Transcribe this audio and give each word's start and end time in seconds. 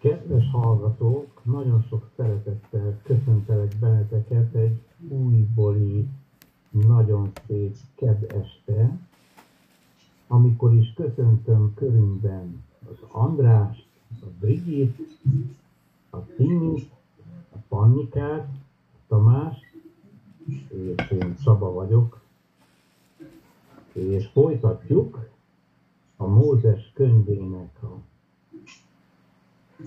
Kedves 0.00 0.50
hallgatók, 0.50 1.44
nagyon 1.44 1.82
sok 1.88 2.10
szeretettel 2.16 3.00
köszöntelek 3.02 3.76
benneteket 3.80 4.54
egy 4.54 4.80
újbóli, 5.08 6.08
nagyon 6.70 7.30
szép 7.46 7.76
kedd 7.94 8.24
este, 8.24 8.98
amikor 10.26 10.74
is 10.74 10.92
köszöntöm 10.92 11.74
körünkben 11.74 12.64
az 12.90 12.96
Andrást, 13.08 13.86
a 14.20 14.26
Brigit, 14.40 14.98
a 16.10 16.24
Timit, 16.24 16.90
a 17.52 17.56
Pannikát, 17.68 18.48
a 18.92 18.98
Tamást, 19.08 19.64
és 20.68 21.10
én 21.10 21.36
Csaba 21.44 21.72
vagyok, 21.72 22.20
és 23.92 24.26
folytatjuk 24.26 25.28
a 26.16 26.26
Mózes 26.26 26.90
könyvének 26.94 27.82
a 27.82 28.09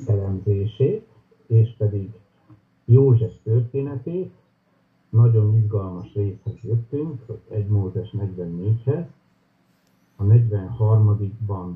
elemzését, 0.05 1.07
és 1.47 1.73
pedig 1.77 2.11
József 2.85 3.34
történetét, 3.43 4.34
nagyon 5.09 5.55
izgalmas 5.55 6.13
részhez 6.13 6.61
jöttünk, 6.61 7.21
1 7.49 7.67
Mózes 7.67 8.15
44-hez. 8.17 9.05
A 10.15 10.23
43-ban 10.23 11.73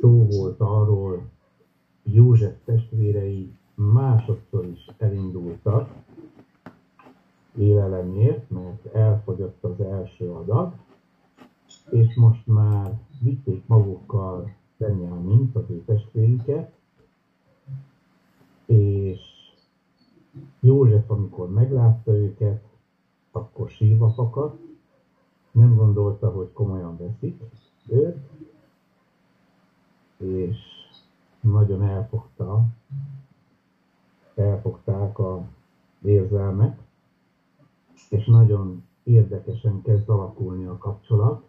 szó 0.00 0.26
volt 0.30 0.60
arról, 0.60 1.22
József 2.02 2.54
testvérei 2.64 3.52
másodszor 3.74 4.66
is 4.66 4.90
elindultak 4.98 5.90
élelemért, 7.58 8.50
mert 8.50 8.94
elfogyott 8.94 9.64
az 9.64 9.80
első 9.80 10.30
adag, 10.30 10.72
és 11.90 12.14
most 12.14 12.46
már 12.46 12.98
vitték 13.20 13.66
magukkal 13.66 14.54
Benyámint, 14.76 15.56
az 15.56 15.64
ő 15.68 15.82
testvérüket, 15.84 16.75
és 18.66 19.20
József, 20.60 21.10
amikor 21.10 21.50
meglátta 21.50 22.12
őket, 22.12 22.64
akkor 23.30 23.70
sírva 23.70 24.10
fakadt, 24.10 24.60
nem 25.50 25.74
gondolta, 25.74 26.30
hogy 26.30 26.52
komolyan 26.52 26.96
veszik 26.96 27.42
őt, 27.88 28.16
és 30.16 30.56
nagyon 31.40 31.82
elfogta, 31.82 32.66
elfogták 34.34 35.18
a 35.18 35.48
érzelmek, 36.02 36.80
és 38.10 38.26
nagyon 38.26 38.84
érdekesen 39.02 39.82
kezd 39.82 40.08
alakulni 40.08 40.64
a 40.64 40.78
kapcsolat 40.78 41.44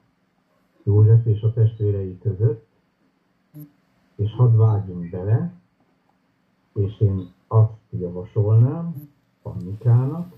József 0.83 1.25
és 1.25 1.41
a 1.41 1.53
testvérei 1.53 2.17
között, 2.17 2.67
és 4.15 4.33
hadd 4.33 4.55
vágjunk 4.55 5.09
bele, 5.09 5.53
és 6.77 7.01
én 7.01 7.33
azt 7.47 7.71
javasolnám 7.89 9.09
Pannikának, 9.41 10.33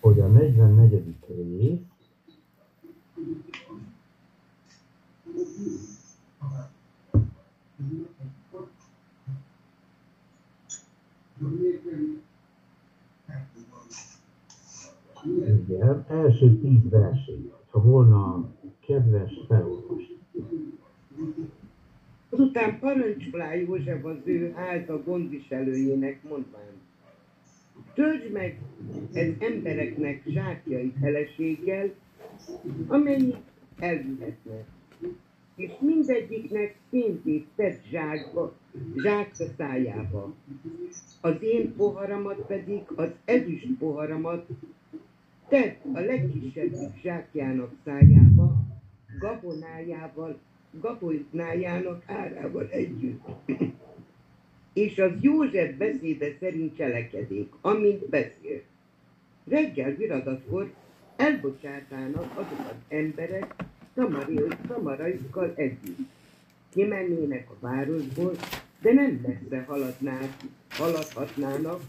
hogy 0.00 0.20
a 0.20 0.26
44. 0.26 1.16
rész 1.26 1.78
Igen, 15.24 16.04
első 16.08 16.58
tíz 16.58 16.88
versét, 16.90 17.52
ha 17.70 17.80
volna 17.80 18.48
kedves 18.80 19.32
felolvasni. 19.48 20.18
Azután 22.34 22.78
parancsolá 22.78 23.54
József 23.54 24.04
az 24.04 24.16
ő 24.24 24.52
háza 24.56 25.02
gondviselőjének 25.02 26.22
mondván. 26.22 26.72
Töltsd 27.94 28.30
meg 28.32 28.58
ez 29.12 29.28
embereknek 29.38 30.22
zsákjait 30.26 30.94
feleséggel, 31.00 31.90
amennyit 32.86 33.36
elvihetnek. 33.78 34.64
És 35.56 35.70
mindegyiknek 35.80 36.76
pénzét 36.90 37.46
tett 37.56 37.84
zsákba, 37.90 38.54
zsákba 38.96 39.44
szájába. 39.56 40.34
Az 41.20 41.34
én 41.40 41.74
poharamat 41.76 42.46
pedig, 42.46 42.82
az 42.94 43.10
ezüst 43.24 43.68
poharamat 43.78 44.46
tett 45.48 45.84
a 45.92 46.00
legkisebbik 46.00 47.00
zsákjának 47.02 47.70
szájába, 47.84 48.56
gabonájával 49.18 50.38
gabolynájának 50.80 52.02
árával 52.06 52.68
együtt. 52.70 53.26
És 54.72 54.98
az 54.98 55.10
József 55.20 55.76
beszéde 55.76 56.26
szerint 56.40 56.76
cselekedik, 56.76 57.52
amint 57.60 58.08
beszél. 58.08 58.62
Reggel 59.48 59.94
viradatkor 59.94 60.72
elbocsátának 61.16 62.30
azok 62.34 62.58
az 62.58 62.76
emberek 62.88 63.54
tamaraikkal 64.66 65.52
együtt. 65.56 65.98
Kimennének 66.72 67.50
a 67.50 67.54
városból, 67.60 68.36
de 68.80 68.92
nem 68.92 69.20
messze 69.26 69.64
haladnák, 69.66 70.36
haladhatnának, 70.68 71.82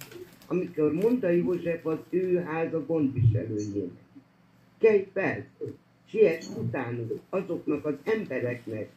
amikor 0.48 0.94
mondta 0.94 1.30
József 1.30 1.86
az 1.86 1.98
ő 2.10 2.38
háza 2.38 2.86
gondviselőjének. 2.86 4.04
Kelj 4.78 5.08
fel, 5.14 5.46
siess 6.10 6.48
utánuk 6.58 7.20
azoknak 7.30 7.86
az 7.86 7.96
embereknek, 8.04 8.90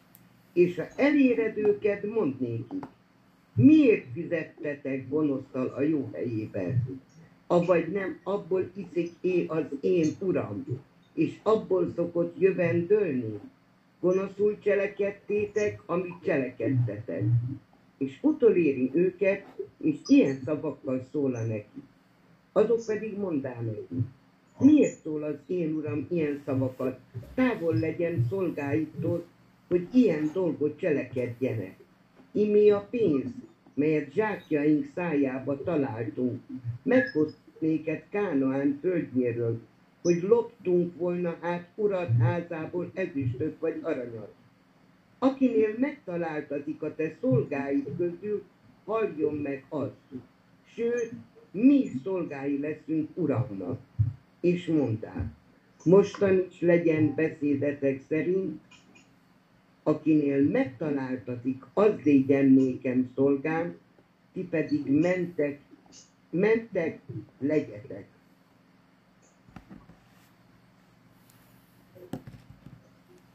és 0.52 0.76
ha 0.76 0.86
eléred 0.96 1.56
őket, 1.56 2.04
mondd 2.04 2.34
nékik, 2.38 2.84
miért 3.54 4.06
fizettetek 4.12 5.08
gonosztal 5.08 5.66
a 5.66 5.80
jó 5.82 6.10
helyébe? 6.12 6.82
Avagy 7.46 7.88
nem 7.92 8.18
abból 8.22 8.70
iszik 8.74 9.12
é 9.20 9.44
az 9.46 9.64
én 9.80 10.06
uram, 10.20 10.64
és 11.14 11.38
abból 11.42 11.92
szokott 11.94 12.38
jövendőlni? 12.38 13.40
Gonoszul 14.00 14.58
cselekedtétek, 14.58 15.82
amit 15.86 16.22
cselekedtetek. 16.24 17.22
És 17.98 18.18
utoléri 18.20 18.90
őket, 18.94 19.44
és 19.80 19.96
ilyen 20.06 20.40
szavakkal 20.44 21.06
szóla 21.12 21.46
neki. 21.46 21.82
Azok 22.52 22.86
pedig 22.86 23.18
mondál 23.18 23.62
neki, 23.62 24.04
Miért 24.60 25.00
szól 25.02 25.22
az 25.22 25.36
én 25.46 25.74
uram 25.74 26.06
ilyen 26.10 26.42
szavakat? 26.44 26.98
Távol 27.34 27.74
legyen 27.74 28.26
szolgáitól, 28.28 29.24
hogy 29.68 29.88
ilyen 29.92 30.30
dolgot 30.32 30.78
cselekedjenek. 30.78 31.76
Imi 32.32 32.70
a 32.70 32.86
pénz, 32.90 33.30
melyet 33.74 34.12
zsákjaink 34.12 34.90
szájába 34.94 35.62
találtunk. 35.62 36.40
Meghozt 36.82 37.36
néket 37.58 38.04
Kánoán 38.10 38.78
földjéről, 38.80 39.60
hogy 40.02 40.22
loptunk 40.22 40.96
volna 40.96 41.36
át 41.40 41.68
urat 41.74 42.10
házából 42.20 42.90
ezüstöt 42.94 43.58
vagy 43.58 43.78
aranyat. 43.82 44.34
Akinél 45.18 45.74
megtaláltatik 45.78 46.82
a 46.82 46.94
te 46.94 47.16
szolgáid 47.20 47.88
közül, 47.96 48.42
halljon 48.84 49.34
meg 49.34 49.64
azt. 49.68 50.22
Sőt, 50.64 51.12
mi 51.50 51.90
szolgái 52.02 52.58
leszünk 52.60 53.08
uramnak 53.14 53.80
és 54.40 54.66
mondták, 54.66 55.26
mostan 55.84 56.44
is 56.50 56.60
legyen 56.60 57.14
beszédetek 57.14 58.00
szerint, 58.08 58.60
akinél 59.82 60.50
megtaláltatik, 60.50 61.64
az 61.74 61.92
légyen 62.04 62.46
nékem 62.46 63.10
szolgám, 63.14 63.76
ti 64.32 64.44
pedig 64.44 65.00
mentek, 65.00 65.60
mentek, 66.30 67.00
legyetek. 67.38 68.06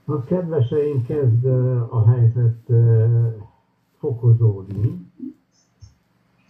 A 0.06 0.24
kedveseim 0.24 1.06
kezd 1.06 1.46
a 1.90 2.10
helyzet 2.12 2.70
fokozódni, 3.98 5.12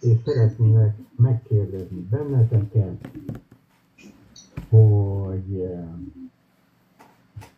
és 0.00 0.16
szeretnének 0.24 0.96
megkérdezni. 1.16 2.00
Benneteket, 2.10 3.10
hogy 4.74 5.60
eh, 5.60 5.88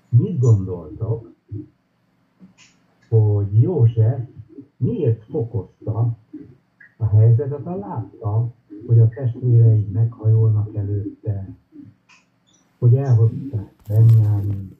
mit 0.08 0.38
gondoltok, 0.38 1.32
hogy 3.08 3.60
József 3.60 4.20
miért 4.76 5.24
fokozta 5.24 6.16
a 6.96 7.06
helyzetet, 7.06 7.62
ha 7.62 7.76
látta, 7.76 8.52
hogy 8.86 8.98
a 8.98 9.08
testvérei 9.08 9.88
meghajolnak 9.92 10.74
előtte, 10.74 11.48
hogy 12.78 12.94
elhozták 12.94 13.74
Benyámin, 13.88 14.76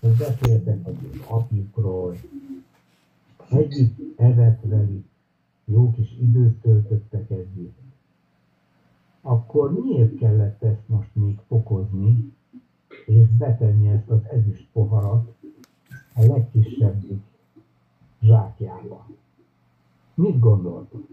hogy 0.00 0.16
beszéltek 0.16 0.86
az 0.86 0.94
apjukról, 1.26 2.16
együtt 3.50 4.18
evett 4.18 4.60
velük, 4.62 5.04
jó 5.64 5.90
kis 5.90 6.16
időt 6.20 6.60
töltöttek 6.60 7.30
együtt 7.30 7.81
akkor 9.22 9.72
miért 9.72 10.18
kellett 10.18 10.62
ezt 10.62 10.88
most 10.88 11.08
még 11.12 11.38
fokozni, 11.48 12.32
és 13.06 13.28
betenni 13.38 13.88
ezt 13.88 14.08
az 14.08 14.20
ezüst 14.30 14.66
poharat 14.72 15.34
a 16.14 16.26
legkisebbik 16.26 17.22
zsákjába? 18.20 19.06
Mit 20.14 20.38
gondoltok? 20.38 21.06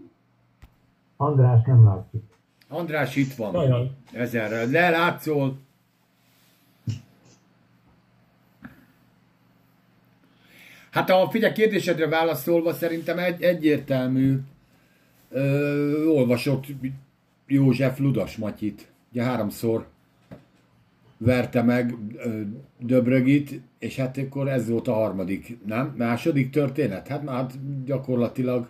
András 1.16 1.64
nem 1.64 1.84
látjuk. 1.84 2.22
András 2.68 3.16
itt 3.16 3.34
van. 3.34 3.52
Nagyon. 3.52 3.96
Ezerrel. 4.12 4.68
De 4.68 4.90
látszol. 4.90 5.58
Hát 10.90 11.10
a 11.10 11.28
figyelj 11.30 11.52
kérdésedre 11.52 12.08
válaszolva 12.08 12.72
szerintem 12.72 13.18
egy, 13.18 13.42
egyértelmű 13.42 14.38
ö, 15.28 16.06
olvasott 16.06 16.64
József 17.50 17.98
Ludas 17.98 18.36
Matyit. 18.36 18.92
Ugye 19.12 19.22
háromszor 19.22 19.86
verte 21.16 21.62
meg 21.62 21.94
Döbrögit, 22.78 23.60
és 23.78 23.96
hát 23.96 24.18
akkor 24.18 24.48
ez 24.48 24.68
volt 24.68 24.88
a 24.88 24.92
harmadik, 24.92 25.58
nem? 25.66 25.94
Második 25.96 26.50
történet? 26.50 27.08
Hát 27.08 27.22
már 27.22 27.46
gyakorlatilag 27.84 28.68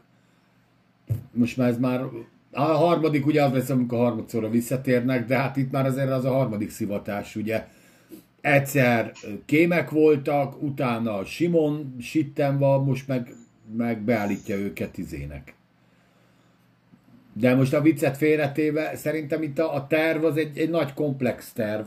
most 1.32 1.56
már 1.56 1.68
ez 1.68 1.78
már 1.78 2.04
a 2.52 2.60
harmadik 2.60 3.26
ugye 3.26 3.44
az 3.44 3.52
lesz, 3.52 3.70
amikor 3.70 3.98
harmadszorra 3.98 4.50
visszatérnek, 4.50 5.26
de 5.26 5.36
hát 5.36 5.56
itt 5.56 5.70
már 5.70 5.86
azért 5.86 6.10
az 6.10 6.24
a 6.24 6.32
harmadik 6.32 6.70
szivatás, 6.70 7.36
ugye. 7.36 7.66
Egyszer 8.40 9.12
kémek 9.44 9.90
voltak, 9.90 10.62
utána 10.62 11.24
Simon 11.24 11.96
sitten 12.00 12.58
van, 12.58 12.84
most 12.84 13.08
meg, 13.08 13.34
meg 13.76 14.00
beállítja 14.00 14.56
őket 14.56 14.98
izének. 14.98 15.54
De 17.40 17.54
most 17.54 17.74
a 17.74 17.80
viccet 17.80 18.16
félretéve, 18.16 18.96
szerintem 18.96 19.42
itt 19.42 19.58
a, 19.58 19.74
a 19.74 19.86
terv 19.86 20.24
az 20.24 20.36
egy, 20.36 20.58
egy 20.58 20.70
nagy 20.70 20.92
komplex 20.92 21.52
terv, 21.52 21.86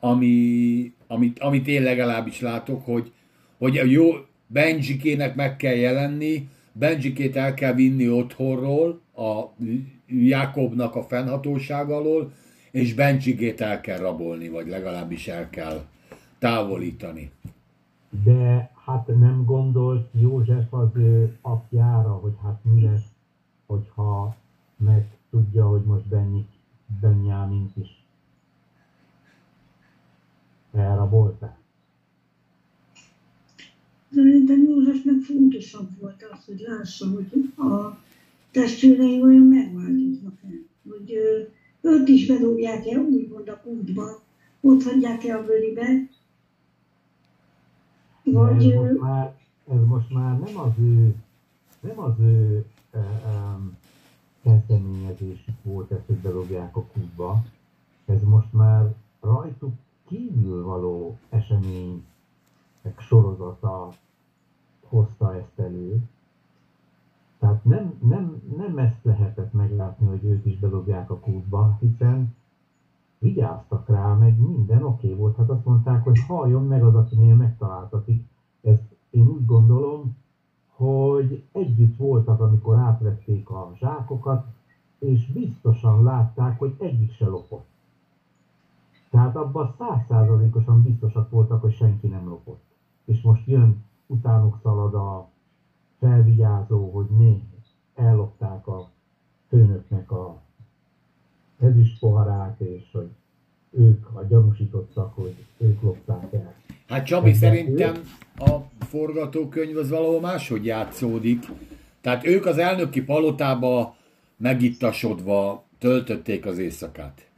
ami, 0.00 0.92
amit, 1.06 1.38
amit 1.38 1.66
én 1.66 1.82
legalábbis 1.82 2.40
látok, 2.40 2.84
hogy, 2.84 3.12
hogy 3.58 3.78
a 3.78 3.84
jó 3.84 4.10
Benjikének 4.46 5.34
meg 5.34 5.56
kell 5.56 5.74
jelenni, 5.74 6.48
Benjikét 6.72 7.36
el 7.36 7.54
kell 7.54 7.72
vinni 7.72 8.08
otthonról, 8.08 9.00
a 9.16 9.42
Jakobnak 10.06 10.94
a 10.94 11.02
fennhatóság 11.02 11.90
alól, 11.90 12.32
és 12.70 12.94
Benjikét 12.94 13.60
el 13.60 13.80
kell 13.80 13.98
rabolni, 13.98 14.48
vagy 14.48 14.68
legalábbis 14.68 15.28
el 15.28 15.50
kell 15.50 15.84
távolítani. 16.38 17.30
De 18.24 18.70
hát 18.86 19.06
nem 19.06 19.44
gondolt 19.44 20.08
József 20.20 20.72
az 20.72 20.90
apjára, 21.40 22.12
hogy 22.12 22.32
hát 22.42 22.58
mi 22.62 22.82
lesz, 22.82 23.13
hogyha 23.66 24.36
meg 24.76 25.18
tudja, 25.30 25.68
hogy 25.68 25.82
most 25.84 26.08
Benny, 26.08 26.40
Benjamint 27.00 27.76
is 27.76 28.04
elrabolták. 30.72 31.56
Szerintem 34.12 34.64
Józsefnek 34.64 35.20
fontosabb 35.20 35.88
volt 36.00 36.26
az, 36.32 36.44
hogy 36.44 36.64
lássa, 36.66 37.10
hogy 37.10 37.52
a 37.56 37.98
testvérei 38.50 39.22
olyan 39.22 39.42
megváltoznak-e. 39.42 40.48
Hogy 40.88 41.12
őt 41.80 42.08
is 42.08 42.26
bedobják-e 42.26 42.98
úgymond 42.98 43.48
a 43.48 43.60
kútba, 43.60 44.22
ott 44.60 44.82
hagyják-e 44.82 45.36
a. 45.36 45.42
De 45.74 46.08
Vagy 48.22 48.56
ez 48.56 48.72
ö, 48.72 48.80
most 48.80 49.00
már, 49.00 49.34
ez 49.68 49.84
most 49.86 50.10
már 50.10 50.38
nem 50.38 50.58
az 50.58 50.72
ő, 50.78 51.14
nem 51.80 51.98
az 51.98 52.18
ő 52.20 52.64
kezdeményezésük 54.42 55.62
volt, 55.62 55.90
ezt, 55.90 56.06
hogy 56.06 56.16
bedobják 56.16 56.76
a 56.76 56.82
kútba. 56.82 57.42
Ez 58.04 58.22
most 58.22 58.52
már 58.52 58.94
rajtuk 59.20 59.72
kívül 60.06 60.64
való 60.64 61.18
esemény 61.28 62.04
sorozata 62.98 63.92
hozta 64.88 65.36
ezt 65.36 65.58
elő. 65.58 66.02
Tehát 67.38 67.64
nem, 67.64 67.98
nem, 68.00 68.42
nem 68.56 68.78
ezt 68.78 69.04
lehetett 69.04 69.52
meglátni, 69.52 70.06
hogy 70.06 70.24
őt 70.24 70.46
is 70.46 70.58
bedobják 70.58 71.10
a 71.10 71.18
kútba, 71.18 71.76
hiszen 71.80 72.34
vigyáztak 73.18 73.88
rá, 73.88 74.14
meg 74.14 74.38
minden 74.38 74.82
oké 74.82 75.06
okay 75.06 75.18
volt. 75.18 75.36
Hát 75.36 75.48
azt 75.48 75.64
mondták, 75.64 76.04
hogy 76.04 76.18
halljon 76.26 76.66
meg 76.66 76.82
az, 76.82 76.94
akinél 76.94 77.34
megtaláltatik. 77.34 78.26
Ezt 78.60 78.82
én 79.10 79.26
úgy 79.26 79.46
gondolom, 79.46 80.16
hogy 80.76 81.42
együtt 81.52 81.96
voltak, 81.96 82.40
amikor 82.40 82.76
átvették 82.76 83.50
a 83.50 83.72
zsákokat, 83.78 84.46
és 84.98 85.32
biztosan 85.32 86.02
látták, 86.02 86.58
hogy 86.58 86.74
egyik 86.78 87.12
se 87.12 87.26
lopott. 87.26 87.66
Tehát 89.10 89.36
abban 89.36 89.74
százszázalékosan 89.78 90.82
biztosak 90.82 91.30
voltak, 91.30 91.60
hogy 91.60 91.74
senki 91.74 92.06
nem 92.06 92.28
lopott. 92.28 92.62
És 93.04 93.20
most 93.22 93.46
jön, 93.46 93.84
utánuk 94.06 94.58
szalad 94.62 94.94
a 94.94 95.28
felvigyázó, 95.98 96.90
hogy 96.90 97.06
né, 97.06 97.42
ellopták 97.94 98.66
a 98.66 98.88
főnöknek 99.48 100.10
a 100.10 100.40
ezüst 101.58 101.98
poharát, 101.98 102.60
és 102.60 102.90
hogy 102.92 103.10
ők 103.70 104.06
a 104.12 104.22
gyanúsítottak, 104.22 105.14
hogy 105.14 105.46
ők 105.56 105.82
lopták 105.82 106.32
el. 106.32 106.54
Hát 106.88 107.06
Csabi, 107.06 107.32
szerintem 107.32 107.94
a 108.38 108.56
forgatókönyv 108.88 109.76
az 109.76 109.90
valahol 109.90 110.20
máshogy 110.20 110.64
játszódik. 110.64 111.44
Tehát 112.00 112.26
ők 112.26 112.46
az 112.46 112.58
elnöki 112.58 113.02
palotába 113.02 113.96
megittasodva 114.36 115.64
töltötték 115.78 116.46
az 116.46 116.58
éjszakát. 116.58 117.28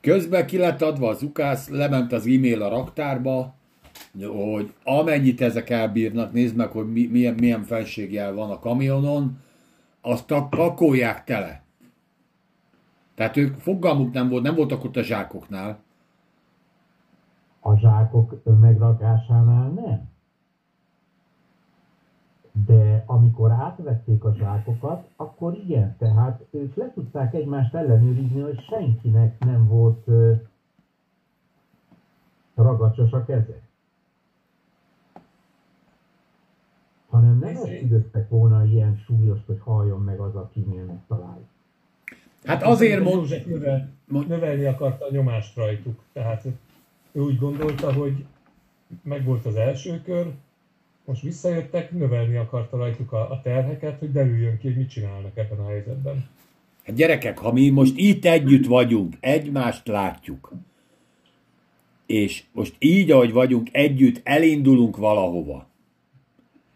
Közben 0.00 0.46
ki 0.46 0.56
lett 0.56 0.82
adva 0.82 1.08
az 1.08 1.22
ukász, 1.22 1.68
lement 1.68 2.12
az 2.12 2.26
e-mail 2.26 2.62
a 2.62 2.68
raktárba, 2.68 3.54
hogy 4.22 4.72
amennyit 4.84 5.40
ezek 5.40 5.70
elbírnak, 5.70 6.32
nézd 6.32 6.56
meg, 6.56 6.68
hogy 6.70 6.92
mi, 6.92 7.06
milyen, 7.06 7.34
milyen 7.34 7.62
fenségjel 7.62 8.34
van 8.34 8.50
a 8.50 8.58
kamionon, 8.58 9.38
azt 10.00 10.30
a- 10.30 10.48
pakolják 10.48 11.24
tele. 11.24 11.62
Tehát 13.14 13.36
ők 13.36 13.58
fogalmuk 13.58 14.12
nem 14.12 14.28
volt, 14.28 14.42
nem 14.42 14.54
voltak 14.54 14.84
ott 14.84 14.96
a 14.96 15.02
zsákoknál. 15.02 15.84
A 17.66 17.76
zsákok 17.76 18.42
megrakásánál 18.60 19.68
nem. 19.68 20.08
De 22.66 23.02
amikor 23.06 23.50
átvették 23.50 24.24
a 24.24 24.34
zsákokat, 24.34 25.08
akkor 25.16 25.54
igen, 25.54 25.96
tehát 25.98 26.44
ők 26.50 26.74
le 26.74 26.92
tudták 26.92 27.34
egymást 27.34 27.74
ellenőrizni, 27.74 28.40
hogy 28.40 28.60
senkinek 28.60 29.44
nem 29.44 29.68
volt 29.68 30.06
ragacsos 32.54 33.12
a 33.12 33.24
keze. 33.24 33.60
Hanem 37.08 37.38
nem 37.38 37.56
esküdöttek 37.56 38.28
volna 38.28 38.64
ilyen 38.64 38.96
súlyos, 38.96 39.38
hogy 39.46 39.60
halljon 39.60 40.00
meg 40.00 40.20
az, 40.20 40.34
akinél 40.34 40.84
megtaláljuk. 40.84 41.48
Hát 42.44 42.62
azért 42.62 43.02
mond- 44.06 44.28
növelni 44.28 44.64
akarta 44.64 45.04
a 45.04 45.10
nyomást 45.10 45.56
rajtuk. 45.56 46.02
Tehát 46.12 46.44
ő 47.16 47.20
úgy 47.20 47.38
gondolta, 47.38 47.92
hogy 47.92 48.24
megvolt 49.02 49.46
az 49.46 49.54
első 49.54 50.00
kör, 50.04 50.26
most 51.04 51.22
visszajöttek, 51.22 51.90
növelni 51.90 52.36
akarta 52.36 52.76
rajtuk 52.76 53.12
a, 53.12 53.30
a 53.30 53.40
terheket, 53.42 53.98
hogy 53.98 54.12
derüljön 54.12 54.58
ki, 54.58 54.66
hogy 54.66 54.76
mit 54.76 54.90
csinálnak 54.90 55.36
ebben 55.36 55.58
a 55.58 55.66
helyzetben. 55.68 56.28
Hát 56.84 56.96
gyerekek, 56.96 57.38
ha 57.38 57.52
mi 57.52 57.68
most 57.68 57.96
itt 57.96 58.24
együtt 58.24 58.66
vagyunk, 58.66 59.14
egymást 59.20 59.86
látjuk, 59.86 60.52
és 62.06 62.42
most 62.52 62.74
így, 62.78 63.10
ahogy 63.10 63.32
vagyunk, 63.32 63.68
együtt 63.72 64.20
elindulunk 64.24 64.96
valahova. 64.96 65.66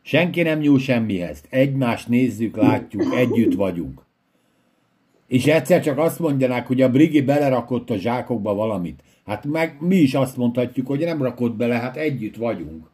Senki 0.02 0.42
nem 0.42 0.58
nyúl 0.58 0.78
semmihez. 0.78 1.42
Egymást 1.48 2.08
nézzük, 2.08 2.56
látjuk, 2.56 3.14
együtt 3.14 3.54
vagyunk. 3.54 4.04
És 5.26 5.46
egyszer 5.46 5.82
csak 5.82 5.98
azt 5.98 6.18
mondjanák, 6.18 6.66
hogy 6.66 6.82
a 6.82 6.90
Brigi 6.90 7.20
belerakott 7.20 7.90
a 7.90 7.96
zsákokba 7.96 8.54
valamit. 8.54 9.02
Hát 9.26 9.44
meg 9.44 9.76
mi 9.80 9.96
is 9.96 10.14
azt 10.14 10.36
mondhatjuk, 10.36 10.86
hogy 10.86 10.98
nem 11.04 11.22
rakott 11.22 11.54
bele, 11.54 11.74
hát 11.74 11.96
együtt 11.96 12.36
vagyunk. 12.36 12.88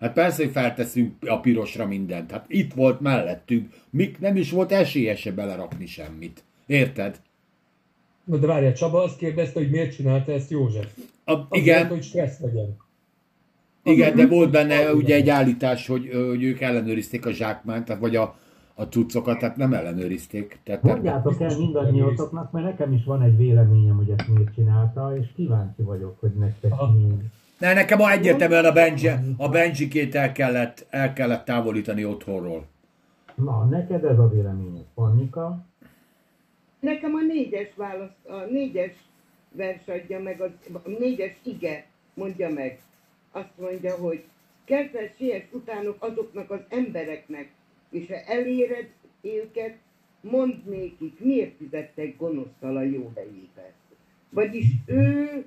Hát 0.00 0.12
persze, 0.12 0.42
hogy 0.42 0.52
felteszünk 0.52 1.12
a 1.26 1.40
pirosra 1.40 1.86
mindent. 1.86 2.30
Hát 2.30 2.44
itt 2.48 2.72
volt 2.72 3.00
mellettünk. 3.00 3.72
Mik 3.90 4.18
nem 4.18 4.36
is 4.36 4.50
volt 4.50 4.72
esélye 4.72 5.16
se 5.16 5.32
belerakni 5.32 5.86
semmit. 5.86 6.44
Érted? 6.66 7.20
Na 8.24 8.36
de 8.36 8.46
várjál, 8.46 8.72
Csaba 8.72 9.02
azt 9.02 9.18
kérdezte, 9.18 9.58
hogy 9.60 9.70
miért 9.70 9.94
csinálta 9.94 10.32
ezt 10.32 10.50
József. 10.50 10.92
A, 11.24 11.32
Azért, 11.32 11.48
igen, 11.52 11.86
hogy 11.86 12.02
stressz 12.02 12.40
legyen. 12.40 12.76
igen, 13.82 14.16
de 14.16 14.26
volt 14.26 14.50
benne 14.50 14.92
ugye 14.94 15.14
egy 15.14 15.28
állítás, 15.28 15.86
hogy, 15.86 16.10
hogy 16.12 16.42
ők 16.42 16.60
ellenőrizték 16.60 17.26
a 17.26 17.32
zsákmányt, 17.32 17.84
tehát 17.84 18.00
vagy 18.00 18.16
a, 18.16 18.38
a 18.78 18.82
cuccokat, 18.82 19.38
tehát 19.38 19.56
nem 19.56 19.72
ellenőrizték. 19.72 20.58
Tehát 20.64 20.82
Mondjátok 20.82 21.40
el 21.40 21.58
mindannyiótoknak, 21.58 22.50
mert 22.52 22.64
nekem 22.64 22.92
is 22.92 23.04
van 23.04 23.22
egy 23.22 23.36
véleményem, 23.36 23.96
hogy 23.96 24.10
ezt 24.16 24.28
miért 24.28 24.54
csinálta, 24.54 25.16
és 25.16 25.26
kíváncsi 25.34 25.82
vagyok, 25.82 26.20
hogy 26.20 26.30
nektek 26.30 26.70
mi... 26.92 27.30
Ne, 27.58 27.72
nekem 27.72 28.00
a 28.00 28.10
egyértelműen 28.10 28.64
a 28.64 28.72
Benji, 28.72 29.10
a 29.36 29.48
Benjikét 29.48 30.14
el 30.14 30.32
kellett, 30.32 30.86
el 30.90 31.12
kellett 31.12 31.44
távolítani 31.44 32.04
otthonról. 32.04 32.66
Na, 33.34 33.64
neked 33.64 34.04
ez 34.04 34.18
a 34.18 34.28
véleményed, 34.28 34.84
Pannika? 34.94 35.64
Nekem 36.80 37.14
a 37.14 37.20
négyes 37.28 37.68
válasz, 37.76 38.16
a 38.28 38.36
négyes 38.50 38.92
vers 39.52 39.86
adja 39.86 40.20
meg, 40.20 40.40
a, 40.40 40.44
a 40.72 40.88
négyes 40.98 41.36
ige 41.42 41.86
mondja 42.14 42.48
meg. 42.48 42.80
Azt 43.30 43.52
mondja, 43.60 43.96
hogy 43.96 44.24
kezdve 44.64 45.12
siess 45.18 45.42
utánok 45.52 45.96
azoknak 45.98 46.50
az 46.50 46.60
embereknek, 46.68 47.48
És 47.90 48.06
ha 48.06 48.14
eléred 48.14 48.88
őket, 49.20 49.76
mondd 50.20 50.54
nékik, 50.64 51.20
miért 51.20 51.56
fizettek 51.56 52.16
gonosztal 52.16 52.76
a 52.76 52.82
jó 52.82 53.12
helyébe. 53.14 53.72
Vagyis 54.30 54.66
ő 54.86 55.44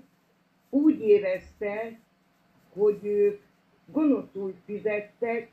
úgy 0.70 1.02
érezte, 1.02 2.00
hogy 2.74 3.00
ők 3.06 3.42
gonoszul 3.86 4.54
fizettek, 4.66 5.50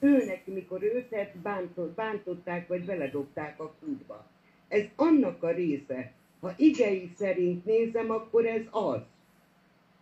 őnek, 0.00 0.46
mikor 0.46 0.82
őtet 0.82 1.36
bántott, 1.36 1.94
bántották, 1.94 2.68
vagy 2.68 2.84
beledobták 2.84 3.60
a 3.60 3.74
kútba. 3.80 4.26
Ez 4.68 4.84
annak 4.96 5.42
a 5.42 5.50
része. 5.50 6.12
Ha 6.40 6.54
igei 6.56 7.10
szerint 7.16 7.64
nézem, 7.64 8.10
akkor 8.10 8.46
ez 8.46 8.62
az, 8.70 9.00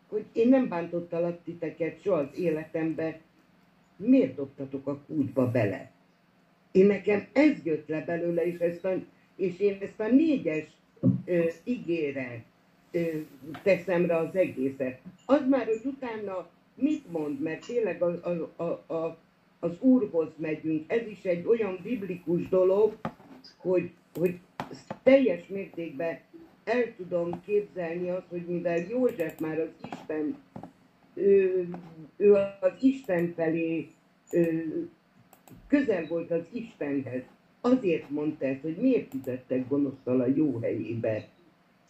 hogy 0.09 0.25
én 0.33 0.49
nem 0.49 0.69
bántottalak 0.69 1.43
titeket 1.45 2.03
soha 2.03 2.19
az 2.19 2.39
életembe, 2.39 3.21
miért 3.97 4.35
dobtatok 4.35 4.87
a 4.87 4.99
kútba 5.07 5.51
bele? 5.51 5.91
Én 6.73 6.87
nekem 6.87 7.27
ez 7.33 7.65
jött 7.65 7.89
le 7.89 8.05
belőle, 8.05 8.47
és, 8.47 8.59
ezt 8.59 8.85
a, 8.85 8.95
és 9.37 9.59
én 9.59 9.79
ezt 9.81 10.01
a 10.01 10.09
négyes 10.09 10.67
ö, 11.25 11.45
ígére 11.65 12.45
ö, 12.91 13.01
teszem 13.63 14.07
rá 14.07 14.21
az 14.21 14.35
egészet. 14.35 15.01
Az 15.27 15.49
már, 15.49 15.67
hogy 15.67 15.81
utána 15.85 16.51
mit 16.75 17.11
mond, 17.11 17.41
mert 17.41 17.67
tényleg 17.67 18.03
a, 18.03 18.21
a, 18.23 18.63
a, 18.63 18.95
a, 18.95 19.19
az 19.61 19.81
Úrhoz 19.81 20.29
megyünk. 20.37 20.93
Ez 20.93 21.07
is 21.07 21.23
egy 21.23 21.47
olyan 21.47 21.79
biblikus 21.83 22.49
dolog, 22.49 22.97
hogy, 23.57 23.91
hogy 24.15 24.39
teljes 25.03 25.47
mértékben 25.47 26.19
el 26.65 26.95
tudom 26.97 27.43
képzelni 27.47 28.11
azt, 28.11 28.27
hogy 28.29 28.47
mivel 28.47 28.79
József 28.79 29.39
már 29.39 29.61
az 29.61 29.91
Isten, 29.93 30.37
ő, 31.15 31.69
ő 32.17 32.33
az 32.61 32.73
Isten 32.81 33.33
felé 33.37 33.89
ő, 34.31 34.89
közel 35.73 36.07
volt 36.07 36.31
az 36.31 36.43
Istenhez, 36.51 37.23
azért 37.61 38.11
mondta 38.11 38.45
ezt, 38.47 38.61
hogy 38.61 38.77
miért 38.77 39.11
fizettek 39.11 39.69
gonosztal 39.69 40.21
a 40.21 40.27
jó 40.27 40.59
helyébe. 40.59 41.29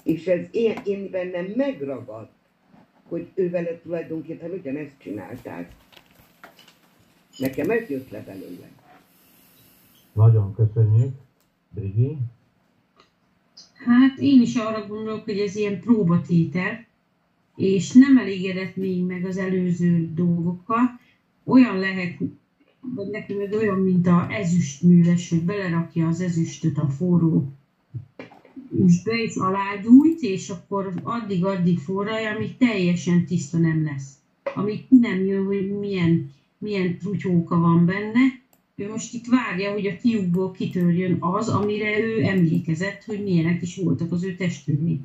És 0.03 0.27
ez 0.27 0.47
én, 0.51 0.75
én 0.85 1.11
bennem 1.11 1.53
megragadt, 1.57 2.33
hogy 3.09 3.31
ő 3.35 3.51
vele 3.51 3.81
tulajdonképpen 3.81 4.51
ugyanezt 4.51 4.99
csinálták. 4.99 5.73
Nekem 7.37 7.71
ez 7.71 7.89
jött 7.89 8.11
le 8.11 8.23
belőle. 8.23 8.71
Nagyon 10.13 10.55
köszönjük. 10.55 11.15
Brigi? 11.69 12.17
Hát 13.75 14.19
én 14.19 14.41
is 14.41 14.57
arra 14.57 14.87
gondolok, 14.87 15.25
hogy 15.25 15.39
ez 15.39 15.57
ilyen 15.57 15.81
próbatétel, 15.81 16.87
és 17.57 17.93
nem 17.93 18.19
elégedett 18.19 18.77
még 18.77 19.05
meg 19.05 19.25
az 19.25 19.37
előző 19.37 20.11
dolgokkal. 20.15 21.01
Olyan 21.45 21.79
lehet, 21.79 22.19
vagy 22.95 23.11
neki 23.11 23.35
meg 23.35 23.53
olyan, 23.53 23.79
mint 23.79 24.07
a 24.07 24.27
ezüstműves, 24.31 25.29
hogy 25.29 25.43
belerakja 25.43 26.09
az 26.09 26.21
ezüstöt 26.21 26.79
a 26.79 26.89
forró 26.89 27.53
üstbe, 28.79 29.13
és 29.13 29.37
aládújt, 29.37 30.21
és 30.21 30.51
akkor 30.51 30.93
addig-addig 31.03 31.79
forralja, 31.79 32.31
amíg 32.31 32.57
teljesen 32.57 33.27
tiszta 33.27 33.59
nem 33.59 33.85
lesz. 33.85 34.13
Amíg 34.55 34.89
ki 34.89 34.97
nem 35.01 35.25
jön, 35.25 35.45
hogy 35.45 35.79
milyen, 35.79 36.31
milyen 36.59 36.99
trutyóka 36.99 37.59
van 37.59 37.87
benne, 37.87 38.21
ő 38.75 38.89
most 38.89 39.15
itt 39.15 39.27
várja, 39.27 39.73
hogy 39.73 39.87
a 39.87 39.97
fiúkból 39.97 40.51
kitörjön 40.51 41.17
az, 41.21 41.49
amire 41.49 41.99
ő 41.99 42.23
emlékezett, 42.25 43.05
hogy 43.05 43.23
milyenek 43.23 43.63
is 43.63 43.77
voltak 43.77 44.13
az 44.13 44.25
ő 44.25 44.35
testvérei. 44.35 45.01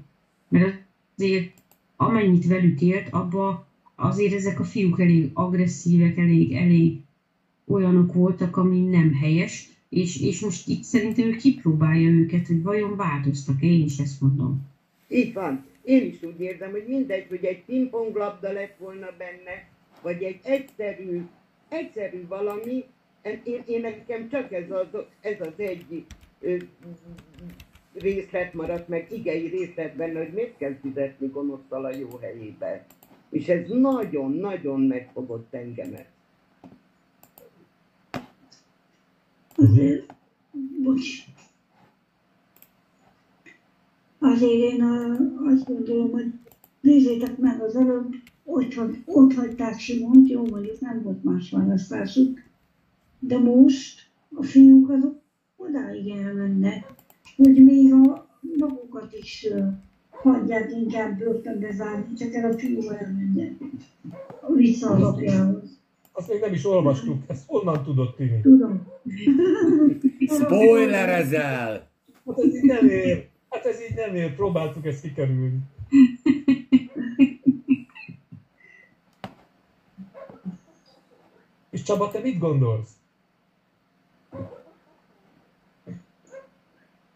Mert 0.49 0.81
azért 1.17 1.51
amennyit 1.95 2.47
velük 2.47 2.81
élt, 2.81 3.07
abba 3.09 3.67
azért 3.95 4.33
ezek 4.33 4.59
a 4.59 4.63
fiúk 4.63 4.99
elég 4.99 5.29
agresszívek, 5.33 6.17
elég, 6.17 6.51
elég 6.53 6.99
olyanok 7.67 8.13
voltak, 8.13 8.57
ami 8.57 8.81
nem 8.81 9.13
helyes, 9.13 9.69
és, 9.89 10.21
és 10.21 10.39
most 10.39 10.67
itt 10.67 10.83
szerintem 10.83 11.27
ő 11.27 11.35
kipróbálja 11.35 12.09
őket, 12.09 12.47
hogy 12.47 12.63
vajon 12.63 12.95
változtak-e, 12.95 13.65
én 13.65 13.83
is 13.83 13.97
ezt 13.97 14.21
mondom. 14.21 14.65
Így 15.07 15.33
van. 15.33 15.65
Én 15.83 16.05
is 16.05 16.23
úgy 16.23 16.39
érzem, 16.39 16.71
hogy 16.71 16.85
mindegy, 16.87 17.25
hogy 17.29 17.45
egy 17.45 17.63
pingponglabda 17.65 18.51
lett 18.51 18.75
volna 18.77 19.07
benne, 19.17 19.67
vagy 20.01 20.23
egy 20.23 20.39
egyszerű, 20.43 21.21
egyszerű 21.69 22.27
valami, 22.27 22.83
én, 23.43 23.63
én 23.65 23.81
nekem 23.81 24.29
csak 24.29 24.53
ez 24.53 24.71
az, 24.71 25.01
ez 25.21 25.41
az 25.41 25.53
egy 25.57 26.05
ö, 26.39 26.57
részlet 27.93 28.53
maradt 28.53 28.87
meg, 28.87 29.07
igei 29.11 29.47
részlet 29.47 29.95
benne, 29.95 30.19
hogy 30.19 30.33
miért 30.33 30.57
kell 30.57 30.75
fizetni 30.81 31.27
gonosztal 31.27 31.85
a 31.85 31.95
jó 31.95 32.17
helyébe. 32.21 32.85
És 33.29 33.47
ez 33.47 33.67
nagyon-nagyon 33.69 34.81
megfogott 34.81 35.53
engemet. 35.53 36.07
Azért, 39.57 40.15
bocs. 40.83 41.25
Azért 44.19 44.73
én 44.73 44.81
a, 44.81 45.11
azt 45.45 45.65
gondolom, 45.65 46.11
hogy 46.11 46.33
nézzétek 46.81 47.37
meg 47.37 47.61
az 47.61 47.75
előbb, 47.75 48.13
ott, 48.43 48.75
ott 49.05 49.33
hagyták 49.33 49.79
Simont, 49.79 50.29
jó 50.29 50.47
mondjuk 50.47 50.79
nem 50.79 51.01
volt 51.03 51.23
más 51.23 51.51
választásuk, 51.51 52.39
de 53.19 53.39
most 53.39 54.09
a 54.35 54.43
fiúk 54.43 54.89
azok 54.89 55.21
odáig 55.55 56.09
elmennek, 56.09 56.93
hogy 57.35 57.63
még 57.63 57.93
a 57.93 58.27
magukat 58.57 59.13
is 59.13 59.47
hagyják 60.09 60.71
inkább 60.71 61.17
börtönbe 61.17 61.71
zárni, 61.71 62.13
csak 62.13 62.33
el 62.33 62.51
a 62.51 62.57
fiú 62.57 62.89
elmenjen 62.89 63.57
vissza 64.55 64.89
az 64.89 65.01
apjához. 65.01 65.76
Azt 66.17 66.27
még 66.27 66.39
nem 66.39 66.53
is 66.53 66.65
olvastuk, 66.65 67.23
ezt 67.27 67.43
onnan 67.47 67.83
tudod 67.83 68.15
Tini. 68.15 68.41
Tudom. 68.41 68.87
Spoilerezel! 70.27 71.87
Hát 72.25 72.37
ez 72.37 72.55
így 72.55 72.63
nem 72.63 72.89
ér. 72.89 73.29
Hát 73.49 73.65
ez 73.65 73.81
így 73.81 73.95
nem 73.95 74.15
ér, 74.15 74.35
próbáltuk 74.35 74.85
ezt 74.85 75.01
kikerülni. 75.01 75.59
És 81.69 81.81
Csaba, 81.81 82.11
te 82.11 82.19
mit 82.19 82.39
gondolsz? 82.39 82.91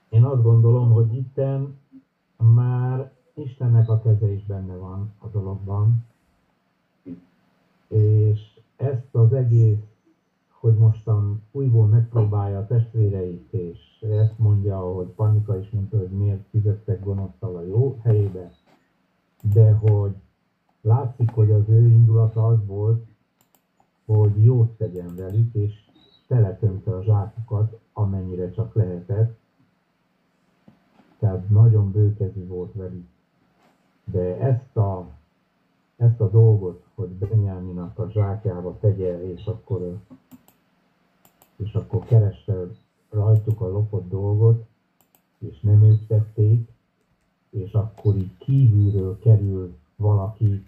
Én 0.09 0.23
azt 0.23 0.43
gondolom, 0.43 0.91
hogy 0.91 1.15
itten 1.15 1.79
már 2.37 3.11
Istennek 3.33 3.89
a 3.89 4.01
keze 4.01 4.31
is 4.31 4.43
benne 4.45 4.75
van 4.75 5.13
a 5.19 5.27
dologban, 5.27 6.05
és 7.87 8.39
ezt 8.81 9.15
az 9.15 9.33
egész, 9.33 9.79
hogy 10.49 10.77
mostan 10.77 11.41
újból 11.51 11.87
megpróbálja 11.87 12.59
a 12.59 12.67
testvéreit, 12.67 13.53
és 13.53 13.77
ezt 14.01 14.37
mondja, 14.37 14.79
hogy 14.79 15.07
Panika 15.07 15.57
is 15.57 15.69
mondta, 15.69 15.97
hogy 15.97 16.09
miért 16.09 16.47
fizettek 16.49 17.03
gonosztal 17.03 17.55
a 17.55 17.65
jó 17.65 17.99
helyébe, 18.03 18.51
de 19.53 19.71
hogy 19.71 20.15
látszik, 20.81 21.31
hogy 21.31 21.51
az 21.51 21.69
ő 21.69 21.87
indulata 21.87 22.47
az 22.47 22.65
volt, 22.65 23.05
hogy 24.05 24.43
jót 24.43 24.69
tegyen 24.69 25.15
velük, 25.15 25.53
és 25.53 25.73
teletömte 26.27 26.95
a 26.95 27.03
zsákokat, 27.03 27.79
amennyire 27.93 28.51
csak 28.51 28.75
lehetett, 28.75 29.39
tehát 31.19 31.49
nagyon 31.49 31.91
bőkezű 31.91 32.47
volt 32.47 32.73
velük. 32.73 33.07
De 34.05 34.37
ezt 34.37 34.77
a, 34.77 35.07
ezt 36.01 36.19
a 36.19 36.29
dolgot, 36.29 36.83
hogy 36.95 37.09
Benyáminak 37.09 37.99
a 37.99 38.09
zsákjába 38.09 38.77
tegye, 38.79 39.31
és 39.31 39.45
akkor, 39.45 39.97
és 41.55 41.73
akkor 41.73 42.03
kereste 42.03 42.53
rajtuk 43.09 43.61
a 43.61 43.67
lopott 43.67 44.09
dolgot, 44.09 44.65
és 45.39 45.59
nem 45.59 45.83
ők 45.83 46.07
tették, 46.07 46.69
és 47.49 47.73
akkor 47.73 48.15
így 48.15 48.37
kívülről 48.37 49.19
kerül 49.19 49.75
valaki. 49.95 50.65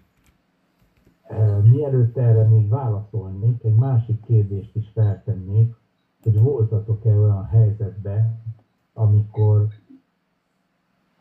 Eh, 1.22 1.62
Mielőtt 1.62 2.16
erre 2.16 2.48
még 2.48 2.68
válaszolnék, 2.68 3.64
egy 3.64 3.74
másik 3.74 4.20
kérdést 4.24 4.76
is 4.76 4.88
feltennék, 4.94 5.74
hogy 6.22 6.40
voltatok-e 6.40 7.16
olyan 7.16 7.44
helyzetben, 7.44 8.42
amikor 8.92 9.68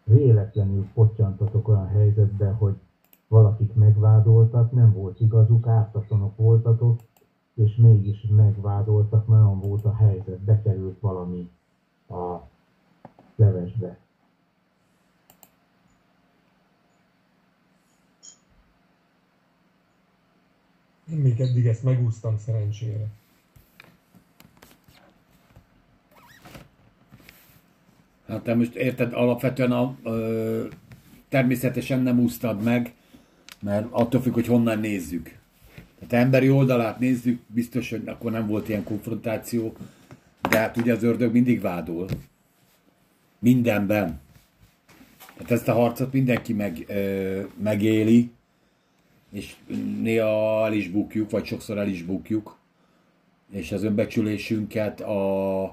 véletlenül 0.04 0.88
pottyantatok 0.94 1.68
olyan 1.68 1.88
helyzetbe, 1.88 2.52
hogy 2.52 2.76
valakik 3.34 3.74
megvádoltak, 3.74 4.72
nem 4.72 4.94
volt 4.94 5.20
igazuk, 5.20 5.68
ártatlanok 5.68 6.38
voltatok, 6.38 7.00
és 7.54 7.76
mégis 7.76 8.28
megvádoltak, 8.30 9.28
mert 9.28 9.42
olyan 9.42 9.60
volt 9.60 9.86
a 9.86 9.96
helyzet, 9.96 10.40
bekerült 10.40 11.00
valami 11.00 11.50
a 12.10 12.38
levesbe. 13.36 13.98
Én 21.12 21.18
még 21.18 21.40
eddig 21.42 21.66
ezt 21.66 21.84
megúsztam 21.84 22.38
szerencsére. 22.38 23.08
Hát 28.28 28.44
te 28.44 28.56
most 28.56 28.76
érted, 28.76 29.14
alapvetően 29.14 29.72
a, 29.72 29.96
ö, 30.04 30.68
természetesen 31.30 32.00
nem 32.00 32.20
úsztad 32.20 32.64
meg, 32.64 32.94
mert 33.64 33.88
attól 33.90 34.22
függ, 34.22 34.34
hogy 34.34 34.48
honnan 34.48 34.80
nézzük. 34.80 35.38
Tehát 36.08 36.26
emberi 36.26 36.50
oldalát 36.50 37.00
nézzük, 37.00 37.42
biztos, 37.48 37.90
hogy 37.90 38.02
akkor 38.06 38.32
nem 38.32 38.48
volt 38.48 38.70
ilyen 38.70 38.84
konfrontáció, 38.84 39.76
De 40.50 40.58
hát 40.58 40.78
ugye 40.78 40.94
az 40.94 41.04
ördög 41.04 41.32
mindig 41.32 41.62
vádol. 41.62 42.08
Mindenben. 43.40 44.20
Hát 45.38 45.52
ezt 45.52 45.68
a 45.68 45.74
harcot 45.74 46.14
mindenki 46.14 46.54
meg, 46.54 46.86
ö, 46.88 47.42
megéli, 47.64 48.32
és 49.32 49.56
néha 50.02 50.66
el 50.66 50.74
is 50.74 50.90
bukjuk, 50.90 51.30
vagy 51.30 51.46
sokszor 51.46 51.78
el 51.78 51.88
is 51.88 52.04
bukjuk, 52.04 52.58
és 53.52 53.72
az 53.72 53.84
önbecsülésünket, 53.84 55.02
a, 55.02 55.64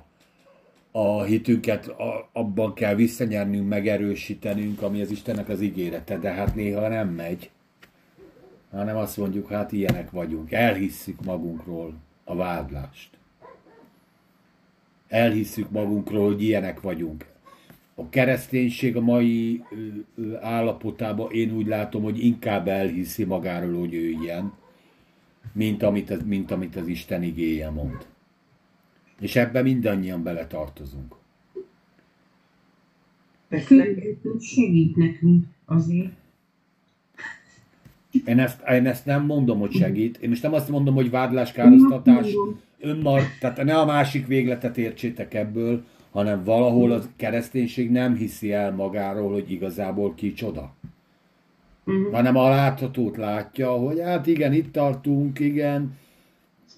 a 0.91 1.23
hitünket 1.23 1.89
a, 1.89 2.29
abban 2.33 2.75
kell 2.75 2.95
visszanyernünk, 2.95 3.69
megerősítenünk, 3.69 4.83
ami 4.83 5.01
az 5.01 5.11
Istennek 5.11 5.49
az 5.49 5.61
ígérete, 5.61 6.19
de 6.19 6.31
hát 6.31 6.55
néha 6.55 6.89
nem 6.89 7.09
megy, 7.09 7.51
hanem 8.71 8.97
azt 8.97 9.17
mondjuk, 9.17 9.49
hát 9.49 9.73
ilyenek 9.73 10.11
vagyunk, 10.11 10.53
elhisszük 10.53 11.25
magunkról 11.25 11.95
a 12.25 12.37
vádlást. 12.37 13.11
Elhisszük 15.09 15.71
magunkról, 15.71 16.27
hogy 16.27 16.43
ilyenek 16.43 16.81
vagyunk 16.81 17.31
a 18.01 18.09
kereszténység 18.09 18.97
a 18.97 19.01
mai 19.01 19.65
állapotában 20.41 21.33
én 21.33 21.53
úgy 21.53 21.67
látom, 21.67 22.03
hogy 22.03 22.25
inkább 22.25 22.69
elhiszi 22.69 23.25
magáról, 23.25 23.79
hogy 23.79 23.95
ő 23.95 24.09
ilyen, 24.09 24.53
mint 25.53 25.83
amit, 25.83 26.27
mint 26.27 26.51
amit 26.51 26.77
az 26.77 26.87
Isten 26.87 27.23
igéje 27.23 27.71
mond. 27.71 28.07
És 29.21 29.37
ebben 29.37 29.63
mindannyian 29.63 30.23
bele 30.23 30.47
tartozunk. 30.47 31.15
segít 34.41 34.97
nekünk 34.97 35.47
azért. 35.65 36.13
Én 38.25 38.39
ezt, 38.39 38.61
én 38.69 38.87
ezt 38.87 39.07
nem 39.07 39.25
mondom, 39.25 39.59
hogy 39.59 39.73
segít. 39.73 40.17
Én 40.17 40.29
most 40.29 40.43
nem 40.43 40.55
azt 40.55 40.69
mondom, 40.69 40.95
hogy 40.95 41.11
vádlás, 41.11 41.53
károsztatás, 41.53 42.27
önmar, 42.81 43.23
tehát 43.41 43.65
ne 43.65 43.79
a 43.79 43.85
másik 43.85 44.27
végletet 44.27 44.79
értsétek 44.79 45.35
ebből, 45.35 45.85
hanem 46.11 46.45
valahol 46.45 46.93
a 46.93 47.01
kereszténység 47.17 47.91
nem 47.91 48.17
hiszi 48.17 48.53
el 48.53 48.73
magáról, 48.73 49.33
hogy 49.33 49.51
igazából 49.51 50.15
kicsoda. 50.15 50.75
Uh-huh. 51.85 52.13
Hanem 52.13 52.37
a 52.37 52.49
láthatót 52.49 53.17
látja, 53.17 53.71
hogy 53.71 54.01
hát 54.01 54.27
igen, 54.27 54.53
itt 54.53 54.73
tartunk, 54.73 55.39
igen. 55.39 55.99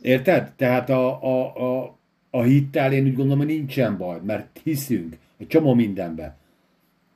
Érted? 0.02 0.52
Tehát 0.56 0.90
a, 0.90 1.22
a, 1.22 1.56
a, 1.56 1.96
a 2.30 2.42
hittel 2.42 2.92
én 2.92 3.04
úgy 3.04 3.14
gondolom, 3.14 3.38
hogy 3.38 3.46
nincsen 3.46 3.96
baj, 3.96 4.18
mert 4.24 4.60
hiszünk 4.62 5.16
egy 5.38 5.46
csomó 5.46 5.74
mindenbe. 5.74 6.36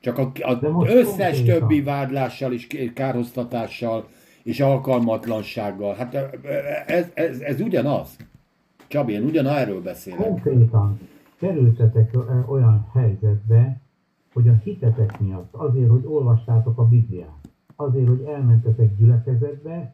Csak 0.07 0.17
a, 0.17 0.31
a 0.51 0.87
összes 0.87 1.43
többi 1.43 1.81
vádlással 1.81 2.53
és 2.53 2.67
kárhoztatással 2.93 4.07
és 4.43 4.59
alkalmatlansággal, 4.59 5.95
hát 5.95 6.13
ez, 6.87 7.11
ez, 7.13 7.39
ez 7.39 7.61
ugyanaz. 7.61 8.15
Csabi, 8.87 9.13
én 9.13 9.23
ugyanerről 9.23 9.81
beszélek. 9.81 10.19
Konkrétan 10.19 10.99
kerültetek 11.39 12.17
olyan 12.49 12.89
helyzetbe, 12.93 13.81
hogy 14.33 14.47
a 14.47 14.53
hitetek 14.63 15.19
miatt, 15.19 15.53
azért, 15.53 15.89
hogy 15.89 16.03
olvastátok 16.05 16.77
a 16.77 16.87
Bibliát, 16.87 17.49
azért, 17.75 18.07
hogy 18.07 18.23
elmentetek 18.27 18.97
gyülekezetbe, 18.97 19.93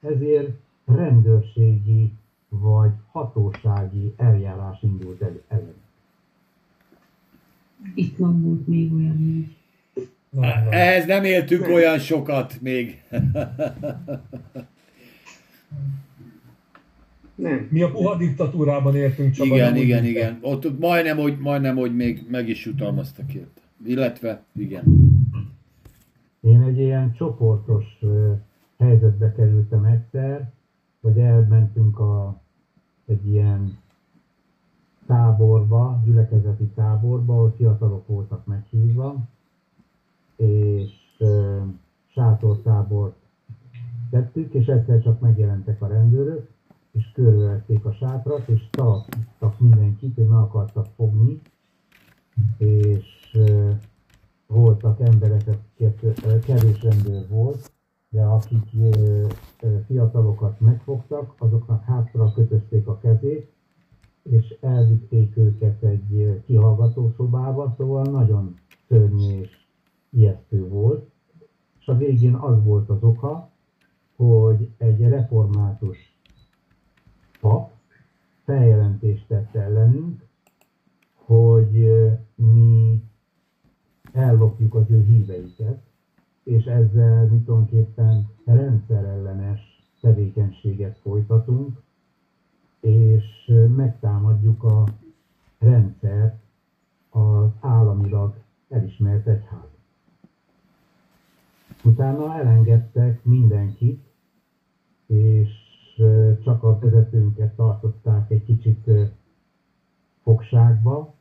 ezért 0.00 0.50
rendőrségi 0.86 2.12
vagy 2.48 2.90
hatósági 3.12 4.14
eljárás 4.16 4.82
indult 4.82 5.22
el 5.22 5.40
ellen. 5.48 5.83
Itt 7.94 8.16
van 8.16 8.42
volt 8.42 8.66
még 8.66 8.92
olyan 8.92 9.20
így. 9.20 9.56
Ehhez 10.70 11.06
nem 11.06 11.24
éltünk 11.24 11.62
nem. 11.62 11.72
olyan 11.72 11.98
sokat 11.98 12.60
még. 12.60 13.02
Nem. 17.34 17.66
Mi 17.70 17.82
a 17.82 17.90
puha 17.90 18.16
diktatúrában 18.16 18.96
értünk 18.96 19.32
csak. 19.32 19.46
Igen, 19.46 19.76
igen, 19.76 20.04
igen. 20.04 20.38
Ott 20.40 20.78
majdnem, 20.78 21.16
hogy, 21.16 21.38
majdnem, 21.38 21.76
hogy 21.76 21.94
még 21.94 22.26
meg 22.30 22.48
is 22.48 22.64
jutalmaztak 22.64 23.34
érte. 23.34 23.60
Illetve, 23.86 24.42
igen. 24.56 24.84
Én 26.40 26.62
egy 26.62 26.78
ilyen 26.78 27.12
csoportos 27.12 27.84
helyzetbe 28.78 29.32
kerültem 29.32 29.84
egyszer, 29.84 30.52
hogy 31.00 31.18
elmentünk 31.18 31.98
a, 31.98 32.42
egy 33.06 33.28
ilyen 33.28 33.78
táborba, 35.06 36.00
gyülekezeti 36.04 36.64
táborba, 36.64 37.34
ahol 37.34 37.54
fiatalok 37.56 38.06
voltak 38.06 38.46
meghívva, 38.46 39.16
és 40.36 40.92
e, 41.18 41.26
sátortábort 42.06 43.16
tettük, 44.10 44.52
és 44.52 44.66
egyszer 44.66 45.02
csak 45.02 45.20
megjelentek 45.20 45.82
a 45.82 45.86
rendőrök, 45.86 46.48
és 46.94 47.12
körülvették 47.12 47.84
a 47.84 47.92
sátrat, 47.92 48.48
és 48.48 48.68
találtak 48.70 49.58
mindenkit, 49.58 50.14
hogy 50.14 50.26
meg 50.26 50.38
akartak 50.38 50.86
fogni, 50.96 51.40
és 52.58 53.30
uh, 53.34 53.70
voltak 54.46 55.00
emberek, 55.00 55.42
kevés 56.44 56.82
rendőr 56.82 57.28
volt, 57.28 57.72
de 58.08 58.22
akik 58.22 58.70
uh, 58.72 59.30
fiatalokat 59.86 60.60
megfogtak, 60.60 61.34
azoknak 61.38 61.82
hátra 61.82 62.32
kötözték 62.32 62.86
a 62.86 62.98
kezét, 62.98 63.52
és 64.24 64.56
elvitték 64.60 65.36
őket 65.36 65.82
egy 65.82 66.42
kihallgató 66.46 67.12
szobába, 67.16 67.74
szóval 67.76 68.04
nagyon 68.04 68.54
szörnyű 68.88 69.40
és 69.40 69.56
ijesztő 70.10 70.68
volt. 70.68 71.10
És 71.80 71.86
a 71.86 71.96
végén 71.96 72.34
az 72.34 72.64
volt 72.64 72.88
az 72.88 73.02
oka, 73.02 73.50
hogy 74.16 74.70
egy 74.76 75.00
református 75.00 76.18
pap 77.40 77.72
feljelentést 78.44 79.26
tett 79.26 79.54
ellenünk, 79.54 80.26
hogy 81.14 81.92
mi 82.34 83.02
ellopjuk 84.12 84.74
az 84.74 84.90
ő 84.90 85.04
híveiket, 85.04 85.82
és 86.42 86.64
ezzel 86.64 87.26
mitonképpen 87.26 88.28
rendszerellenes 88.44 89.60
tevékenységet 90.00 90.98
folytatunk, 90.98 91.82
és 92.84 93.52
megtámadjuk 93.76 94.62
a 94.62 94.84
rendszert 95.58 96.36
az 97.10 97.48
államilag 97.60 98.34
elismert 98.68 99.26
egyház. 99.26 99.68
Utána 101.84 102.38
elengedtek 102.38 103.24
mindenkit, 103.24 104.02
és 105.06 105.50
csak 106.42 106.62
a 106.62 106.78
vezetőnket 106.78 107.54
tartották 107.56 108.30
egy 108.30 108.44
kicsit 108.44 108.90
fogságba, 110.22 111.14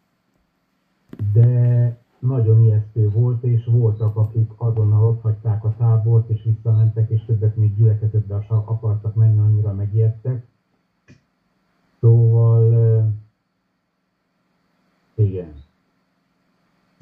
de 1.34 1.98
nagyon 2.20 2.64
ijesztő 2.64 3.10
volt, 3.10 3.44
és 3.44 3.66
voltak, 3.66 4.16
akik 4.16 4.52
azonnal 4.58 5.04
ott 5.04 5.22
hagyták 5.22 5.64
a 5.64 5.76
tábort, 5.78 6.30
és 6.30 6.44
visszamentek, 6.44 7.10
és 7.10 7.26
többet 7.26 7.56
még 7.56 7.76
gyülekezetbe 7.76 8.46
akartak 8.48 9.16
menni, 9.16 9.40
annyira 9.40 9.74
megijedtek. 9.74 10.23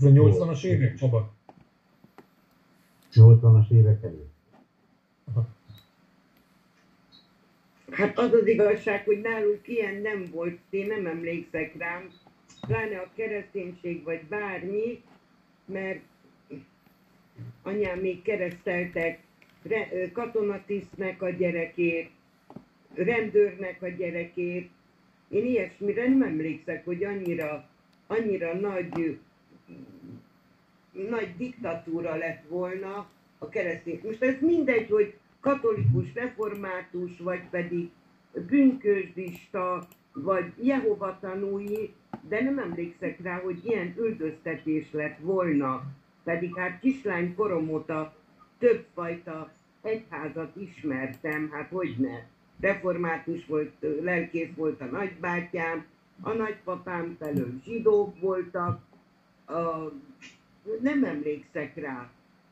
Ez 0.02 0.08
a 0.08 0.12
80-as 0.12 0.64
évek, 0.64 0.96
Csaba? 0.96 1.34
80-as 3.14 3.72
évek 3.72 4.04
előtt. 4.04 4.30
Hát 7.92 8.18
az 8.18 8.34
az 8.34 8.48
igazság, 8.48 9.04
hogy 9.04 9.22
nálunk 9.22 9.68
ilyen 9.68 10.02
nem 10.02 10.26
volt, 10.32 10.60
én 10.70 10.88
nem 10.88 11.06
emlékszek 11.06 11.78
rám, 11.78 12.10
pláne 12.68 12.98
a 12.98 13.10
kereszténység 13.16 14.04
vagy 14.04 14.24
bármi, 14.30 15.02
mert 15.66 16.00
anyám 17.62 18.00
még 18.00 18.22
kereszteltek 18.22 19.20
katonatisztnek 20.14 21.22
a 21.22 21.30
gyerekét, 21.30 22.10
rendőrnek 22.94 23.82
a 23.82 23.88
gyerekét. 23.88 24.70
Én 25.30 25.46
ilyesmire 25.46 26.08
nem 26.08 26.22
emlékszek, 26.22 26.86
hogy 26.86 27.04
annyira, 27.04 27.70
annyira 28.08 28.54
nagy, 28.54 29.20
nagy 31.10 31.36
diktatúra 31.38 32.16
lett 32.16 32.44
volna 32.48 33.10
a 33.38 33.50
keresztény. 33.50 34.00
Most 34.04 34.24
ez 34.24 34.36
mindegy, 34.40 34.90
hogy 34.90 35.14
katolikus 35.40 36.14
református, 36.14 37.20
vagy 37.20 37.50
pedig 37.50 37.90
bűnközlista, 38.48 39.88
vagy 40.14 40.54
Jehova 40.62 41.18
tanúi, 41.22 41.94
de 42.28 42.44
nem 42.44 42.60
emlékszek 42.60 43.22
rá, 43.22 43.40
hogy 43.40 43.66
ilyen 43.66 43.94
üldöztetés 43.98 44.92
lett 44.92 45.18
volna. 45.20 45.84
Pedig 46.24 46.58
hát 46.58 46.80
kislány 46.80 47.36
korom 47.36 47.70
óta 47.70 48.16
többfajta 48.58 49.52
egyházat 49.82 50.56
ismertem, 50.56 51.50
hát 51.52 51.70
hogy 51.70 51.96
ne. 52.00 52.20
Református 52.60 53.46
volt, 53.46 53.72
lelkész 54.02 54.54
volt 54.56 54.82
a 54.82 54.86
nagybátyám, 54.86 55.86
a 56.22 56.32
nagypapám 56.32 57.16
felől 57.20 57.54
zsidók 57.64 58.20
voltak, 58.20 58.82
a, 59.52 59.92
nem 60.82 61.04
emlékszek 61.04 61.76
rá 61.76 62.10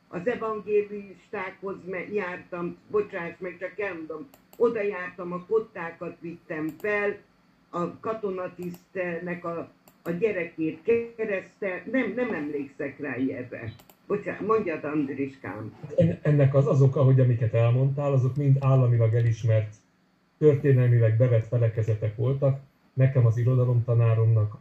az 0.08 0.26
evangélistákhoz 0.26 1.76
jártam, 2.12 2.76
bocsáss 2.90 3.34
meg, 3.38 3.56
csak 3.60 3.78
elmondom, 3.80 4.28
oda 4.56 4.82
jártam, 4.82 5.32
a 5.32 5.44
kottákat 5.48 6.16
vittem 6.20 6.68
fel, 6.78 7.16
a 7.70 7.98
katonatisztnek 8.00 9.44
a, 9.44 9.70
a 10.02 10.10
gyerekét 10.10 10.82
kereszte, 11.16 11.82
nem, 11.92 12.12
nem 12.16 12.34
emlékszek 12.34 12.98
rá 12.98 13.16
ilyenre. 13.16 13.72
Bocsánat, 14.06 14.46
mondjad 14.46 14.84
Andriskám. 14.84 15.74
En- 15.96 16.18
Ennek 16.22 16.54
az 16.54 16.66
az 16.66 16.82
oka, 16.82 17.02
hogy 17.04 17.20
amiket 17.20 17.54
elmondtál, 17.54 18.12
azok 18.12 18.36
mind 18.36 18.56
államilag 18.60 19.14
elismert, 19.14 19.74
történelmileg 20.38 21.16
bevett 21.16 21.46
felekezetek 21.46 22.16
voltak. 22.16 22.60
Nekem 22.92 23.26
az 23.26 23.36
irodalomtanáromnak 23.36 24.56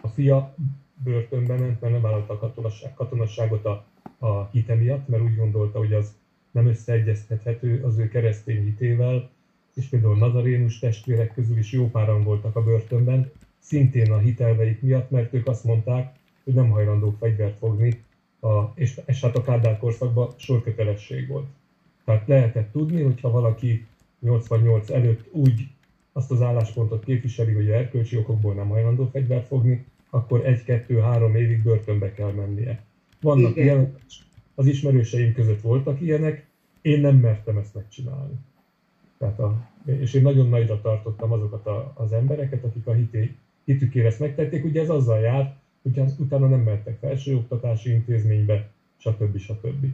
a 0.00 0.08
fia 0.08 0.54
börtönbe 1.04 1.56
ment, 1.56 1.80
mert 1.80 1.92
nem 1.92 2.02
vállalta 2.02 2.32
a 2.32 2.38
katonasság, 2.38 2.94
katonasságot 2.94 3.64
a, 3.64 3.84
a 4.18 4.48
hite 4.52 4.74
miatt, 4.74 5.08
mert 5.08 5.22
úgy 5.22 5.36
gondolta, 5.36 5.78
hogy 5.78 5.92
az 5.92 6.14
nem 6.50 6.66
összeegyeztethető 6.66 7.82
az 7.84 7.98
ő 7.98 8.08
keresztény 8.08 8.64
hitével, 8.64 9.30
és 9.74 9.86
például 9.86 10.16
nazarénus 10.16 10.78
testvérek 10.78 11.34
közül 11.34 11.58
is 11.58 11.72
jó 11.72 11.90
páran 11.90 12.22
voltak 12.24 12.56
a 12.56 12.62
börtönben, 12.62 13.30
szintén 13.58 14.12
a 14.12 14.18
hitelveik 14.18 14.82
miatt, 14.82 15.10
mert 15.10 15.34
ők 15.34 15.46
azt 15.46 15.64
mondták, 15.64 16.18
hogy 16.44 16.54
nem 16.54 16.70
hajlandók 16.70 17.16
fegyvert 17.18 17.58
fogni, 17.58 18.04
a, 18.40 18.72
és, 18.74 19.00
és 19.06 19.20
hát 19.20 19.36
a 19.36 19.42
Kádár 19.42 19.78
korszakban 19.78 20.30
sorkötelesség 20.36 21.28
volt. 21.28 21.46
Tehát 22.04 22.28
lehetett 22.28 22.72
tudni, 22.72 23.02
hogyha 23.02 23.30
valaki 23.30 23.86
88 24.20 24.90
előtt 24.90 25.28
úgy 25.32 25.68
azt 26.12 26.30
az 26.30 26.42
álláspontot 26.42 27.04
képviseli, 27.04 27.52
hogy 27.52 27.70
erkölcsi 27.70 28.16
okokból 28.16 28.54
nem 28.54 28.68
hajlandó 28.68 29.08
fegyvert 29.12 29.46
fogni, 29.46 29.84
akkor 30.10 30.46
egy-kettő-három 30.46 31.36
évig 31.36 31.62
börtönbe 31.62 32.12
kell 32.12 32.32
mennie. 32.32 32.82
Vannak 33.20 33.50
Igen. 33.50 33.64
ilyenek, 33.64 33.94
az 34.54 34.66
ismerőseim 34.66 35.32
között 35.32 35.60
voltak 35.60 36.00
ilyenek, 36.00 36.46
én 36.82 37.00
nem 37.00 37.16
mertem 37.16 37.56
ezt 37.56 37.74
megcsinálni. 37.74 38.34
Tehát 39.18 39.38
a, 39.38 39.68
és 39.84 40.14
én 40.14 40.22
nagyon 40.22 40.48
nagyra 40.48 40.80
tartottam 40.80 41.32
azokat 41.32 41.66
a, 41.66 41.92
az 41.94 42.12
embereket, 42.12 42.64
akik 42.64 42.86
a 42.86 42.92
hité, 42.92 43.34
hitükért 43.64 44.06
ezt 44.06 44.20
megtették. 44.20 44.64
Ugye 44.64 44.80
ez 44.80 44.90
azzal 44.90 45.20
jár, 45.20 45.56
hogy 45.82 45.98
az- 45.98 46.16
utána 46.18 46.48
nem 46.48 46.60
mehettek 46.60 46.98
felsőoktatási 46.98 47.90
intézménybe, 47.90 48.70
stb. 48.96 49.38
stb. 49.38 49.86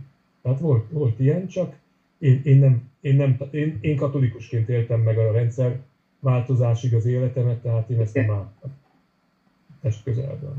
Tehát 0.42 0.60
volt, 0.60 0.90
volt 0.90 1.20
ilyen, 1.20 1.46
csak 1.46 1.76
én, 2.18 2.40
én, 2.44 2.58
nem, 2.58 2.90
én, 3.00 3.16
nem, 3.16 3.36
én, 3.50 3.78
én 3.80 3.96
katolikusként 3.96 4.68
éltem 4.68 5.00
meg 5.00 5.18
a 5.18 5.32
rendszer 5.32 5.80
változásig 6.20 6.94
az 6.94 7.06
életemet, 7.06 7.62
tehát 7.62 7.90
én 7.90 8.00
ezt 8.00 8.14
nem 8.14 8.28
láttam 8.28 8.70
test 9.86 10.02
közelből. 10.04 10.56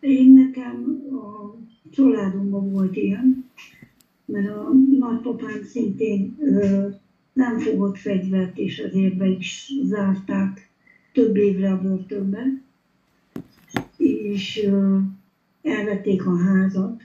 Én 0.00 0.32
nekem 0.32 1.02
a 1.12 1.54
családomban 1.90 2.70
volt 2.72 2.96
ilyen, 2.96 3.50
mert 4.24 4.48
a 4.48 4.70
nagypapám 4.98 5.62
szintén 5.62 6.36
ö, 6.40 6.88
nem 7.32 7.58
fogott 7.58 7.98
fegyvert, 7.98 8.58
és 8.58 8.78
azért 8.78 9.16
be 9.16 9.26
is 9.26 9.72
zárták 9.82 10.70
több 11.12 11.36
évre 11.36 11.72
a 11.72 11.80
börtönbe, 11.80 12.44
és 13.96 14.62
ö, 14.64 14.98
elvették 15.62 16.26
a 16.26 16.36
házat. 16.36 17.02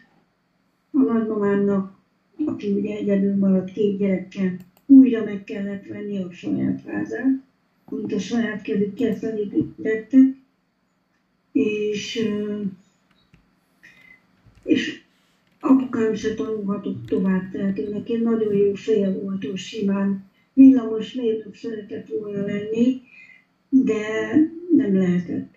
A 0.91 0.97
nagymamámnak, 0.97 1.99
aki 2.45 2.71
ugye 2.71 2.95
egyedül 2.95 3.35
maradt 3.35 3.71
két 3.71 3.97
gyerekkel, 3.97 4.57
újra 4.85 5.23
meg 5.23 5.43
kellett 5.43 5.85
venni 5.85 6.17
a 6.23 6.31
saját 6.31 6.81
házát, 6.81 7.41
amit 7.85 8.13
a 8.13 8.19
saját 8.19 8.61
kezükkel 8.61 9.15
felépítettek, 9.15 10.45
és, 11.57 12.29
és 14.63 15.01
apukám 15.59 16.13
se 16.13 16.33
tanulhatott 16.33 17.05
tovább, 17.05 17.51
tehát 17.51 17.89
neki 17.91 18.15
nagyon 18.15 18.53
jó 18.53 18.73
feje 18.73 19.11
volt, 19.11 19.43
ő 19.43 19.55
simán 19.55 20.23
villamos 20.53 21.13
mérnök 21.13 21.55
szeretett 21.55 22.07
volna 22.07 22.45
lenni, 22.45 23.01
de 23.69 24.29
nem 24.75 24.95
lehetett. 24.95 25.55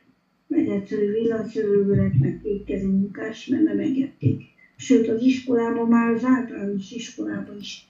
Egy 0.48 0.68
egyszerű 0.68 1.10
villanyszerelő 1.10 1.94
lett 1.94 2.18
meg 2.18 2.40
kétkezű 2.42 2.86
munkás, 2.86 3.46
mert 3.46 3.62
nem 3.62 3.78
engedték. 3.78 4.42
Sőt, 4.76 5.08
az 5.08 5.22
iskolában 5.22 5.88
már 5.88 6.10
az 6.10 6.24
általános 6.24 6.90
iskolában 6.90 7.56
is 7.58 7.88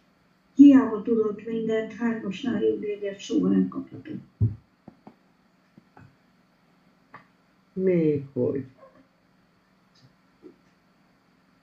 hiába 0.54 1.02
tudott 1.02 1.46
mindent, 1.46 1.92
hármasnál 1.92 2.62
jobb 2.62 2.80
véget 2.80 3.18
soha 3.18 3.48
nem 3.48 3.68
kaphatott. 3.68 4.20
Még 7.72 8.28
hogy. 8.32 8.66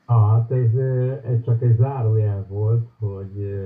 Ah, 0.05 0.29
hát 0.29 0.51
ez, 0.51 0.75
ez 1.23 1.43
csak 1.43 1.61
egy 1.61 1.75
zárójel 1.75 2.45
volt, 2.49 2.89
hogy 2.99 3.61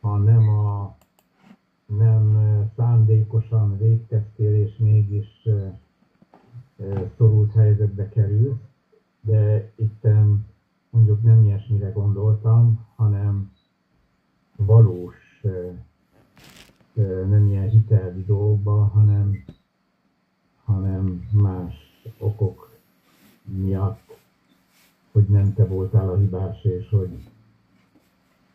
ha 0.00 0.16
nem 0.16 0.48
a 0.48 0.96
nem 1.86 2.38
szándékosan 2.76 3.78
végeztél, 3.78 4.54
és 4.54 4.76
mégis 4.76 5.48
szorult 7.16 7.52
helyzetbe 7.52 8.08
kerül, 8.08 8.60
de 9.20 9.72
itt 9.76 10.06
mondjuk 10.90 11.22
nem 11.22 11.42
ilyesmire 11.42 11.88
gondoltam, 11.88 12.86
hanem 12.96 13.52
valós, 14.56 15.42
nem 17.28 17.46
ilyen 17.46 17.68
hitelvi 17.68 18.24
dolgokba, 18.24 18.84
hanem, 18.84 19.44
hanem 20.74 21.28
más 21.32 21.74
okok 22.18 22.72
miatt 23.42 24.04
hogy 25.14 25.24
nem 25.28 25.54
te 25.54 25.64
voltál 25.64 26.08
a 26.08 26.16
hibás, 26.16 26.64
és 26.64 26.88
hogy, 26.90 27.10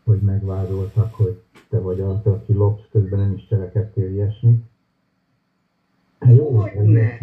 hogy 0.03 0.21
megvádoltak, 0.21 1.13
hogy 1.13 1.41
te 1.69 1.79
vagy 1.79 2.01
az, 2.01 2.25
aki 2.25 2.53
lopsz, 2.53 2.83
közben 2.91 3.19
nem 3.19 3.33
is 3.33 3.47
cselekedtél 3.47 4.11
ilyesmit. 4.11 4.63
Jó, 6.27 6.49
Hogyne? 6.49 7.19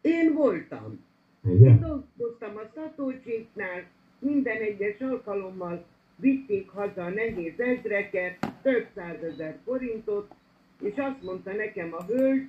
Én 0.00 0.34
voltam. 0.34 1.04
Én 1.46 1.54
Igen? 1.54 1.80
dolgoztam 1.80 2.56
a 2.56 2.70
szatócsiknál, 2.74 3.84
minden 4.18 4.60
egyes 4.60 5.00
alkalommal 5.00 5.84
vitték 6.16 6.68
haza 6.68 7.04
a 7.04 7.08
nehéz 7.08 7.60
ezreket, 7.60 8.52
több 8.62 8.86
százezer 8.94 9.58
forintot, 9.64 10.34
és 10.80 10.94
azt 10.96 11.22
mondta 11.22 11.52
nekem 11.52 11.92
a 11.92 12.04
hölgy, 12.04 12.48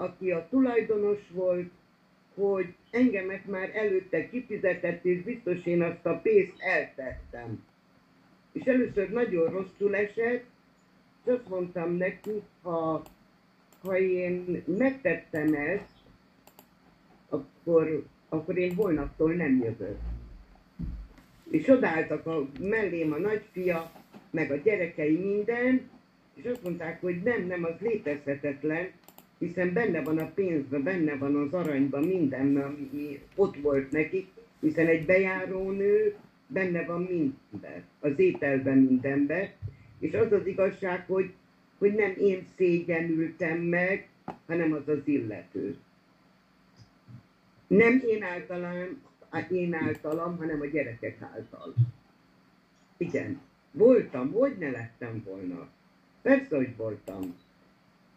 aki 0.00 0.30
a 0.30 0.46
tulajdonos 0.50 1.18
volt, 1.32 1.70
hogy 2.34 2.74
engemet 2.90 3.46
már 3.46 3.70
előtte 3.74 4.28
kifizetett, 4.28 5.04
és 5.04 5.22
biztos 5.22 5.66
én 5.66 5.82
azt 5.82 6.06
a 6.06 6.20
pénzt 6.22 6.54
eltettem. 6.58 7.64
És 8.52 8.64
először 8.64 9.10
nagyon 9.10 9.50
rosszul 9.50 9.96
esett, 9.96 10.44
és 11.24 11.32
azt 11.32 11.48
mondtam 11.48 11.96
neki, 11.96 12.42
ha, 12.62 13.02
ha 13.82 13.98
én 13.98 14.62
megtettem 14.66 15.54
ezt, 15.54 15.92
akkor, 17.28 18.04
akkor 18.28 18.58
én 18.58 18.74
holnaptól 18.74 19.32
nem 19.32 19.58
jövök. 19.62 19.98
És 21.50 21.68
odaálltak 21.68 22.26
a 22.26 22.48
mellém 22.60 23.12
a 23.12 23.18
nagyfia, 23.18 23.92
meg 24.30 24.50
a 24.50 24.56
gyerekei 24.56 25.16
minden, 25.16 25.90
és 26.34 26.44
azt 26.44 26.62
mondták, 26.62 27.00
hogy 27.00 27.22
nem, 27.22 27.46
nem, 27.46 27.64
az 27.64 27.74
létezhetetlen, 27.80 28.90
hiszen 29.40 29.72
benne 29.72 30.02
van 30.02 30.18
a 30.18 30.30
pénzben, 30.34 30.82
benne 30.82 31.16
van 31.16 31.36
az 31.36 31.52
aranyban, 31.52 32.04
minden, 32.04 32.56
ami 32.56 33.22
ott 33.34 33.56
volt 33.56 33.90
nekik, 33.90 34.26
hiszen 34.60 34.86
egy 34.86 35.06
bejárónő 35.06 36.16
benne 36.46 36.84
van 36.84 37.02
mindenben, 37.02 37.84
az 38.00 38.18
ételben 38.18 38.78
mindenben, 38.78 39.48
és 39.98 40.14
az 40.14 40.32
az 40.32 40.46
igazság, 40.46 41.06
hogy, 41.06 41.32
hogy 41.78 41.92
nem 41.94 42.14
én 42.18 42.46
szégyenültem 42.56 43.58
meg, 43.58 44.08
hanem 44.46 44.72
az 44.72 44.88
az 44.88 45.00
illető. 45.04 45.76
Nem 47.66 48.02
én 48.06 48.22
általam, 48.22 49.02
én 49.50 49.74
általam, 49.74 50.36
hanem 50.36 50.60
a 50.60 50.66
gyerekek 50.66 51.22
által. 51.22 51.74
Igen, 52.96 53.40
voltam, 53.72 54.32
hogy 54.32 54.56
ne 54.58 54.70
lettem 54.70 55.22
volna. 55.24 55.68
Persze, 56.22 56.56
hogy 56.56 56.76
voltam. 56.76 57.34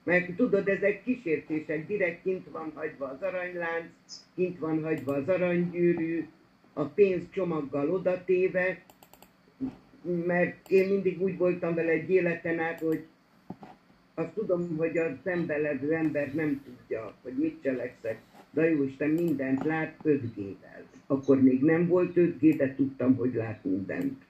Mert 0.03 0.35
tudod, 0.35 0.67
ezek 0.67 1.03
kísértések, 1.03 1.87
direkt 1.87 2.23
kint 2.23 2.47
van 2.51 2.71
hagyva 2.75 3.05
az 3.05 3.21
aranylánc, 3.21 3.89
kint 4.35 4.59
van 4.59 4.83
hagyva 4.83 5.13
az 5.13 5.29
aranygyűrű, 5.29 6.27
a 6.73 6.83
pénz 6.83 7.23
csomaggal 7.31 7.89
odatéve, 7.89 8.83
mert 10.25 10.69
én 10.69 10.89
mindig 10.89 11.21
úgy 11.21 11.37
voltam 11.37 11.73
vele 11.73 11.91
egy 11.91 12.09
életen 12.09 12.59
át, 12.59 12.79
hogy 12.79 13.05
azt 14.13 14.33
tudom, 14.33 14.77
hogy 14.77 14.97
a 14.97 15.17
szemben 15.23 15.61
levő 15.61 15.93
ember 15.93 16.33
nem 16.33 16.63
tudja, 16.65 17.15
hogy 17.21 17.33
mit 17.33 17.61
cselekszek. 17.63 18.21
De 18.51 18.69
jó 18.69 18.83
Isten 18.83 19.09
mindent 19.09 19.63
lát 19.63 19.95
5G-vel. 20.03 20.83
Akkor 21.07 21.41
még 21.41 21.61
nem 21.61 21.87
volt 21.87 22.11
5G, 22.15 22.53
de 22.57 22.75
tudtam, 22.75 23.15
hogy 23.15 23.33
lát 23.33 23.63
mindent. 23.63 24.23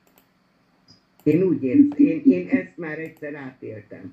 Én 1.24 1.44
úgy 1.44 1.64
érzem, 1.64 1.98
én, 1.98 2.22
én 2.26 2.48
ezt 2.48 2.78
már 2.78 3.00
egyszer 3.00 3.36
átéltem. 3.36 4.12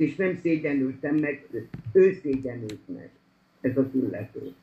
És 0.00 0.16
nem 0.16 0.38
szégyenültem 0.42 1.16
meg, 1.16 1.46
ő 1.92 2.18
szégyenült 2.22 2.88
meg, 2.88 3.10
ez 3.60 3.76
az 3.76 3.86
illető. 3.94 4.54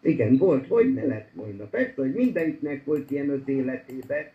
Igen, 0.00 0.36
volt, 0.36 0.66
hogy 0.66 0.94
ne 0.94 1.04
lett 1.04 1.30
volna. 1.32 1.64
Persze, 1.64 1.94
hogy 1.94 2.14
mindenkinek 2.14 2.84
volt 2.84 3.10
ilyen 3.10 3.30
az 3.30 3.48
életében, 3.48 4.30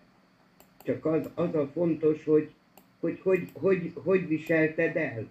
csak 0.83 1.05
az, 1.05 1.29
az 1.33 1.55
a 1.55 1.67
fontos, 1.73 2.23
hogy 2.23 2.51
hogy, 2.99 3.19
hogy, 3.19 3.49
hogy, 3.53 3.91
hogy 3.93 4.27
viselted 4.27 4.95
el. 4.95 5.27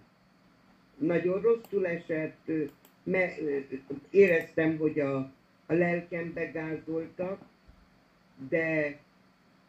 Nagyon 0.97 1.41
rosszul 1.41 1.87
esett, 1.87 2.51
mert 3.03 3.41
éreztem, 4.09 4.77
hogy 4.77 4.99
a, 4.99 5.15
a 5.65 5.73
lelkembe 5.73 6.45
gázoltak, 6.45 7.51
de 8.49 8.97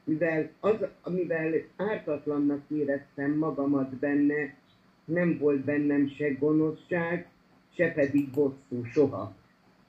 mivel, 0.05 0.51
az, 0.61 0.77
mivel 1.09 1.53
ártatlannak 1.77 2.63
éreztem 2.69 3.31
magamat 3.31 3.95
benne, 3.95 4.55
nem 5.05 5.39
volt 5.39 5.61
bennem 5.61 6.09
se 6.09 6.29
gonoszság, 6.29 7.29
se 7.77 7.93
pedig 7.93 8.31
bosszú 8.31 8.85
soha. 8.85 9.37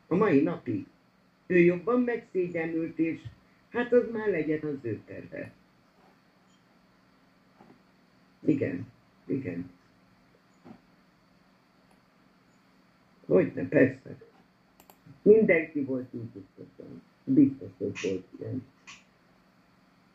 A 0.08 0.16
mai 0.16 0.42
napig. 0.42 0.86
Ő 1.48 1.58
jobban 1.58 2.02
megszégyenült, 2.02 3.00
és 3.00 3.22
hát 3.70 3.94
az 3.94 4.04
már 4.12 4.30
legyen 4.30 4.60
az 4.64 4.78
ő 4.82 5.02
terve. 5.06 5.52
Igen, 8.46 8.88
igen. 9.26 9.72
Hogyne, 13.26 13.68
persze. 13.68 14.25
Mindenki 15.26 15.84
volt 15.84 16.14
így 16.14 16.22
biztosan. 16.22 17.02
Biztos, 17.24 17.70
hogy 17.78 18.00
volt 18.04 18.26
ilyen. 18.40 18.66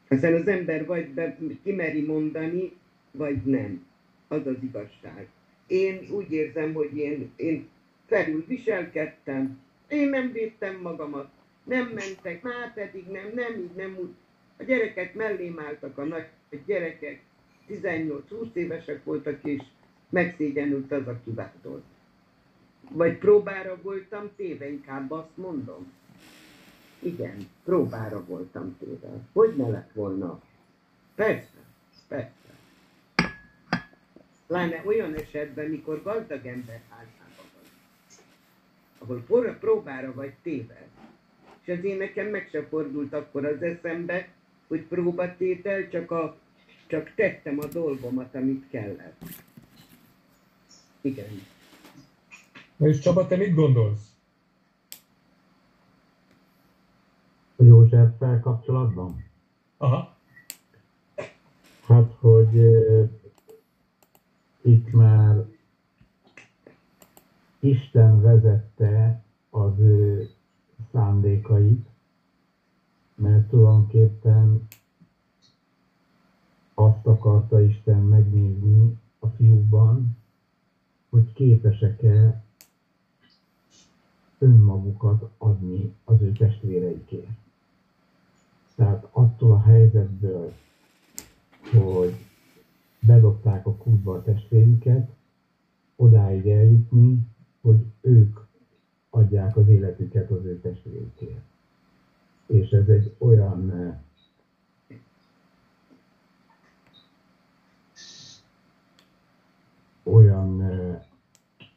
Aztán 0.09 0.35
az 0.35 0.47
ember 0.47 0.87
vagy 0.87 1.09
be, 1.09 1.37
kimeri 1.63 2.05
mondani, 2.05 2.73
vagy 3.11 3.43
nem. 3.45 3.87
Az 4.29 4.47
az 4.47 4.57
igazság. 4.63 5.29
Én 5.67 6.07
úgy 6.11 6.33
érzem, 6.33 6.73
hogy 6.73 6.97
én, 6.97 7.31
én 7.37 7.69
felül 8.07 8.45
viselkedtem, 8.47 9.61
én 9.89 10.09
nem 10.09 10.33
védtem 10.33 10.81
magamat, 10.81 11.31
nem 11.65 11.87
mentek, 11.87 12.43
már 12.43 12.75
pedig 12.75 13.07
nem, 13.07 13.31
nem 13.35 13.59
így, 13.59 13.75
nem 13.77 13.97
úgy. 14.01 14.11
A 14.57 14.63
gyerekek 14.63 15.15
mellém 15.15 15.59
álltak 15.59 15.99
a 15.99 16.05
nagy 16.05 16.27
gyerekek, 16.67 17.23
18-20 17.69 18.53
évesek 18.53 19.05
voltak, 19.05 19.45
és 19.45 19.63
megszégyenült 20.11 20.93
az, 20.93 21.07
aki 21.07 21.31
vádolt. 21.31 21.85
Vagy 22.89 23.19
próbára 23.19 23.79
voltam 23.83 24.31
téve, 24.37 24.71
inkább 24.71 25.11
azt 25.11 25.37
mondom. 25.37 25.93
Igen, 26.99 27.49
próbára 27.65 28.25
voltam 28.25 28.77
téve. 28.79 29.09
Hogy 29.33 29.57
ne 29.57 29.69
lett 29.69 29.91
volna? 29.93 30.41
Persze, 31.15 31.59
persze. 32.09 32.35
Láne 34.47 34.83
olyan 34.85 35.15
esetben, 35.15 35.67
mikor 35.67 36.03
gazdag 36.03 36.47
ember 36.47 36.81
házában 36.89 37.47
van, 37.55 37.71
ahol 38.99 39.23
forra 39.27 39.55
próbára 39.59 40.15
vagy 40.15 40.33
téve, 40.43 40.87
és 41.61 41.83
én 41.83 41.97
nekem 41.97 42.27
meg 42.27 42.49
se 42.51 42.67
fordult 42.67 43.13
akkor 43.13 43.45
az 43.45 43.63
eszembe, 43.63 44.29
hogy 44.67 44.83
próbatétel 44.83 45.89
csak 45.89 46.11
a 46.11 46.39
csak 46.87 47.15
tettem 47.15 47.59
a 47.59 47.67
dolgomat, 47.67 48.35
amit 48.35 48.65
kellett. 48.71 49.23
Igen. 51.01 51.47
És 52.81 52.99
Csaba, 52.99 53.27
te 53.27 53.37
mit 53.37 53.55
gondolsz? 53.55 54.15
A 57.57 57.63
Józseffel 57.63 58.41
kapcsolatban? 58.41 59.25
Aha. 59.77 60.17
Hát, 61.87 62.13
hogy 62.21 62.57
uh, 62.57 63.11
itt 64.61 64.93
már 64.93 65.47
Isten 67.59 68.21
vezette 68.21 69.25
az 69.51 69.79
ő 69.79 70.31
szándékait, 70.93 71.87
mert 73.15 73.49
tulajdonképpen 73.49 74.69
azt 76.75 77.07
akarta 77.07 77.61
Isten 77.61 78.03
megnézni 78.03 78.99
a 79.19 79.27
fiúkban, 79.27 80.17
hogy 81.09 81.33
képesek-e 81.33 82.49
önmagukat 84.41 85.31
adni 85.39 85.95
az 86.05 86.21
ő 86.21 86.33
testvéreikért. 86.33 87.29
Tehát 88.75 89.09
attól 89.11 89.53
a 89.53 89.63
helyzetből, 89.63 90.53
hogy 91.73 92.15
bedobták 93.01 93.67
a 93.67 93.75
kútba 93.75 94.15
a 94.15 94.23
testvérüket, 94.23 95.11
odáig 95.97 96.49
eljutni, 96.49 97.27
hogy 97.61 97.85
ők 98.01 98.39
adják 99.11 99.57
az 99.57 99.69
életüket 99.69 100.31
az 100.31 100.45
ő 100.45 100.61
testvérükért. 100.61 101.45
És 102.47 102.71
ez 102.71 102.89
egy 102.89 103.15
olyan 103.19 103.73
olyan 110.03 110.63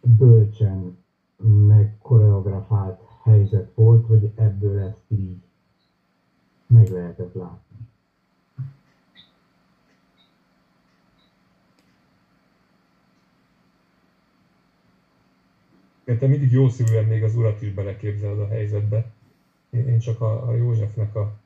bölcsen 0.01 1.02
meg 1.43 1.97
koreografált 2.01 3.01
helyzet 3.23 3.71
volt, 3.75 4.05
hogy 4.05 4.31
ebből 4.35 4.79
ezt 4.79 5.03
így 5.07 5.41
meg 6.67 6.89
lehetett 6.89 7.33
látni. 7.33 7.73
te 16.19 16.27
mindig 16.27 16.51
jó 16.51 16.69
szívűen 16.69 17.05
még 17.05 17.23
az 17.23 17.35
urat 17.35 17.61
is 17.61 17.73
beleképzeled 17.73 18.39
a 18.39 18.47
helyzetbe. 18.47 19.11
Én 19.69 19.99
csak 19.99 20.21
a, 20.21 20.47
a 20.47 20.55
Józsefnek 20.55 21.15
a, 21.15 21.39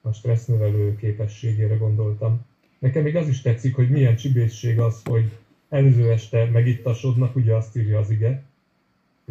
a 0.00 0.12
stressznevelő 0.12 0.96
képességére 0.96 1.76
gondoltam. 1.76 2.46
Nekem 2.78 3.02
még 3.02 3.16
az 3.16 3.28
is 3.28 3.40
tetszik, 3.40 3.74
hogy 3.74 3.90
milyen 3.90 4.16
csibészség 4.16 4.80
az, 4.80 5.02
hogy 5.04 5.32
Előző 5.72 6.10
este 6.10 6.50
megittasodnak, 6.50 7.36
ugye 7.36 7.54
azt 7.54 7.76
írja 7.76 7.98
az 7.98 8.10
ige, 8.10 8.42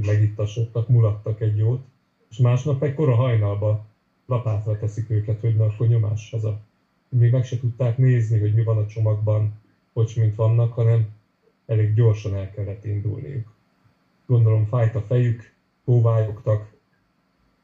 megittasodtak, 0.05 0.87
mulattak 0.87 1.41
egy 1.41 1.57
jót, 1.57 1.81
és 2.29 2.37
másnap 2.37 2.83
egy 2.83 2.93
kora 2.93 3.15
hajnalba 3.15 3.85
lapátra 4.25 4.77
teszik 4.77 5.09
őket, 5.09 5.39
hogy 5.39 5.55
na 5.55 5.65
akkor 5.65 5.87
nyomás 5.87 6.29
haza. 6.29 6.59
Még 7.09 7.31
meg 7.31 7.45
se 7.45 7.59
tudták 7.59 7.97
nézni, 7.97 8.39
hogy 8.39 8.53
mi 8.53 8.63
van 8.63 8.77
a 8.77 8.85
csomagban, 8.85 9.53
hogy 9.93 10.13
mint 10.15 10.35
vannak, 10.35 10.73
hanem 10.73 11.07
elég 11.65 11.93
gyorsan 11.93 12.35
el 12.35 12.51
kellett 12.51 12.85
indulniuk. 12.85 13.53
Gondolom 14.25 14.65
fájt 14.65 14.95
a 14.95 15.01
fejük, 15.01 15.53
hóvályogtak, 15.85 16.71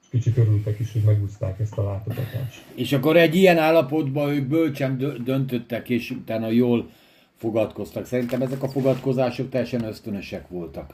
és 0.02 0.08
kicsit 0.10 0.38
örültek 0.38 0.80
is, 0.80 0.92
hogy 0.92 1.02
megúzták 1.02 1.60
ezt 1.60 1.78
a 1.78 1.84
látogatást. 1.84 2.66
És 2.76 2.94
akkor 2.94 3.18
egy 3.18 3.36
ilyen 3.36 3.58
állapotban 3.58 4.30
ők 4.30 4.48
bölcsen 4.48 5.24
döntöttek, 5.24 5.90
és 5.90 6.12
utána 6.12 6.50
jól 6.50 6.90
fogadkoztak. 7.36 8.06
Szerintem 8.06 8.42
ezek 8.42 8.64
a 8.64 8.70
fogadkozások 8.70 9.50
teljesen 9.50 9.84
ösztönösek 9.84 10.48
voltak. 10.48 10.94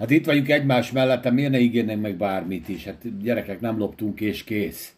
Hát 0.00 0.10
itt 0.10 0.26
vagyunk 0.26 0.48
egymás 0.48 0.92
mellett, 0.92 1.30
miért 1.30 1.50
ne 1.50 1.58
ígérnénk 1.58 2.02
meg 2.02 2.16
bármit 2.16 2.68
is? 2.68 2.84
Hát 2.84 3.22
gyerekek, 3.22 3.60
nem 3.60 3.78
loptunk 3.78 4.20
és 4.20 4.44
kész. 4.44 4.94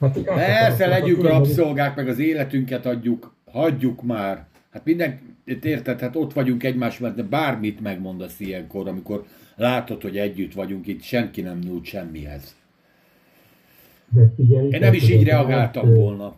Hát, 0.00 0.18
Persze, 0.18 0.86
legyünk 0.86 1.22
rabszolgák, 1.22 1.96
meg 1.96 2.08
az 2.08 2.18
életünket 2.18 2.86
adjuk, 2.86 3.34
hagyjuk 3.52 4.02
már. 4.02 4.46
Hát 4.72 4.84
minden, 4.84 5.18
érted, 5.62 6.00
hát 6.00 6.16
ott 6.16 6.32
vagyunk 6.32 6.62
egymás 6.62 6.98
mellett, 6.98 7.16
de 7.16 7.22
bármit 7.22 7.80
megmondasz 7.80 8.40
ilyenkor, 8.40 8.88
amikor 8.88 9.24
látod, 9.56 10.02
hogy 10.02 10.18
együtt 10.18 10.52
vagyunk, 10.52 10.86
itt 10.86 11.02
senki 11.02 11.40
nem 11.40 11.58
nyújt 11.58 11.84
semmihez. 11.84 12.54
Figyelj, 14.36 14.68
Én 14.68 14.80
nem 14.80 14.92
is 14.92 15.10
így 15.10 15.24
reagáltam 15.24 15.94
volna 15.94 16.34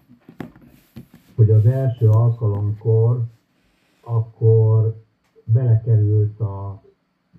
hogy 1.35 1.51
az 1.51 1.67
első 1.67 2.09
alkalomkor 2.09 3.25
akkor 4.01 4.97
belekerült 5.45 6.41
a 6.41 6.83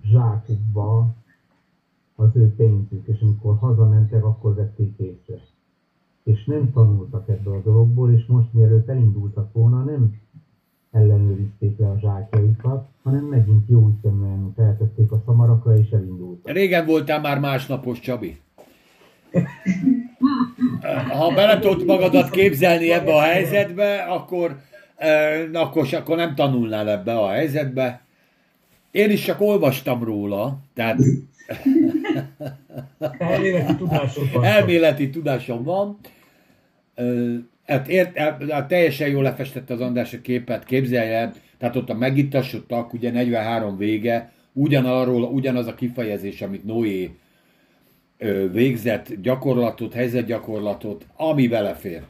zsákukba 0.04 1.14
az 2.16 2.28
ő 2.32 2.54
pénzük, 2.56 3.06
és 3.06 3.20
amikor 3.20 3.56
hazamentek, 3.58 4.24
akkor 4.24 4.54
vették 4.54 4.98
észre. 4.98 5.42
És 6.22 6.44
nem 6.44 6.72
tanultak 6.72 7.28
ebből 7.28 7.54
a 7.54 7.62
dologból, 7.62 8.12
és 8.12 8.26
most 8.26 8.52
mielőtt 8.52 8.88
elindultak 8.88 9.52
volna, 9.52 9.82
nem 9.82 10.20
ellenőrizték 10.90 11.78
le 11.78 11.86
a 11.86 11.98
zsákjaikat, 11.98 12.88
hanem 13.02 13.24
megint 13.24 13.68
jó 13.68 13.88
ütemben 13.88 14.52
feltették 14.56 15.12
a 15.12 15.22
szamarakra, 15.26 15.76
és 15.76 15.90
elindultak. 15.90 16.52
Régen 16.52 16.86
voltál 16.86 17.20
már 17.20 17.40
másnapos, 17.40 18.00
Csabi. 18.00 18.40
Ha 21.08 21.34
bele 21.34 21.60
magadat 21.86 22.30
képzelni 22.30 22.90
ebbe 22.90 23.14
a 23.14 23.20
helyzetbe, 23.20 24.02
akkor, 24.02 24.56
eh, 24.96 25.48
akkor, 25.52 25.88
akkor 25.92 26.16
nem 26.16 26.34
tanulnál 26.34 26.88
ebbe 26.88 27.18
a 27.18 27.28
helyzetbe. 27.28 28.04
Én 28.94 29.10
is 29.10 29.24
csak 29.24 29.40
olvastam 29.40 30.04
róla, 30.04 30.58
tehát... 30.74 30.98
Elméleti 33.18 33.76
tudásom 33.76 34.30
van. 34.32 34.44
Elméleti 34.44 35.10
tudásom 35.10 35.62
van. 35.62 35.98
Hát, 37.66 37.88
ért, 37.88 38.18
hát 38.50 38.68
teljesen 38.68 39.08
jól 39.08 39.22
lefestette 39.22 39.74
az 39.74 39.80
András 39.80 40.12
a 40.12 40.20
képet, 40.20 40.64
képzelje, 40.64 41.32
tehát 41.58 41.76
ott 41.76 41.90
a 41.90 41.94
megittasodtak, 41.94 42.92
ugye 42.92 43.10
43 43.10 43.76
vége, 43.76 44.32
ugyanarról, 44.52 45.22
ugyanaz 45.22 45.66
a 45.66 45.74
kifejezés, 45.74 46.42
amit 46.42 46.64
Noé 46.64 47.10
végzett 48.52 49.14
gyakorlatot, 49.14 49.92
helyzetgyakorlatot, 49.92 51.06
ami 51.16 51.48
belefér. 51.48 52.02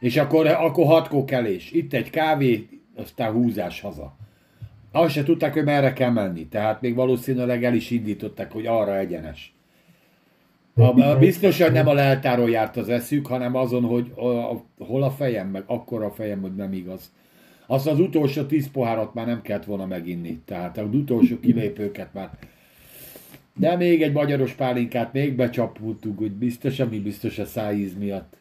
És 0.00 0.16
akkor, 0.16 0.46
akkor 0.46 0.86
hatkó 0.86 1.24
kelés. 1.24 1.70
Itt 1.72 1.92
egy 1.92 2.10
kávé, 2.10 2.68
aztán 2.96 3.32
húzás 3.32 3.80
haza. 3.80 4.18
Azt 4.92 5.12
se 5.12 5.22
tudták, 5.22 5.52
hogy 5.52 5.64
merre 5.64 5.92
kell 5.92 6.10
menni. 6.10 6.46
Tehát 6.46 6.80
még 6.80 6.94
valószínűleg 6.94 7.64
el 7.64 7.74
is 7.74 7.90
indították, 7.90 8.52
hogy 8.52 8.66
arra 8.66 8.98
egyenes. 8.98 9.54
A, 10.74 11.16
biztos, 11.18 11.60
hogy 11.60 11.72
nem 11.72 11.86
a 11.86 11.92
leltáról 11.92 12.50
járt 12.50 12.76
az 12.76 12.88
eszük, 12.88 13.26
hanem 13.26 13.54
azon, 13.54 13.84
hogy 13.84 14.12
a, 14.14 14.26
a, 14.26 14.64
hol 14.78 15.02
a 15.02 15.10
fejem, 15.10 15.48
meg 15.48 15.62
akkor 15.66 16.02
a 16.02 16.10
fejem, 16.10 16.40
hogy 16.40 16.54
nem 16.54 16.72
igaz. 16.72 17.12
Azt 17.66 17.86
az 17.86 18.00
utolsó 18.00 18.42
tíz 18.42 18.70
pohárat 18.70 19.14
már 19.14 19.26
nem 19.26 19.42
kellett 19.42 19.64
volna 19.64 19.86
meginni. 19.86 20.40
Tehát 20.44 20.78
az 20.78 20.94
utolsó 20.94 21.40
kilépőket 21.40 22.14
már. 22.14 22.30
De 23.56 23.76
még 23.76 24.02
egy 24.02 24.12
magyaros 24.12 24.52
pálinkát 24.52 25.12
még 25.12 25.34
becsapultunk, 25.34 26.18
hogy 26.18 26.32
biztos, 26.32 26.80
ami 26.80 26.98
biztos 26.98 27.38
a 27.38 27.44
szájíz 27.44 27.98
miatt. 27.98 28.39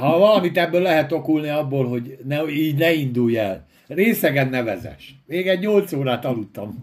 Ha 0.00 0.18
valamit 0.18 0.56
ebből 0.56 0.82
lehet 0.82 1.12
okulni 1.12 1.48
abból, 1.48 1.88
hogy 1.88 2.18
ne, 2.26 2.48
így 2.48 2.78
ne 2.78 2.92
indulj 2.92 3.38
el. 3.38 3.66
Részegen 3.86 4.48
nevezes. 4.48 5.14
Még 5.26 5.48
egy 5.48 5.60
8 5.60 5.92
órát 5.92 6.24
aludtam. 6.24 6.80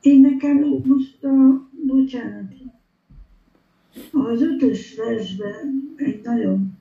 Én 0.00 0.20
nekem 0.20 0.56
most 0.84 1.24
a, 1.24 1.68
bocsánat, 1.86 2.52
az 4.12 4.42
ötös 4.42 4.96
versben 4.96 5.94
egy 5.96 6.20
nagyon 6.24 6.78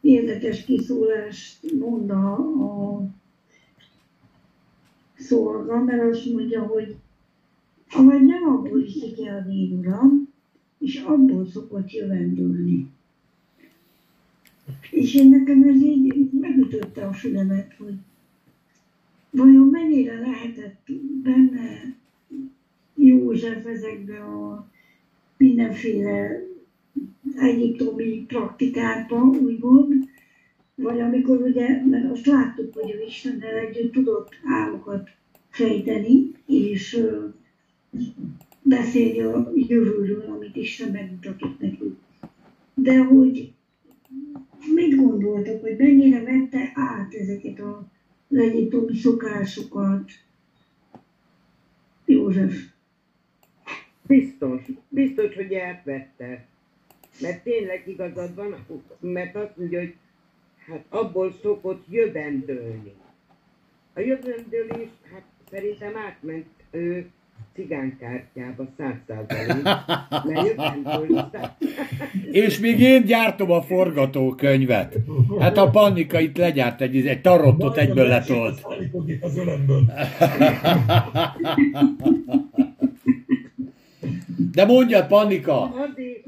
érdekes 0.00 0.64
kiszólást 0.64 1.58
mond 1.78 2.10
a, 2.10 2.34
a 2.34 3.02
szolga, 5.18 5.82
mert 5.82 6.02
azt 6.10 6.32
mondja, 6.32 6.62
hogy 6.62 6.96
avagy 7.90 8.24
nem 8.24 8.42
abból 8.48 8.80
iszik 8.80 9.18
a 9.18 9.44
uram, 9.78 10.29
és 10.80 10.96
abból 10.96 11.46
szokott 11.46 11.92
jövendőlni. 11.92 12.86
És 14.90 15.14
én 15.14 15.28
nekem 15.28 15.62
ez 15.62 15.82
így, 15.82 16.30
megütötte 16.32 17.06
a 17.06 17.12
fülemet, 17.12 17.74
hogy 17.78 17.94
vajon 19.30 19.68
mennyire 19.68 20.18
lehetett 20.18 20.88
benne 21.22 21.96
József 22.94 23.66
ezekbe 23.66 24.18
a 24.18 24.68
mindenféle 25.36 26.42
egyiptomi 27.36 28.24
praktikákban, 28.26 29.28
úgymond, 29.28 30.08
vagy 30.74 31.00
amikor 31.00 31.40
ugye, 31.40 31.84
mert 31.84 32.10
azt 32.10 32.26
láttuk, 32.26 32.74
hogy 32.74 32.90
ő 32.90 33.04
Istennel 33.06 33.56
együtt 33.56 33.92
tudott 33.92 34.28
álmokat 34.44 35.08
fejteni, 35.50 36.32
és 36.46 37.00
beszélni 38.62 39.20
a 39.20 39.52
jövőről, 39.54 40.24
amit 40.28 40.56
Isten 40.56 40.90
megmutatott 40.90 41.60
nekünk. 41.60 41.98
De 42.74 43.04
hogy 43.04 43.52
mit 44.74 44.96
gondoltak, 44.96 45.60
hogy 45.60 45.76
mennyire 45.76 46.22
vette 46.22 46.72
át 46.74 47.14
ezeket 47.14 47.60
a 47.60 47.88
egyiptomi 48.30 48.96
szokásokat 48.96 50.10
József? 52.04 52.54
Biztos, 54.02 54.62
biztos, 54.88 55.34
hogy 55.34 55.54
átvette. 55.54 56.46
Mert 57.20 57.42
tényleg 57.42 57.88
igazad 57.88 58.34
van, 58.34 58.54
mert 59.00 59.36
azt 59.36 59.56
mondja, 59.56 59.78
hogy 59.78 59.94
hát 60.66 60.84
abból 60.88 61.32
szokott 61.42 61.84
jövendőlni. 61.88 62.92
A 63.92 64.00
jövendőlés, 64.00 64.88
hát 65.12 65.24
szerintem 65.50 65.96
átment 65.96 66.46
ő 66.70 67.10
cigánkártyába 67.60 68.66
száz 68.78 68.94
százalék, 69.06 69.62
mert 70.24 70.46
jövendőlés. 70.46 71.22
És 72.30 72.58
még 72.58 72.80
én 72.80 73.04
gyártom 73.04 73.50
a 73.50 73.62
forgatókönyvet. 73.62 74.96
Hát 75.38 75.56
a 75.56 75.70
Pannika 75.70 76.20
itt 76.20 76.36
legyárt 76.36 76.80
egy, 76.80 77.06
egy 77.06 77.20
tarottot 77.20 77.76
egyből 77.76 78.06
letolt. 78.06 78.66
Az 79.20 79.38
ölemből. 79.38 79.82
De 84.52 84.64
mondja, 84.64 85.06
Pannika! 85.06 85.62
Azért, 85.62 86.24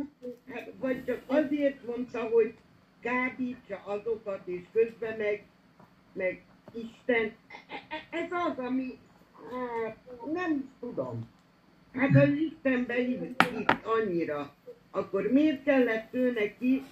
hát, 0.52 0.70
vagy 0.80 1.02
csak 1.06 1.20
azért 1.26 1.76
mondta, 1.86 2.18
hogy 2.32 2.52
kábítsa 3.00 3.82
azokat, 3.84 4.40
és 4.44 4.60
közben 4.72 5.14
meg, 5.18 5.42
meg 6.12 6.42
Isten. 6.74 7.24
E- 7.68 7.82
e- 7.88 8.16
Ez 8.18 8.28
az, 8.30 8.64
ami, 8.64 8.98
hát, 9.52 9.96
nem 10.32 10.70
tudom. 10.80 11.28
Hát 11.94 12.22
az 12.22 12.28
Istenbe 12.28 12.94
hitt 12.94 13.44
annyira, 13.84 14.54
akkor 14.90 15.30
miért 15.32 15.62
kellett 15.64 16.14
ő 16.14 16.32
neki 16.32 16.82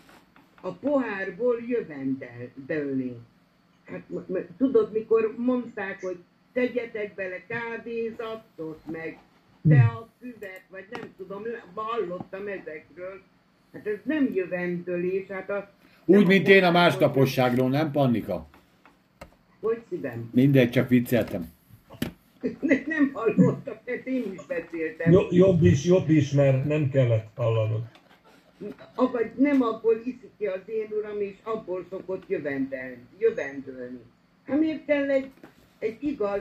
a 0.61 0.73
pohárból 0.73 1.57
jövendölni? 1.69 3.17
Hát 3.85 4.03
m- 4.07 4.29
m- 4.29 4.49
tudod, 4.59 4.93
mikor 4.93 5.35
mondták, 5.37 6.01
hogy 6.01 6.19
tegyetek 6.53 7.15
bele 7.15 7.47
kávézatot, 7.47 8.81
meg 8.91 9.19
te 9.69 9.81
a 9.81 10.09
füvet, 10.21 10.63
vagy 10.71 10.85
nem 10.91 11.15
tudom, 11.17 11.43
hallottam 11.75 12.47
ezekről. 12.47 13.21
Hát 13.73 13.87
ez 13.87 13.99
nem 14.03 14.29
jövendőlés, 14.33 15.27
hát 15.27 15.51
a... 15.51 15.71
Úgy, 16.05 16.27
mint 16.27 16.49
én 16.49 16.65
a 16.65 16.71
másnaposságról, 16.71 17.69
nem, 17.69 17.91
Pannika? 17.91 18.49
Hogy 19.61 19.83
szívem? 19.89 20.31
Mindegy, 20.33 20.71
csak 20.71 20.89
vicceltem. 20.89 21.53
Nem 22.87 23.11
hallottam, 23.13 23.75
mert 23.85 24.07
én 24.07 24.33
is 24.33 24.47
beszéltem. 24.47 25.13
Jo- 25.13 25.33
jobb 25.33 25.63
is, 25.63 25.85
jobb 25.85 26.09
is, 26.11 26.31
mert 26.31 26.65
nem 26.65 26.91
kellett 26.91 27.29
hallanod. 27.35 27.83
Vagy 28.95 29.31
nem 29.37 29.63
abból 29.63 30.01
iszik 30.05 30.31
ki 30.39 30.47
az 30.47 30.61
én 30.67 30.89
uram, 30.99 31.21
és 31.21 31.35
abból 31.43 31.87
szokott 31.91 32.29
jövendel, 32.29 32.97
jövendölni. 33.19 34.01
Hát 34.47 34.61
miért 34.61 34.85
kell 34.85 35.11
egy, 35.11 35.31
egy 35.79 35.97
igaz 36.01 36.41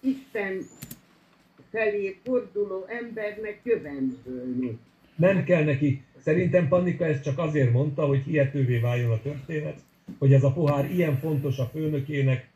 Isten 0.00 0.62
felé 1.70 2.18
forduló 2.24 2.84
embernek 2.88 3.60
jövendölni? 3.62 4.78
Nem 5.16 5.44
kell 5.44 5.64
neki. 5.64 6.02
Szerintem 6.16 6.68
Pannika 6.68 7.04
ezt 7.06 7.22
csak 7.22 7.38
azért 7.38 7.72
mondta, 7.72 8.06
hogy 8.06 8.22
hihetővé 8.22 8.78
váljon 8.78 9.10
a 9.10 9.22
történet, 9.22 9.78
hogy 10.18 10.32
ez 10.32 10.42
a 10.42 10.52
pohár 10.52 10.90
ilyen 10.90 11.16
fontos 11.16 11.58
a 11.58 11.64
főnökének, 11.72 12.48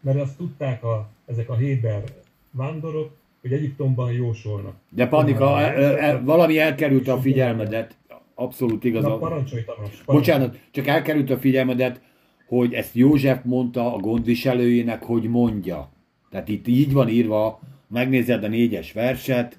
mert 0.00 0.20
azt 0.20 0.36
tudták 0.36 0.84
a, 0.84 1.10
ezek 1.26 1.48
a 1.48 1.56
Héber 1.56 2.02
vándorok, 2.50 3.10
hogy 3.40 3.52
Egyiptomban 3.52 4.12
jósolnak. 4.12 4.74
De 4.90 5.06
Pannika, 5.06 5.60
el, 5.60 5.74
el, 5.84 5.96
el, 5.98 6.24
valami 6.24 6.58
elkerült 6.58 7.08
a 7.08 7.18
figyelmedet. 7.18 7.96
Abszolút 8.34 8.84
igaz. 8.84 9.02
Na, 9.02 9.14
a- 9.14 9.18
parancsolj 9.18 9.62
Tamás. 9.64 9.78
parancsolj. 9.80 10.18
Bocsánat, 10.18 10.58
csak 10.70 10.86
elkerült 10.86 11.30
a 11.30 11.38
figyelmedet, 11.38 12.00
hogy 12.46 12.74
ezt 12.74 12.94
József 12.94 13.38
mondta 13.44 13.94
a 13.94 13.98
gondviselőjének, 13.98 15.02
hogy 15.02 15.22
mondja. 15.22 15.88
Tehát 16.30 16.48
itt 16.48 16.66
így 16.68 16.92
van 16.92 17.08
írva, 17.08 17.60
megnézed 17.88 18.44
a 18.44 18.48
négyes 18.48 18.92
verset, 18.92 19.58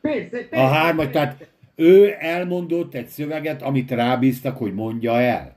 Persze, 0.00 0.28
persze. 0.28 0.56
a 0.56 0.66
hármas, 0.66 1.04
persze. 1.04 1.10
tehát 1.12 1.50
ő 1.74 2.14
elmondott 2.18 2.94
egy 2.94 3.06
szöveget, 3.06 3.62
amit 3.62 3.90
rábíztak, 3.90 4.56
hogy 4.56 4.74
mondja 4.74 5.20
el. 5.20 5.56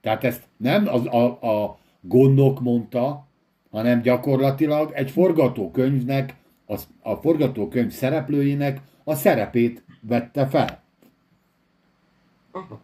Tehát 0.00 0.24
ezt 0.24 0.42
nem 0.56 0.88
az, 0.88 1.06
a, 1.06 1.24
a 1.26 1.78
gondok 2.00 2.60
mondta, 2.60 3.26
hanem 3.70 4.02
gyakorlatilag 4.02 4.92
egy 4.94 5.10
forgatókönyvnek, 5.10 6.34
az, 6.66 6.88
a 7.02 7.14
forgatókönyv 7.14 7.90
szereplőjének 7.90 8.80
a 9.04 9.14
szerepét 9.14 9.84
vette 10.00 10.46
fel. 10.46 10.82
Aha. 12.52 12.80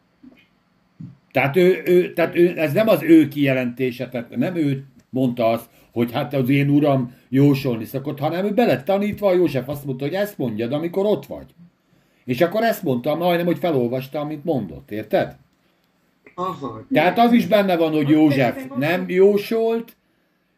Tehát, 1.32 1.56
ő, 1.56 1.82
ő, 1.84 2.12
tehát 2.12 2.36
ő, 2.36 2.58
ez 2.58 2.72
nem 2.72 2.88
az 2.88 3.02
ő 3.02 3.28
kijelentése, 3.28 4.08
tehát 4.08 4.36
nem 4.36 4.56
ő 4.56 4.84
mondta 5.10 5.48
azt, 5.48 5.68
hogy 5.92 6.12
hát 6.12 6.34
az 6.34 6.48
én 6.48 6.68
uram 6.68 7.14
jósolni 7.28 7.84
szokott, 7.84 8.18
hanem 8.18 8.44
ő 8.44 8.54
be 8.54 8.64
lett 8.64 8.84
tanítva, 8.84 9.34
József 9.34 9.68
azt 9.68 9.84
mondta, 9.84 10.04
hogy 10.04 10.14
ezt 10.14 10.38
mondjad, 10.38 10.72
amikor 10.72 11.06
ott 11.06 11.26
vagy. 11.26 11.46
És 12.24 12.40
akkor 12.40 12.62
ezt 12.62 12.82
mondta, 12.82 13.14
majdnem, 13.14 13.46
hogy 13.46 13.58
felolvasta, 13.58 14.20
amit 14.20 14.44
mondott, 14.44 14.90
érted? 14.90 15.36
Aha. 16.34 16.86
Tehát 16.92 17.18
az 17.18 17.32
is 17.32 17.46
benne 17.46 17.76
van, 17.76 17.92
hogy 17.92 18.08
József 18.08 18.66
nem 18.76 19.04
jósolt, 19.08 19.96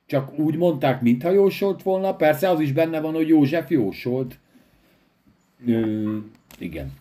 csak 0.09 0.39
úgy 0.39 0.57
mondták, 0.57 1.03
mintha 1.03 1.31
jósolt 1.31 1.83
volna. 1.83 2.17
Persze 2.17 2.49
az 2.49 2.61
is 2.61 2.73
benne 2.73 3.01
van, 3.01 3.15
hogy 3.15 3.29
József 3.29 3.71
jósolt. 3.71 4.39
Ö, 5.67 6.17
igen. 6.59 6.93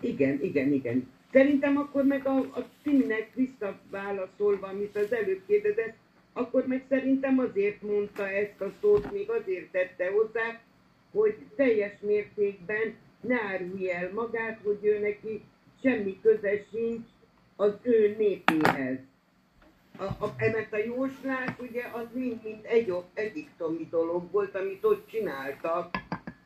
Igen, 0.00 0.42
igen, 0.42 0.72
igen. 0.72 1.08
Szerintem 1.32 1.76
akkor 1.76 2.04
meg 2.04 2.26
a, 2.26 2.38
a 2.38 2.66
Timinek 2.82 3.30
visszaválaszolva, 3.34 4.66
amit 4.66 4.96
az 4.96 5.12
előbb 5.12 5.40
kérdezett, 5.46 5.94
akkor 6.32 6.66
meg 6.66 6.84
szerintem 6.88 7.38
azért 7.38 7.82
mondta 7.82 8.28
ezt 8.28 8.60
a 8.60 8.72
szót, 8.80 9.12
még 9.12 9.30
azért 9.30 9.70
tette 9.70 10.10
hozzá, 10.10 10.60
hogy 11.10 11.36
teljes 11.56 11.92
mértékben 12.00 12.94
ne 13.20 13.34
árulj 13.34 13.90
el 13.90 14.10
magát, 14.14 14.60
hogy 14.64 14.78
ő 14.82 14.98
neki 15.00 15.42
semmi 15.82 16.18
köze 16.22 16.64
sincs 16.70 17.06
az 17.56 17.72
ő 17.82 18.14
népéhez. 18.18 18.98
A, 19.96 20.24
a, 20.24 20.34
mert 20.38 20.72
a 20.72 20.76
jóslás 20.86 21.50
ugye 21.70 21.82
az 21.92 22.04
mind-mind 22.14 22.58
egy, 22.62 22.92
egyiptomi 23.14 23.86
dolog 23.90 24.30
volt, 24.32 24.56
amit 24.56 24.84
ott 24.84 25.08
csináltak. 25.10 25.90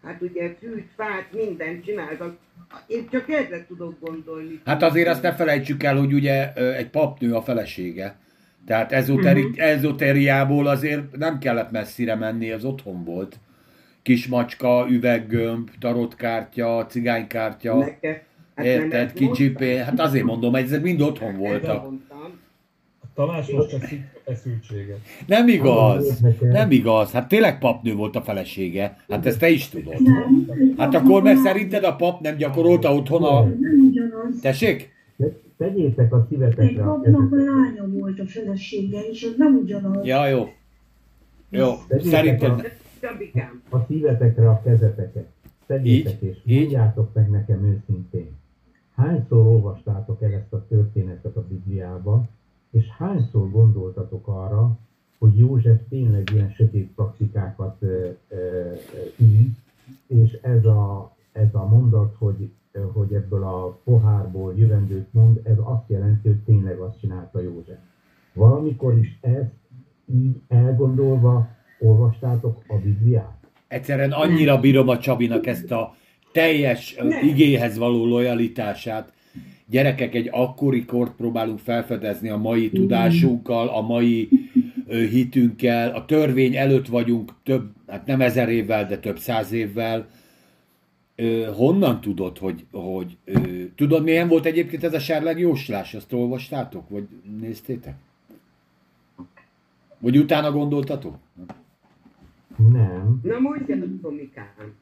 Hát 0.04 0.22
ugye 0.22 0.54
fűt, 0.60 0.88
fát, 0.96 1.26
mindent 1.32 1.84
csináltak. 1.84 2.36
Én 2.86 3.08
csak 3.10 3.30
erre 3.30 3.66
tudok 3.66 4.00
gondolni. 4.00 4.60
Hát 4.64 4.82
azért 4.82 5.08
azt 5.08 5.22
ne 5.22 5.34
felejtsük 5.34 5.82
el, 5.82 5.96
hogy 5.96 6.12
ugye 6.12 6.52
egy 6.52 6.90
papnő 6.90 7.34
a 7.34 7.42
felesége. 7.42 8.18
Tehát 8.66 8.92
ezoteri, 8.92 9.42
Mhm. 9.42 9.60
ezoteriából 9.60 10.66
azért 10.66 11.16
nem 11.16 11.38
kellett 11.38 11.70
messzire 11.70 12.14
menni, 12.14 12.50
az 12.50 12.64
otthon 12.64 13.04
volt. 13.04 13.38
Kismacska, 14.02 14.86
üveggömb, 14.90 15.70
tarotkártya, 15.80 16.86
cigánykártya, 16.88 17.76
Neked, 17.76 18.22
hát 18.54 18.66
érted, 18.66 19.12
kicsipé, 19.12 19.76
hát 19.76 20.00
azért 20.00 20.24
mondom, 20.24 20.54
ezek 20.54 20.82
mind 20.82 21.00
otthon 21.00 21.28
Erre 21.28 21.38
voltak. 21.38 21.92
Mondtam. 23.14 23.24
A 23.24 23.26
Tamás 23.26 23.50
most 23.50 23.68
csak 23.70 23.82
feszültséget. 24.24 24.98
Nem 25.26 25.48
igaz, 25.48 26.20
nem 26.40 26.70
igaz, 26.70 27.10
hát 27.10 27.28
tényleg 27.28 27.58
papnő 27.58 27.94
volt 27.94 28.16
a 28.16 28.20
felesége, 28.22 28.96
hát 29.08 29.26
ezt 29.26 29.38
te 29.38 29.48
is 29.48 29.68
tudod. 29.68 29.94
Hát 30.76 30.94
akkor 30.94 31.22
meg 31.22 31.36
szerinted 31.36 31.84
a 31.84 31.96
pap 31.96 32.20
nem 32.20 32.36
gyakorolta 32.36 32.94
otthon 32.94 33.22
a... 33.24 33.40
Nem 33.44 33.86
ugyanaz. 33.90 34.40
Tessék? 34.42 34.90
Te- 35.16 35.32
Tegyétek 35.56 36.12
a 36.12 36.16
Egy 36.16 36.26
szívetekre 36.28 36.82
a 36.82 36.94
papnak 36.94 37.32
a 37.32 37.36
lánya 37.36 37.88
volt 37.88 38.18
a 38.20 38.26
felesége, 38.26 39.00
és 39.10 39.22
az 39.22 39.34
nem 39.36 39.54
ugyanaz. 39.54 40.06
Ja, 40.06 40.26
jó. 40.26 40.48
Jó, 41.50 41.72
szerinted... 41.98 42.50
a- 42.50 43.76
a 43.76 43.84
szívetekre 43.88 44.48
a 44.48 44.60
kezeteket. 44.64 45.26
Tegyétek 45.66 46.22
Így, 46.22 46.28
és 46.28 46.36
így. 46.44 46.60
mondjátok 46.60 47.14
meg 47.14 47.30
nekem 47.30 47.64
őszintén. 47.64 48.28
Hányszor 48.96 49.46
olvastátok 49.46 50.22
el 50.22 50.32
ezt 50.32 50.52
a 50.52 50.66
történetet 50.68 51.36
a 51.36 51.44
Bibliába, 51.48 52.24
és 52.70 52.88
hányszor 52.98 53.50
gondoltatok 53.50 54.28
arra, 54.28 54.78
hogy 55.18 55.38
József 55.38 55.80
tényleg 55.88 56.30
ilyen 56.32 56.50
sötét 56.50 56.90
praktikákat 56.94 57.82
űz, 59.20 59.50
és 60.06 60.38
ez 60.42 60.64
a, 60.64 61.14
ez 61.32 61.54
a 61.54 61.64
mondat, 61.64 62.14
hogy, 62.18 62.50
hogy 62.92 63.12
ebből 63.12 63.42
a 63.42 63.78
pohárból 63.84 64.54
jövendőt 64.56 65.12
mond, 65.12 65.40
ez 65.42 65.56
azt 65.62 65.84
jelenti, 65.88 66.28
hogy 66.28 66.38
tényleg 66.38 66.78
azt 66.78 67.00
csinálta 67.00 67.40
József. 67.40 67.78
Valamikor 68.32 68.98
is 68.98 69.18
ezt 69.20 69.54
így 70.06 70.40
elgondolva 70.48 71.48
olvastátok 71.78 72.62
a 72.68 72.76
Bibliát? 72.76 73.38
Egyszerűen 73.68 74.12
annyira 74.12 74.60
bírom 74.60 74.88
a 74.88 74.98
Csabinak 74.98 75.46
ezt 75.46 75.70
a 75.70 75.94
teljes 76.32 76.94
Nem. 76.94 77.26
igéhez 77.26 77.78
való 77.78 78.06
lojalitását. 78.06 79.12
Gyerekek, 79.70 80.14
egy 80.14 80.28
akkori 80.32 80.84
kort 80.84 81.16
próbálunk 81.16 81.58
felfedezni 81.58 82.28
a 82.28 82.36
mai 82.36 82.70
tudásunkkal, 82.70 83.68
a 83.68 83.80
mai 83.80 84.28
hitünkkel. 84.88 85.94
A 85.94 86.04
törvény 86.04 86.56
előtt 86.56 86.86
vagyunk 86.86 87.32
több, 87.42 87.70
hát 87.86 88.06
nem 88.06 88.20
ezer 88.20 88.48
évvel, 88.48 88.86
de 88.86 88.98
több 88.98 89.18
száz 89.18 89.52
évvel. 89.52 90.08
Honnan 91.56 92.00
tudod, 92.00 92.38
hogy, 92.38 92.64
hogy 92.72 93.16
tudod, 93.76 94.04
milyen 94.04 94.28
volt 94.28 94.44
egyébként 94.44 94.84
ez 94.84 94.94
a 94.94 94.98
sárleg 94.98 95.38
jóslás? 95.38 95.94
Azt 95.94 96.12
olvastátok? 96.12 96.88
Vagy 96.88 97.08
néztétek? 97.40 97.94
Vagy 99.98 100.18
utána 100.18 100.52
gondoltatok? 100.52 101.16
Nem. 102.56 103.20
na 103.22 103.38
mondjad, 103.38 104.00
Tomikám. 104.02 104.74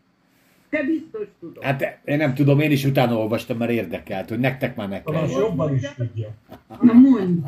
Te 0.70 0.82
biztos 0.82 1.26
tudod. 1.40 1.62
Hát 1.64 1.98
én 2.04 2.16
nem 2.16 2.34
tudom, 2.34 2.60
én 2.60 2.70
is 2.70 2.84
utána 2.84 3.16
olvastam, 3.16 3.56
mert 3.56 3.70
érdekelt, 3.70 4.28
hogy 4.28 4.38
nektek 4.38 4.76
már 4.76 5.02
Tamás 5.02 5.30
kell. 5.30 5.40
jobban 5.40 5.74
is 5.74 5.92
tudja. 5.96 6.28
Na 6.80 6.92
mondj. 6.92 7.40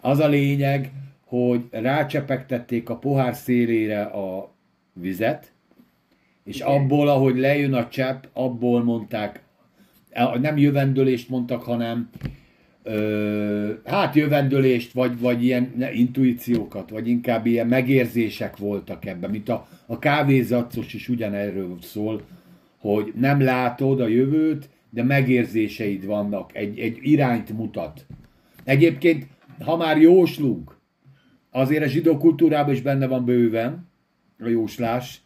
Az 0.00 0.18
a 0.18 0.28
lényeg, 0.28 0.92
hogy 1.24 1.64
rácsepegtették 1.70 2.88
a 2.88 2.96
pohár 2.96 3.34
szélére 3.34 4.02
a 4.02 4.54
vizet, 4.92 5.52
és 6.44 6.56
Igen. 6.56 6.68
abból, 6.68 7.08
ahogy 7.08 7.36
lejön 7.36 7.74
a 7.74 7.88
csepp, 7.88 8.24
abból 8.32 8.82
mondták, 8.84 9.42
nem 10.40 10.56
jövendőlést 10.56 11.28
mondtak, 11.28 11.62
hanem 11.62 12.10
hát 13.84 14.14
jövendőlést, 14.14 14.92
vagy, 14.92 15.20
vagy 15.20 15.44
ilyen 15.44 15.72
ne, 15.76 15.92
intuíciókat, 15.92 16.90
vagy 16.90 17.08
inkább 17.08 17.46
ilyen 17.46 17.66
megérzések 17.66 18.56
voltak 18.56 19.04
ebben, 19.04 19.30
mint 19.30 19.48
a, 19.48 19.68
a 19.86 19.98
kávézacos 19.98 20.94
is 20.94 21.08
ugyanerről 21.08 21.76
szól, 21.80 22.22
hogy 22.78 23.12
nem 23.16 23.40
látod 23.40 24.00
a 24.00 24.08
jövőt, 24.08 24.68
de 24.90 25.02
megérzéseid 25.02 26.06
vannak, 26.06 26.56
egy, 26.56 26.78
egy 26.78 26.98
irányt 27.02 27.50
mutat. 27.50 28.06
Egyébként, 28.64 29.26
ha 29.64 29.76
már 29.76 30.00
jóslunk, 30.00 30.76
azért 31.50 31.84
a 31.84 31.88
zsidó 31.88 32.16
kultúrában 32.16 32.74
is 32.74 32.80
benne 32.80 33.06
van 33.06 33.24
bőven 33.24 33.88
a 34.38 34.48
jóslás, 34.48 35.20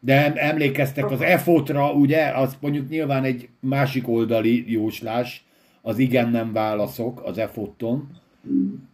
de 0.00 0.24
em- 0.24 0.36
emlékeztek 0.36 1.10
az 1.10 1.20
efotra, 1.20 1.92
ugye, 1.92 2.26
az 2.26 2.56
mondjuk 2.60 2.88
nyilván 2.88 3.24
egy 3.24 3.48
másik 3.60 4.08
oldali 4.08 4.72
jóslás, 4.72 5.44
az 5.86 5.98
igen-nem 5.98 6.52
válaszok 6.52 7.22
az 7.24 7.38
efotton. 7.38 8.08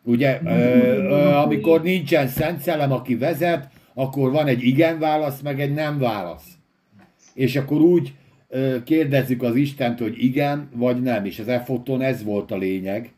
Ugye, 0.02 0.40
ö, 0.44 0.48
ö, 0.48 1.28
amikor 1.28 1.82
nincsen 1.82 2.26
szent 2.26 2.60
szellem, 2.60 2.92
aki 2.92 3.16
vezet, 3.16 3.68
akkor 3.94 4.30
van 4.30 4.46
egy 4.46 4.62
igen 4.62 4.98
válasz, 4.98 5.40
meg 5.40 5.60
egy 5.60 5.74
nem 5.74 5.98
válasz. 5.98 6.58
És 7.34 7.56
akkor 7.56 7.80
úgy 7.80 8.14
ö, 8.48 8.76
kérdezzük 8.84 9.42
az 9.42 9.56
Istent, 9.56 9.98
hogy 9.98 10.14
igen 10.24 10.68
vagy 10.74 11.02
nem, 11.02 11.24
és 11.24 11.38
az 11.38 11.48
efoton 11.48 12.00
ez 12.02 12.24
volt 12.24 12.50
a 12.50 12.56
lényeg. 12.56 13.12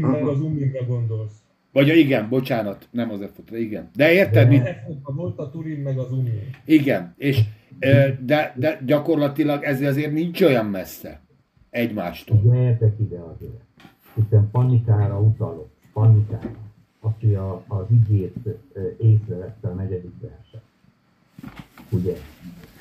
Meg 0.00 0.26
az 0.26 0.40
Umimre 0.40 0.84
gondolsz. 0.86 1.32
Vagy 1.72 1.90
a 1.90 1.94
igen, 1.94 2.28
bocsánat, 2.28 2.88
nem 2.90 3.10
az 3.10 3.20
efotra, 3.20 3.56
igen. 3.56 3.90
De 3.96 4.12
érted, 4.12 4.48
mit? 4.48 4.62
Volt 5.02 5.38
a 5.38 5.50
Turin 5.50 5.78
meg 5.78 5.98
az 5.98 6.12
Umim. 6.12 6.50
Igen, 6.64 7.14
és 7.16 7.40
de, 8.24 8.54
de 8.56 8.80
gyakorlatilag 8.86 9.64
ez 9.64 9.82
azért 9.82 10.12
nincs 10.12 10.40
olyan 10.40 10.66
messze 10.66 11.20
egymástól. 11.70 12.40
Gyertek 12.42 12.98
ide 13.00 13.18
azért. 13.18 13.62
Hiszen 14.14 14.50
panikára 14.50 15.20
utalok. 15.20 15.68
Panikára. 15.92 16.56
Aki 17.00 17.34
a, 17.34 17.64
az 17.66 17.84
igét 17.90 18.36
észrevette 18.98 19.68
a 19.68 19.74
negyedik 19.74 20.14
verset. 20.20 20.62
Ugye? 21.90 22.16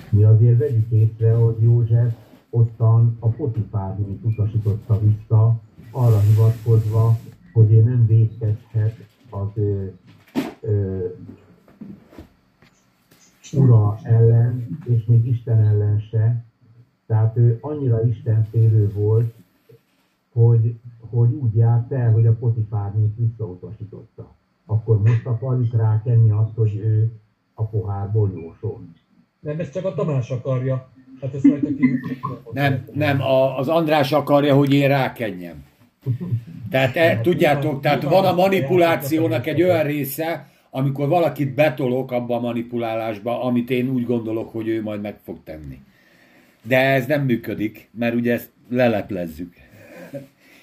Mi 0.10 0.24
azért 0.24 0.58
vegyük 0.58 0.92
észre, 0.92 1.34
hogy 1.34 1.56
József 1.62 2.14
ottan 2.50 3.18
a 3.20 3.28
Potifárnét 3.28 4.20
utasította 4.24 5.00
vissza, 5.00 5.60
arra 5.92 6.20
hivatkozva, 6.20 7.18
hogy 7.54 7.72
ő 7.72 7.82
nem 7.82 8.06
védkezhet 8.08 8.96
az 9.30 9.48
ő, 9.54 9.98
ö, 10.62 11.06
ura 13.54 14.00
ellen, 14.04 14.80
és 14.86 15.06
még 15.06 15.28
Isten 15.28 15.66
ellen 15.66 16.00
se. 16.00 16.46
Tehát 17.08 17.38
ő 17.38 17.58
annyira 17.62 18.06
istenfélő 18.06 18.92
volt, 18.94 19.34
hogy, 20.34 20.76
hogy 21.10 21.34
úgy 21.34 21.56
járt 21.56 21.92
el, 21.92 22.12
hogy 22.12 22.26
a 22.26 22.34
Potifárnét 22.34 23.16
visszautasította. 23.18 24.36
Akkor 24.66 25.02
most 25.02 25.26
akarjuk 25.26 25.74
rákenni 25.74 26.32
azt, 26.32 26.56
hogy 26.56 26.76
ő 26.76 27.12
a 27.54 27.64
pohárból 27.64 28.32
jósol. 28.36 28.82
Nem, 29.40 29.60
ezt 29.60 29.74
csak 29.74 29.86
a 29.86 29.94
Tamás 29.94 30.30
akarja. 30.30 30.90
Hát 31.22 31.34
ezt 31.34 31.44
rajta 31.44 31.68
Nem, 32.52 32.86
nem, 32.94 33.22
a, 33.22 33.58
az 33.58 33.68
András 33.68 34.12
akarja, 34.12 34.56
hogy 34.56 34.74
én 34.74 34.88
rákenjem. 34.88 35.66
Tehát 36.70 36.96
e, 36.96 37.22
tudjátok, 37.22 37.82
tehát 37.82 38.04
van 38.04 38.26
a 38.26 38.34
manipulációnak 38.34 39.48
egy 39.48 39.62
olyan 39.62 39.84
része, 39.84 40.50
amikor 40.70 41.08
valakit 41.08 41.54
betolok 41.54 42.12
abba 42.12 42.36
a 42.36 42.40
manipulálásba, 42.40 43.44
amit 43.44 43.70
én 43.70 43.90
úgy 43.90 44.06
gondolok, 44.06 44.52
hogy 44.52 44.68
ő 44.68 44.82
majd 44.82 45.02
meg 45.02 45.20
fog 45.24 45.38
tenni. 45.44 45.80
De 46.68 46.80
ez 46.80 47.06
nem 47.06 47.26
működik, 47.26 47.90
mert 47.92 48.16
ugye 48.16 48.34
ezt 48.34 48.50
leleplezzük. 48.70 49.54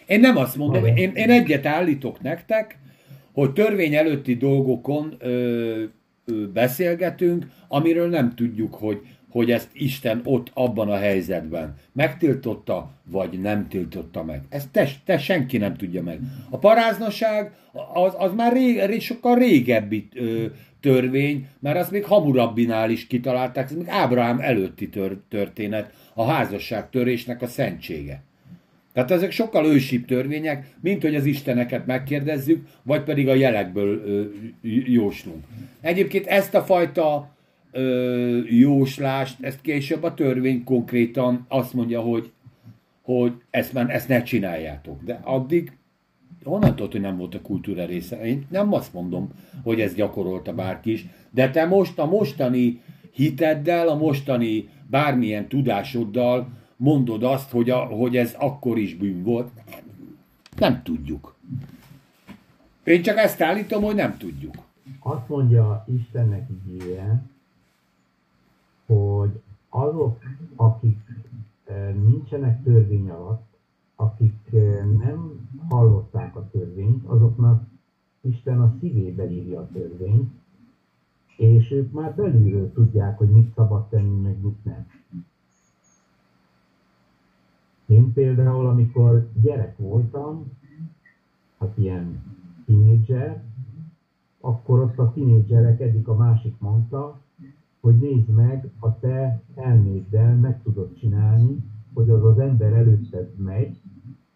Én 0.06 0.20
nem 0.20 0.36
azt 0.36 0.56
mondom, 0.56 0.84
én, 0.84 1.12
én 1.14 1.30
egyet 1.30 1.66
állítok 1.66 2.22
nektek, 2.22 2.78
hogy 3.32 3.52
törvény 3.52 3.94
előtti 3.94 4.36
dolgokon 4.36 5.14
ö, 5.18 5.82
ö, 6.24 6.48
beszélgetünk, 6.52 7.46
amiről 7.68 8.08
nem 8.08 8.34
tudjuk, 8.34 8.74
hogy, 8.74 9.00
hogy 9.34 9.50
ezt 9.50 9.68
Isten 9.72 10.20
ott 10.24 10.50
abban 10.52 10.90
a 10.90 10.96
helyzetben 10.96 11.74
megtiltotta, 11.92 12.90
vagy 13.10 13.40
nem 13.40 13.68
tiltotta 13.68 14.24
meg. 14.24 14.42
Ezt 14.48 14.68
te, 14.68 14.88
te 15.04 15.18
senki 15.18 15.58
nem 15.58 15.76
tudja 15.76 16.02
meg. 16.02 16.20
A 16.50 16.58
paráznaság 16.58 17.52
az, 17.94 18.14
az 18.18 18.32
már 18.34 18.52
rég, 18.52 19.00
sokkal 19.00 19.34
régebbi 19.34 20.08
ö, 20.14 20.44
törvény, 20.80 21.48
mert 21.60 21.78
azt 21.78 21.90
még 21.90 22.04
Hamurabbinál 22.04 22.90
is 22.90 23.06
kitalálták, 23.06 23.64
ez 23.64 23.76
még 23.76 23.88
Ábrahám 23.88 24.40
előtti 24.40 24.88
tör, 24.88 25.16
történet, 25.28 25.92
a 26.14 26.24
házasságtörésnek 26.24 27.42
a 27.42 27.46
szentsége. 27.46 28.22
Tehát 28.92 29.10
ezek 29.10 29.30
sokkal 29.30 29.66
ősibb 29.66 30.04
törvények, 30.04 30.74
mint 30.80 31.02
hogy 31.02 31.14
az 31.14 31.24
isteneket 31.24 31.86
megkérdezzük, 31.86 32.66
vagy 32.82 33.02
pedig 33.02 33.28
a 33.28 33.34
jelekből 33.34 34.02
ö, 34.06 34.24
jóslunk. 34.86 35.44
Egyébként 35.80 36.26
ezt 36.26 36.54
a 36.54 36.62
fajta 36.62 37.33
ö, 37.74 38.38
jóslást, 38.48 39.36
ezt 39.40 39.60
később 39.60 40.02
a 40.02 40.14
törvény 40.14 40.64
konkrétan 40.64 41.44
azt 41.48 41.72
mondja, 41.72 42.00
hogy, 42.00 42.32
hogy 43.02 43.32
ezt, 43.50 43.72
már, 43.72 43.90
ezt 43.90 44.08
ne 44.08 44.22
csináljátok. 44.22 45.02
De 45.02 45.20
addig 45.24 45.72
honnan 46.44 46.76
tudod, 46.76 46.92
hogy 46.92 47.00
nem 47.00 47.16
volt 47.16 47.34
a 47.34 47.40
kultúra 47.40 47.84
része? 47.84 48.24
Én 48.24 48.46
nem 48.50 48.72
azt 48.72 48.92
mondom, 48.92 49.28
hogy 49.62 49.80
ez 49.80 49.94
gyakorolta 49.94 50.54
bárki 50.54 50.92
is, 50.92 51.06
de 51.30 51.50
te 51.50 51.66
most 51.66 51.98
a 51.98 52.06
mostani 52.06 52.80
hiteddel, 53.10 53.88
a 53.88 53.96
mostani 53.96 54.68
bármilyen 54.90 55.48
tudásoddal 55.48 56.48
mondod 56.76 57.22
azt, 57.22 57.50
hogy, 57.50 57.70
a, 57.70 57.78
hogy 57.78 58.16
ez 58.16 58.34
akkor 58.38 58.78
is 58.78 58.94
bűn 58.94 59.22
volt. 59.22 59.50
Nem, 59.54 59.84
nem 60.58 60.82
tudjuk. 60.82 61.36
Én 62.84 63.02
csak 63.02 63.16
ezt 63.16 63.40
állítom, 63.40 63.82
hogy 63.82 63.94
nem 63.94 64.16
tudjuk. 64.16 64.54
Azt 65.00 65.28
mondja 65.28 65.86
Istennek 65.96 66.48
igéje, 66.64 67.22
hogy 68.86 69.40
azok, 69.68 70.18
akik 70.56 70.98
eh, 71.64 71.94
nincsenek 71.94 72.62
törvény 72.62 73.10
alatt, 73.10 73.46
akik 73.96 74.52
eh, 74.52 74.84
nem 74.84 75.48
hallották 75.68 76.36
a 76.36 76.48
törvényt, 76.50 77.04
azoknak 77.04 77.72
Isten 78.20 78.60
a 78.60 78.74
szívébe 78.80 79.30
írja 79.30 79.60
a 79.60 79.68
törvényt, 79.72 80.32
és 81.36 81.70
ők 81.70 81.92
már 81.92 82.14
belülről 82.14 82.72
tudják, 82.72 83.18
hogy 83.18 83.30
mit 83.30 83.52
szabad 83.54 83.88
tenni, 83.88 84.20
meg 84.20 84.40
mit 84.40 84.64
nem. 84.64 84.86
Én 87.86 88.12
például, 88.12 88.66
amikor 88.66 89.28
gyerek 89.40 89.78
voltam, 89.78 90.52
hát 91.58 91.78
ilyen 91.78 92.22
tínédzser, 92.64 93.42
akkor 94.40 94.80
ott 94.80 94.98
a 94.98 95.12
tínédzserek 95.12 95.80
egyik 95.80 96.08
a 96.08 96.14
másik 96.14 96.58
mondta, 96.58 97.20
hogy 97.84 97.98
nézd 97.98 98.28
meg, 98.28 98.70
a 98.78 98.98
te 98.98 99.42
elméddel 99.54 100.34
meg 100.36 100.62
tudod 100.62 100.98
csinálni, 100.98 101.64
hogy 101.94 102.10
az 102.10 102.24
az 102.24 102.38
ember 102.38 102.72
előtted 102.72 103.36
megy, 103.36 103.80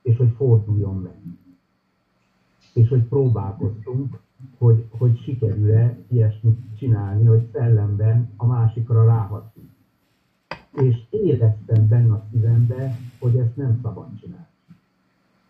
és 0.02 0.16
hogy 0.16 0.32
forduljon 0.36 0.96
meg. 0.96 1.20
És 2.74 2.88
hogy 2.88 3.02
próbálkoztunk, 3.02 4.20
hogy, 4.58 4.84
hogy 4.90 5.20
sikerül-e 5.20 5.98
ilyesmit 6.08 6.58
csinálni, 6.78 7.24
hogy 7.24 7.48
szellemben 7.52 8.32
a 8.36 8.46
másikra 8.46 9.04
ráhatunk. 9.04 9.70
És 10.72 10.96
éreztem 11.10 11.88
benne 11.88 12.12
a 12.12 12.26
szívembe, 12.30 12.98
hogy 13.18 13.36
ezt 13.36 13.56
nem 13.56 13.78
szabad 13.82 14.20
csinálni. 14.20 14.46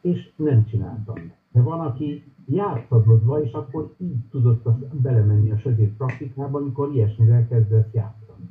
És 0.00 0.32
nem 0.36 0.66
csináltam 0.66 1.14
meg. 1.14 1.36
De 1.52 1.60
van, 1.60 1.80
aki 1.80 2.24
játszadozva, 2.48 3.42
és 3.42 3.52
akkor 3.52 3.94
így 3.98 4.28
tudott 4.30 4.66
az 4.66 4.74
belemenni 4.92 5.50
a 5.50 5.58
sötét 5.58 5.96
praktikába, 5.96 6.58
amikor 6.58 6.94
ilyesmivel 6.94 7.48
kezdett 7.48 7.94
játszani. 7.94 8.50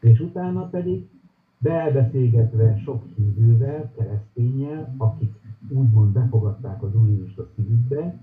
És 0.00 0.20
utána 0.20 0.68
pedig 0.68 1.08
belbeszélgetve 1.58 2.78
sok 2.84 3.02
hívővel, 3.16 3.92
keresztényel, 3.96 4.94
akik 4.96 5.34
úgymond 5.68 6.12
befogadták 6.12 6.82
az 6.82 6.94
Úr 6.94 7.08
Jézust 7.08 7.38
a 7.38 7.48
szívükbe, 7.54 8.20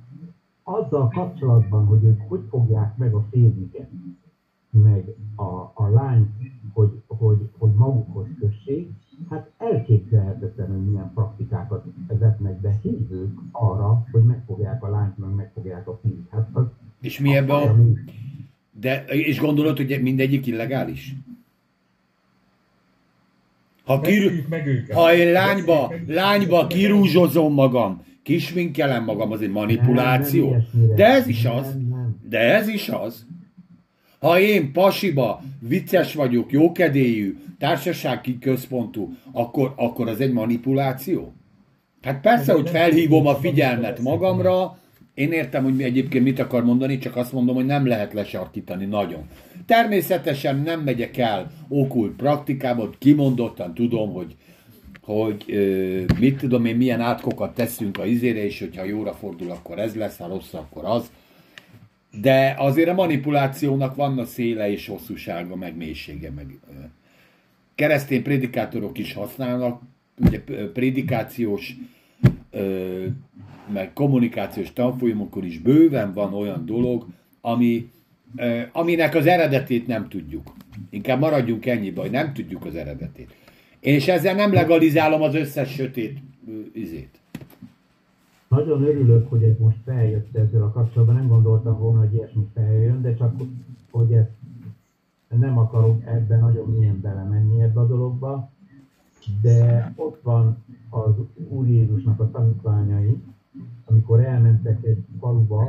azzal 0.64 1.10
kapcsolatban, 1.10 1.86
hogy 1.86 2.04
ők 2.04 2.22
hogy 2.28 2.44
fogják 2.50 2.98
meg 2.98 3.14
a 3.14 3.26
férjüket, 3.30 3.90
meg 4.70 5.16
a, 5.36 5.72
a 5.74 5.90
lányt, 5.90 6.30
hogy, 6.74 7.02
hogy, 7.08 7.50
hogy 7.58 7.74
magukhoz 7.74 8.28
kössék, 8.40 8.92
hát 9.30 9.50
elképzelhetetlen, 9.58 10.68
hogy 10.68 10.86
milyen 10.86 11.12
praktikákat 11.14 11.86
vezetnek 12.08 12.62
be 12.62 12.80
hívők 12.82 13.40
arra, 13.52 14.06
hogy 14.12 14.24
megfogják 14.24 14.84
a 14.84 14.90
lányt, 14.90 15.18
meg 15.18 15.30
megfogják 15.30 15.88
a 15.88 16.00
fiút. 16.02 16.30
Hát 16.32 16.50
az, 16.54 16.66
És 17.02 17.20
mi 17.20 17.36
ebbe 17.36 17.54
a... 17.54 17.76
De, 18.72 19.04
és 19.06 19.40
gondolod, 19.40 19.78
hogy 19.78 20.02
mindegyik 20.02 20.46
illegális? 20.46 21.16
Ha, 23.86 24.02
kir... 24.02 24.46
Ha 24.94 25.14
én 25.14 25.32
lányba, 25.32 25.94
lányba 26.08 26.68
kirúzsozom 26.68 27.54
magam, 27.54 28.04
kisminkelem 28.24 29.04
magam, 29.04 29.32
az 29.32 29.42
egy 29.42 29.52
manipuláció. 29.52 30.56
De 30.96 31.06
ez 31.06 31.28
is 31.28 31.46
az. 31.46 31.78
De 32.30 32.40
ez 32.40 32.68
is 32.68 32.90
az. 32.90 33.26
Ha 34.20 34.40
én 34.40 34.72
pasiba, 34.72 35.42
vicces 35.60 36.14
vagyok, 36.14 36.52
jókedélyű, 36.52 37.38
társasági 37.60 38.40
központú, 38.40 39.14
akkor, 39.32 39.74
akkor 39.76 40.08
az 40.08 40.22
egy 40.22 40.32
manipuláció? 40.32 41.34
Hát 42.02 42.22
persze, 42.22 42.54
hogy 42.54 42.70
felhívom 42.70 43.28
a 43.28 43.36
figyelmet 43.36 44.00
magamra, 44.00 44.78
én 45.14 45.32
értem, 45.32 45.64
hogy 45.64 45.76
mi 45.76 45.84
egyébként 45.84 46.24
mit 46.24 46.40
akar 46.40 46.64
mondani, 46.64 46.98
csak 46.98 47.16
azt 47.16 47.32
mondom, 47.32 47.56
hogy 47.56 47.66
nem 47.66 47.88
lehet 47.88 48.14
lesarkítani 48.14 48.86
nagyon. 48.86 49.22
Természetesen 49.66 50.60
nem 50.60 50.80
megyek 50.82 51.18
el 51.18 51.52
okult 51.68 52.16
praktikába, 52.16 52.90
kimondottan 53.00 53.74
tudom, 53.74 54.14
hogy, 54.14 54.36
hogy 55.02 55.44
ö, 55.48 56.02
mit 56.20 56.38
tudom 56.38 56.66
én, 56.66 56.76
milyen 56.76 57.02
átkokat 57.02 57.54
teszünk 57.54 57.98
a 57.98 58.06
izére, 58.06 58.44
és 58.44 58.60
hogyha 58.60 58.84
jóra 58.84 59.14
fordul, 59.14 59.52
akkor 59.52 59.80
ez 59.80 59.96
lesz, 59.96 60.18
ha 60.18 60.28
rossz, 60.28 60.54
akkor 60.54 60.86
az. 60.86 61.12
De 62.22 62.56
azért 62.58 62.90
a 62.90 62.94
manipulációnak 62.94 63.96
van 63.96 64.20
a 64.20 64.26
széle 64.26 64.72
és 64.72 64.88
hosszúsága, 64.88 65.56
meg 65.56 65.76
mélysége, 65.78 66.32
meg 66.32 66.60
keresztény 67.76 68.24
prédikátorok 68.24 68.98
is 68.98 69.14
használnak, 69.14 69.82
ugye 70.26 70.42
prédikációs, 70.74 71.76
meg 73.74 73.94
kommunikációs 73.94 74.74
tanfolyamokon 74.74 75.46
is 75.46 75.60
bőven 75.60 76.14
van 76.14 76.34
olyan 76.34 76.66
dolog, 76.66 77.06
ami, 77.42 77.90
aminek 78.72 79.16
az 79.16 79.26
eredetét 79.26 79.88
nem 79.88 80.10
tudjuk. 80.10 80.54
Inkább 80.90 81.20
maradjunk 81.20 81.66
ennyibe, 81.66 82.02
hogy 82.02 82.12
nem 82.12 82.34
tudjuk 82.34 82.66
az 82.66 82.76
eredetét. 82.76 83.36
És 83.80 84.08
ezzel 84.08 84.36
nem 84.36 84.54
legalizálom 84.54 85.22
az 85.22 85.36
összes 85.36 85.74
sötét 85.74 86.18
izét. 86.74 87.17
Nagyon 88.58 88.84
örülök, 88.84 89.30
hogy 89.30 89.44
ez 89.44 89.58
most 89.60 89.78
feljött 89.84 90.36
ezzel 90.36 90.64
a 90.64 90.72
kapcsolatban. 90.72 91.16
Nem 91.16 91.28
gondoltam 91.28 91.80
volna, 91.80 92.00
hogy 92.00 92.14
ilyesmi 92.14 92.50
feljön, 92.54 93.02
de 93.02 93.16
csak 93.16 93.36
hogy 93.92 94.14
ezt 94.14 94.32
nem 95.28 95.58
akarok 95.58 96.06
ebben 96.06 96.40
nagyon 96.40 96.70
milyen 96.70 97.02
belemenni 97.02 97.62
ebbe 97.62 97.80
a 97.80 97.88
dologba. 97.88 98.50
De 99.42 99.94
ott 99.96 100.22
van 100.22 100.64
az 100.90 101.14
Úr 101.50 101.68
Jézusnak 101.68 102.20
a 102.20 102.32
tanítványai, 102.32 103.24
amikor 103.86 104.20
elmentek 104.20 104.84
egy 104.84 105.06
faluba, 105.20 105.64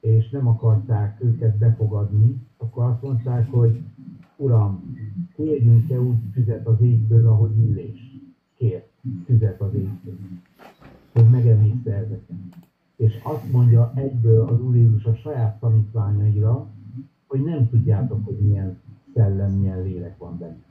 és 0.00 0.30
nem 0.30 0.48
akarták 0.48 1.20
őket 1.24 1.58
befogadni, 1.58 2.46
akkor 2.56 2.84
azt 2.84 3.02
mondták, 3.02 3.50
hogy 3.50 3.80
Uram, 4.36 4.96
kérjünk-e 5.34 6.00
úgy 6.00 6.18
tüzet 6.34 6.66
az 6.66 6.80
égből, 6.80 7.28
ahogy 7.28 7.58
illés? 7.58 8.00
Kér, 8.56 8.84
tüzet 9.26 9.60
az 9.60 9.74
égből 9.74 10.18
hogy 11.12 11.28
megemészte 11.30 11.92
ezeket. 11.94 12.36
És 12.96 13.18
azt 13.22 13.50
mondja 13.52 13.92
egyből 13.94 14.48
az 14.48 14.60
Úr 14.60 14.76
Jézus 14.76 15.04
a 15.04 15.14
saját 15.14 15.60
tanítványaira, 15.60 16.70
hogy 17.26 17.42
nem 17.42 17.68
tudjátok, 17.68 18.24
hogy 18.24 18.38
milyen 18.40 18.80
szellem, 19.14 19.52
milyen 19.52 19.82
lélek 19.82 20.18
van 20.18 20.38
benne. 20.38 20.64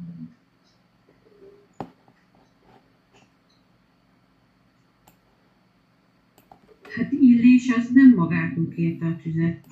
Hát 6.95 7.11
Illés 7.11 7.73
az 7.77 7.89
nem 7.93 8.13
magától 8.15 8.67
kérte 8.67 9.05
a 9.05 9.15
tüzet. 9.23 9.65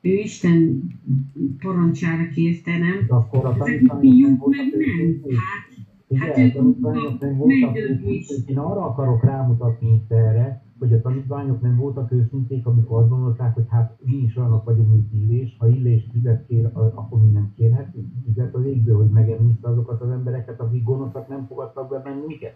Ő 0.00 0.10
Isten 0.14 0.82
parancsára 1.58 2.28
kérte, 2.28 2.78
nem? 2.78 3.04
De 3.06 3.14
akkor 3.14 3.44
a 3.44 3.54
Ezek 3.54 3.82
fiúk 4.00 4.48
meg 4.48 4.70
nem. 4.70 4.80
őszinték. 4.80 5.38
Hát, 6.14 6.36
Ugye, 6.36 6.52
tanítványok 6.52 7.20
nem 7.20 7.36
voltak 7.36 7.76
őszinték. 7.76 8.48
Én 8.48 8.58
arra 8.58 8.84
akarok 8.84 9.24
rámutatni 9.24 9.92
itt 9.94 10.12
erre, 10.12 10.62
hogy 10.78 10.92
a 10.92 11.00
tanítványok 11.00 11.60
nem 11.60 11.76
voltak 11.76 12.12
őszinték, 12.12 12.66
amikor 12.66 13.00
azt 13.00 13.08
gondolták, 13.08 13.54
hogy 13.54 13.64
hát 13.68 13.98
mi 14.04 14.16
is 14.16 14.36
olyanok 14.36 14.64
vagyunk, 14.64 14.90
mint 14.90 15.12
Illés. 15.12 15.56
Ha 15.58 15.68
Illés 15.68 16.06
tüzet 16.12 16.46
kér, 16.46 16.70
akkor 16.74 17.22
mi 17.22 17.30
nem 17.30 17.52
kérhetünk 17.56 18.06
tüzet 18.24 18.54
az 18.54 18.64
égből, 18.64 18.96
hogy 18.96 19.10
megemészte 19.10 19.68
azokat 19.68 20.00
az 20.00 20.10
embereket, 20.10 20.60
akik 20.60 20.84
gonoszak 20.84 21.28
nem 21.28 21.46
fogadtak 21.46 21.88
be 21.88 21.98
bennünket. 21.98 22.54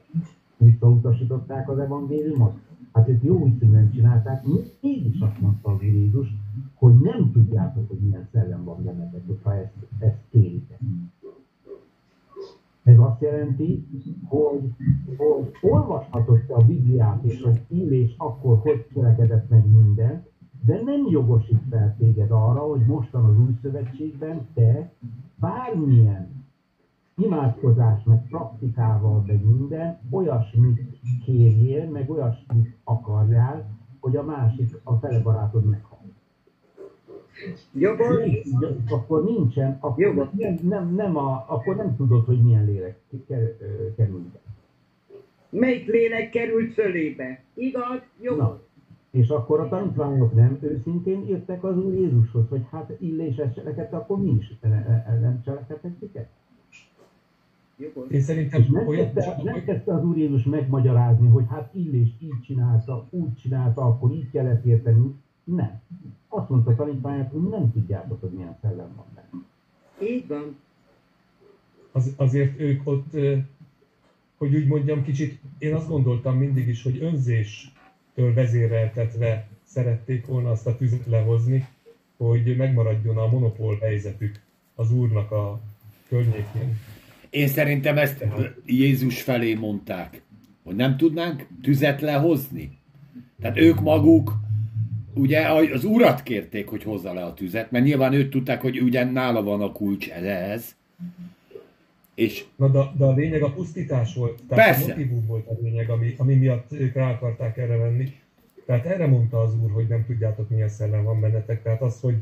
Visszautasították 0.57 1.71
az 1.71 1.79
evangéliumot. 1.79 2.53
Hát 2.93 3.09
ők 3.09 3.23
jó 3.23 3.45
hiszeműen 3.45 3.91
csinálták, 3.91 4.45
mégis 4.81 5.21
azt 5.21 5.41
mondta 5.41 5.71
az 5.71 5.83
Jézus, 5.83 6.35
hogy 6.75 6.95
nem 6.99 7.33
tudjátok, 7.33 7.89
hogy 7.89 7.99
milyen 7.99 8.29
szellem 8.33 8.65
van 8.65 8.85
bennetek, 8.85 9.27
hogyha 9.27 9.55
ezt, 9.55 9.73
ezt 9.99 10.19
kéritek. 10.31 10.79
Ez 12.83 12.99
azt 12.99 13.21
jelenti, 13.21 13.87
hogy, 14.29 14.73
hogy 15.17 15.53
olvashatod 15.61 16.41
te 16.47 16.55
a 16.55 16.65
Bibliát, 16.65 17.23
és 17.23 17.43
hogy 17.43 17.61
Illés 17.69 18.15
akkor 18.19 18.59
hogy 18.59 18.87
cselekedett 18.95 19.49
meg 19.49 19.67
mindent, 19.67 20.31
de 20.65 20.81
nem 20.85 21.07
jogosít 21.11 21.63
fel 21.71 21.97
téged 21.99 22.31
arra, 22.31 22.61
hogy 22.61 22.87
mostan 22.87 23.25
az 23.25 23.39
új 23.39 23.59
szövetségben 23.63 24.47
te 24.55 24.93
bármilyen 25.35 26.45
imádkozás, 27.17 28.03
meg 28.05 28.27
praktikával, 28.29 29.25
meg 29.27 29.45
minden, 29.45 29.99
olyasmit 30.11 30.81
kérjél, 31.25 31.91
meg 31.91 32.11
olyasmit 32.11 32.77
akarjál, 32.85 33.79
hogy 34.01 34.17
a 34.17 34.23
másik, 34.23 34.81
a 34.83 34.95
fele 34.95 35.21
barátod 35.21 35.65
meghal. 35.65 35.92
Jobban, 37.73 38.23
Akkor 38.91 39.25
nincsen, 39.25 39.77
akkor 39.81 40.05
Jó. 40.05 40.13
nem, 40.13 40.59
nem, 40.63 40.95
nem 40.95 41.17
a, 41.17 41.45
akkor 41.49 41.77
nem 41.77 41.97
tudod, 41.97 42.25
hogy 42.25 42.43
milyen 42.43 42.65
lélek 42.65 42.99
kerül 43.97 44.25
be. 44.33 44.41
Melyik 45.51 45.87
lélek 45.87 46.31
került 46.31 46.73
fölébe? 46.73 47.43
Igaz? 47.55 48.01
Jó. 48.21 48.37
Na. 48.37 48.61
És 49.11 49.29
akkor 49.29 49.61
a 49.61 49.69
tanítványok 49.69 50.35
nem 50.35 50.59
őszintén 50.61 51.27
jöttek 51.29 51.65
az 51.65 51.77
Úr 51.79 51.95
Jézushoz, 51.95 52.49
hogy 52.49 52.63
hát 52.71 52.93
illés 52.99 53.37
ezt 53.37 53.55
cselekedte, 53.55 53.97
akkor 53.97 54.21
mi 54.23 54.31
is 54.31 54.59
nem 55.21 55.41
cselekedhetjük 55.45 56.15
ezt? 56.15 56.31
Jogos. 57.77 58.11
Én 58.11 58.19
És 58.19 58.25
szerintem 58.25 58.67
nem 58.71 58.87
olyan, 58.87 59.11
nem 59.43 59.65
kezdte 59.65 59.95
az 59.95 60.05
Úr 60.05 60.17
Jézus 60.17 60.45
megmagyarázni, 60.45 61.29
hogy 61.29 61.45
hát 61.49 61.75
illés 61.75 62.09
így 62.19 62.41
csinálta, 62.43 63.07
úgy 63.11 63.35
csinálta, 63.35 63.83
akkor 63.83 64.13
így 64.13 64.31
kellett 64.31 64.65
érteni. 64.65 65.15
Nem. 65.45 65.81
Azt 66.29 66.49
mondta 66.49 66.71
a 66.71 66.75
tanítványok, 66.75 67.31
hogy 67.31 67.49
nem 67.49 67.73
tudjátok, 67.73 68.21
hogy 68.21 68.31
milyen 68.31 68.57
szellem 68.61 68.95
van 68.97 69.07
benne. 69.15 69.45
Így 70.11 70.27
van. 70.27 70.57
az, 71.93 72.13
azért 72.17 72.61
ők 72.61 72.81
ott, 72.85 73.13
hogy 74.37 74.55
úgy 74.55 74.67
mondjam, 74.67 75.05
kicsit, 75.05 75.41
én 75.59 75.75
azt 75.75 75.89
gondoltam 75.89 76.39
mindig 76.39 76.69
is, 76.69 76.83
hogy 76.83 77.03
önzéstől 77.03 78.35
vezéreltetve 78.35 79.49
szerették 79.65 80.27
volna 80.27 80.51
azt 80.51 80.67
a 80.67 80.77
tüzet 80.77 81.07
lehozni, 81.07 81.69
hogy 82.17 82.57
megmaradjon 82.57 83.17
a 83.17 83.27
monopól 83.27 83.79
helyzetük 83.79 84.41
az 84.75 84.93
úrnak 84.93 85.31
a 85.31 85.61
környékén. 86.09 86.79
Én 87.31 87.49
szerintem 87.49 87.99
ezt 87.99 88.25
Jézus 88.67 89.23
felé 89.23 89.55
mondták, 89.55 90.23
hogy 90.63 90.75
nem 90.75 90.97
tudnánk 90.97 91.47
tüzet 91.63 92.01
lehozni. 92.01 92.79
Tehát 93.41 93.57
ők 93.57 93.81
maguk 93.81 94.33
ugye 95.15 95.49
az 95.49 95.85
urat 95.85 96.23
kérték, 96.23 96.69
hogy 96.69 96.83
hozza 96.83 97.13
le 97.13 97.25
a 97.25 97.35
tüzet, 97.35 97.71
mert 97.71 97.85
nyilván 97.85 98.13
ők 98.13 98.31
tudták, 98.31 98.61
hogy 98.61 98.83
ugye 98.83 99.05
nála 99.05 99.43
van 99.43 99.61
a 99.61 99.73
kulcs 99.73 100.11
ehhez. 100.11 100.75
És 102.15 102.45
Na, 102.57 102.69
de, 102.69 102.91
de 102.99 103.05
a 103.05 103.15
lényeg 103.15 103.43
a 103.43 103.53
pusztítás 103.53 104.15
volt, 104.15 104.41
tehát 104.49 104.65
Persze. 104.65 104.93
a 104.93 104.97
motivum 104.97 105.27
volt 105.27 105.47
a 105.47 105.57
lényeg, 105.63 105.91
ami, 105.91 106.15
ami 106.19 106.35
miatt 106.35 106.73
ők 106.73 106.95
rá 106.95 107.11
akarták 107.11 107.57
erre 107.57 107.77
venni. 107.77 108.15
Tehát 108.67 108.87
erre 108.87 109.07
mondta 109.07 109.41
az 109.41 109.55
úr, 109.63 109.71
hogy 109.71 109.87
nem 109.87 110.05
tudjátok 110.07 110.51
milyen 110.51 110.69
szellem 110.69 111.05
van 111.05 111.21
bennetek. 111.21 111.63
Tehát 111.63 111.83
az, 111.83 112.01
hogy, 112.01 112.17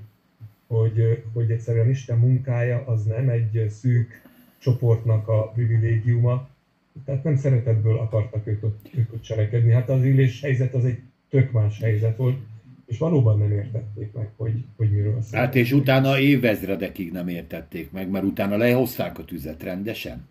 hogy, 0.66 1.22
hogy 1.32 1.51
egyszerűen 1.51 1.91
Isten 1.91 2.18
munkája 2.18 2.84
az 2.86 3.05
nem 3.05 3.28
egy 3.28 3.66
szűk 3.68 4.28
csoportnak 4.59 5.28
a 5.28 5.49
privilégiuma, 5.49 6.49
tehát 7.05 7.24
nem 7.24 7.36
szeretetből 7.36 7.99
akartak 7.99 8.47
ők 8.47 8.64
ott, 8.64 8.88
ők 8.95 9.12
ott 9.12 9.22
cselekedni. 9.22 9.72
Hát 9.72 9.88
az 9.88 10.05
illés 10.05 10.41
helyzet 10.41 10.74
az 10.74 10.84
egy 10.84 10.99
tök 11.28 11.53
más 11.53 11.80
helyzet 11.80 12.16
volt, 12.16 12.38
és 12.91 12.99
valóban 12.99 13.38
nem 13.38 13.53
értették 13.53 14.12
meg, 14.12 14.30
hogy, 14.36 14.53
hogy 14.76 14.91
miről 14.91 15.22
szól. 15.22 15.41
hát 15.41 15.55
és 15.55 15.72
utána 15.72 16.18
évezredekig 16.18 17.12
nem 17.12 17.28
értették 17.28 17.91
meg, 17.91 18.11
mert 18.11 18.24
utána 18.24 18.57
lehozták 18.57 19.18
a 19.18 19.24
tüzet 19.24 19.62
rendesen. 19.62 20.28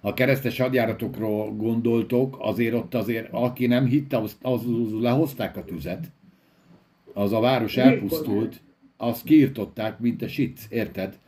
Ha 0.00 0.14
keresztes 0.14 0.58
hadjáratokról 0.58 1.54
gondoltok, 1.54 2.36
azért 2.40 2.74
ott 2.74 2.94
azért, 2.94 3.28
aki 3.30 3.66
nem 3.66 3.86
hitte, 3.86 4.18
az, 4.18 4.36
az 4.42 4.62
lehozták 5.00 5.56
a 5.56 5.64
tüzet. 5.64 6.10
Az 7.12 7.32
a 7.32 7.40
város 7.40 7.76
elpusztult, 7.76 8.60
azt 8.96 9.24
kiirtották, 9.24 9.98
mint 9.98 10.22
a 10.22 10.28
sic, 10.28 10.66
érted? 10.70 11.18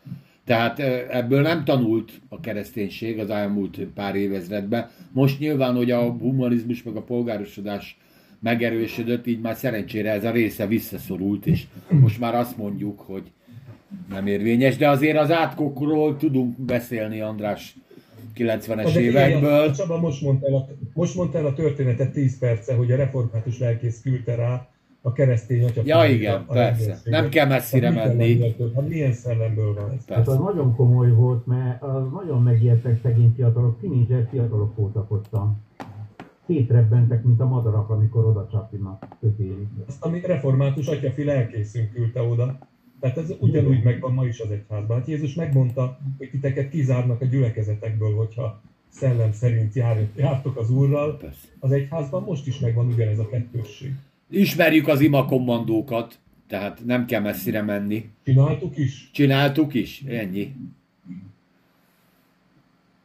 Tehát 0.45 0.79
ö, 0.79 0.99
ebből 1.11 1.43
nem 1.43 1.65
tanult 1.65 2.13
a 2.29 2.41
kereszténység 2.41 3.19
az 3.19 3.31
elmúlt 3.31 3.79
pár 3.95 4.15
évezredben. 4.15 4.91
Most 5.13 5.39
nyilván, 5.39 5.75
hogy 5.75 5.91
a 5.91 6.11
humanizmus 6.11 6.83
meg 6.83 6.97
a 6.97 7.03
polgárosodás 7.03 7.99
megerősödött, 8.41 9.27
így 9.27 9.41
már 9.41 9.57
szerencsére 9.57 10.11
ez 10.11 10.25
a 10.25 10.31
része 10.31 10.67
visszaszorult, 10.67 11.47
és 11.47 11.67
most 11.89 12.21
már 12.21 12.35
azt 12.35 12.57
mondjuk, 12.57 13.01
hogy 13.01 13.23
nem 14.11 14.27
érvényes, 14.27 14.77
de 14.77 14.89
azért 14.89 15.19
az 15.19 15.31
átkokról 15.31 16.17
tudunk 16.17 16.61
beszélni, 16.61 17.21
András, 17.21 17.77
90-es 18.37 18.67
Na, 18.67 18.75
de 18.75 18.83
figyelj, 18.83 19.05
évekből. 19.05 19.73
Csaba 19.73 20.01
most 20.01 20.23
mondta, 20.23 20.47
el 20.47 20.55
a, 20.55 20.69
most 20.95 21.15
mondta 21.15 21.39
el 21.39 21.47
a 21.47 21.55
történetet 21.55 22.13
10 22.13 22.39
perce, 22.39 22.75
hogy 22.75 22.93
a 22.93 22.97
református 22.97 23.59
lelkész 23.59 24.01
küldte 24.03 24.35
rá 24.35 24.69
a 25.03 25.13
keresztény 25.13 25.65
atya. 25.65 25.83
Ja, 25.85 26.05
igen, 26.05 26.45
a 26.47 26.53
persze. 26.53 27.01
Nem 27.05 27.29
kell 27.29 27.47
messzire 27.47 27.87
Hát 27.87 27.95
mi 27.95 28.01
kell 28.01 28.15
menni. 28.15 28.55
Hát 28.75 28.89
milyen 28.89 29.13
szellemből 29.13 29.75
van 29.75 29.85
ez? 29.85 30.05
Hát 30.09 30.19
az 30.19 30.25
Persze. 30.25 30.43
nagyon 30.43 30.77
komoly 30.77 31.11
volt, 31.11 31.47
mert 31.47 31.83
az 31.83 32.03
nagyon 32.13 32.43
megijedtek 32.43 32.99
szegény 33.03 33.33
fiatalok, 33.37 33.81
tínédzser 33.81 34.27
fiatalok 34.31 34.77
voltak 34.77 35.11
ottan. 35.11 35.67
Szétrebbentek, 36.49 37.25
mint 37.25 37.41
a 37.41 37.47
madarak, 37.47 37.91
amikor 37.91 38.25
oda 38.25 38.49
csapnak 38.51 39.17
kötélig. 39.21 39.67
Azt, 39.87 40.05
ami 40.05 40.21
református 40.21 40.87
atyafi 40.87 41.25
lelkészünk 41.25 41.93
küldte 41.93 42.23
oda. 42.23 42.59
Tehát 43.01 43.19
ez 43.19 43.33
ugyanúgy 43.39 43.83
megvan 43.83 44.13
ma 44.13 44.27
is 44.27 44.41
az 44.41 44.51
egyházban. 44.51 44.99
Hát 44.99 45.09
Jézus 45.09 45.35
megmondta, 45.35 45.99
hogy 46.19 46.31
titeket 46.31 46.69
kizárnak 46.69 47.21
a 47.21 47.25
gyülekezetekből, 47.25 48.15
hogyha 48.15 48.61
szellem 48.89 49.33
szerint 49.33 49.75
jár, 49.75 50.09
jártok 50.17 50.57
az 50.57 50.71
Úrral. 50.71 51.21
Az 51.59 51.73
egyházban 51.73 52.23
most 52.23 52.47
is 52.47 52.59
megvan 52.59 52.87
ugyanez 52.87 53.19
a 53.19 53.29
kettősség. 53.29 53.95
Ismerjük 54.31 54.89
az 54.89 55.01
ima 55.01 55.25
kommandókat, 55.25 56.19
tehát 56.47 56.85
nem 56.85 57.07
kell 57.07 57.21
messzire 57.21 57.63
menni. 57.63 58.11
Csináltuk 58.25 58.77
is? 58.77 59.11
Csináltuk 59.13 59.75
is, 59.75 60.03
ennyi. 60.07 60.55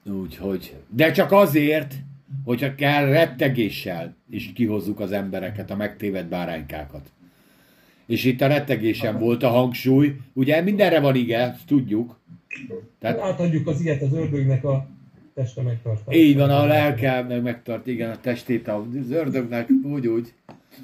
Úgyhogy. 0.05 0.75
De 0.89 1.11
csak 1.11 1.31
azért, 1.31 1.95
hogyha 2.45 2.75
kell 2.75 3.05
rettegéssel 3.05 4.15
is 4.29 4.51
kihozzuk 4.53 4.99
az 4.99 5.11
embereket, 5.11 5.71
a 5.71 5.75
megtévedt 5.75 6.27
báránykákat. 6.27 7.11
És 8.05 8.23
itt 8.23 8.41
a 8.41 8.47
rettegésen 8.47 9.19
volt 9.19 9.43
a 9.43 9.49
hangsúly. 9.49 10.15
Ugye 10.33 10.61
mindenre 10.61 10.99
van 10.99 11.15
ige, 11.15 11.55
tudjuk. 11.67 12.19
Tehát 12.99 13.19
átadjuk 13.19 13.67
az 13.67 13.81
ilyet 13.81 14.01
az 14.01 14.13
ördögnek 14.13 14.63
a 14.63 14.87
teste 15.33 15.61
megtartására. 15.61 16.17
így 16.17 16.37
van, 16.37 16.49
a 16.49 16.65
lelke 16.65 17.21
meg 17.21 17.41
megtart, 17.41 17.87
igen, 17.87 18.09
a 18.09 18.19
testét 18.19 18.67
az 18.67 19.11
ördögnek, 19.11 19.69
úgy, 19.83 20.07
úgy. 20.07 20.33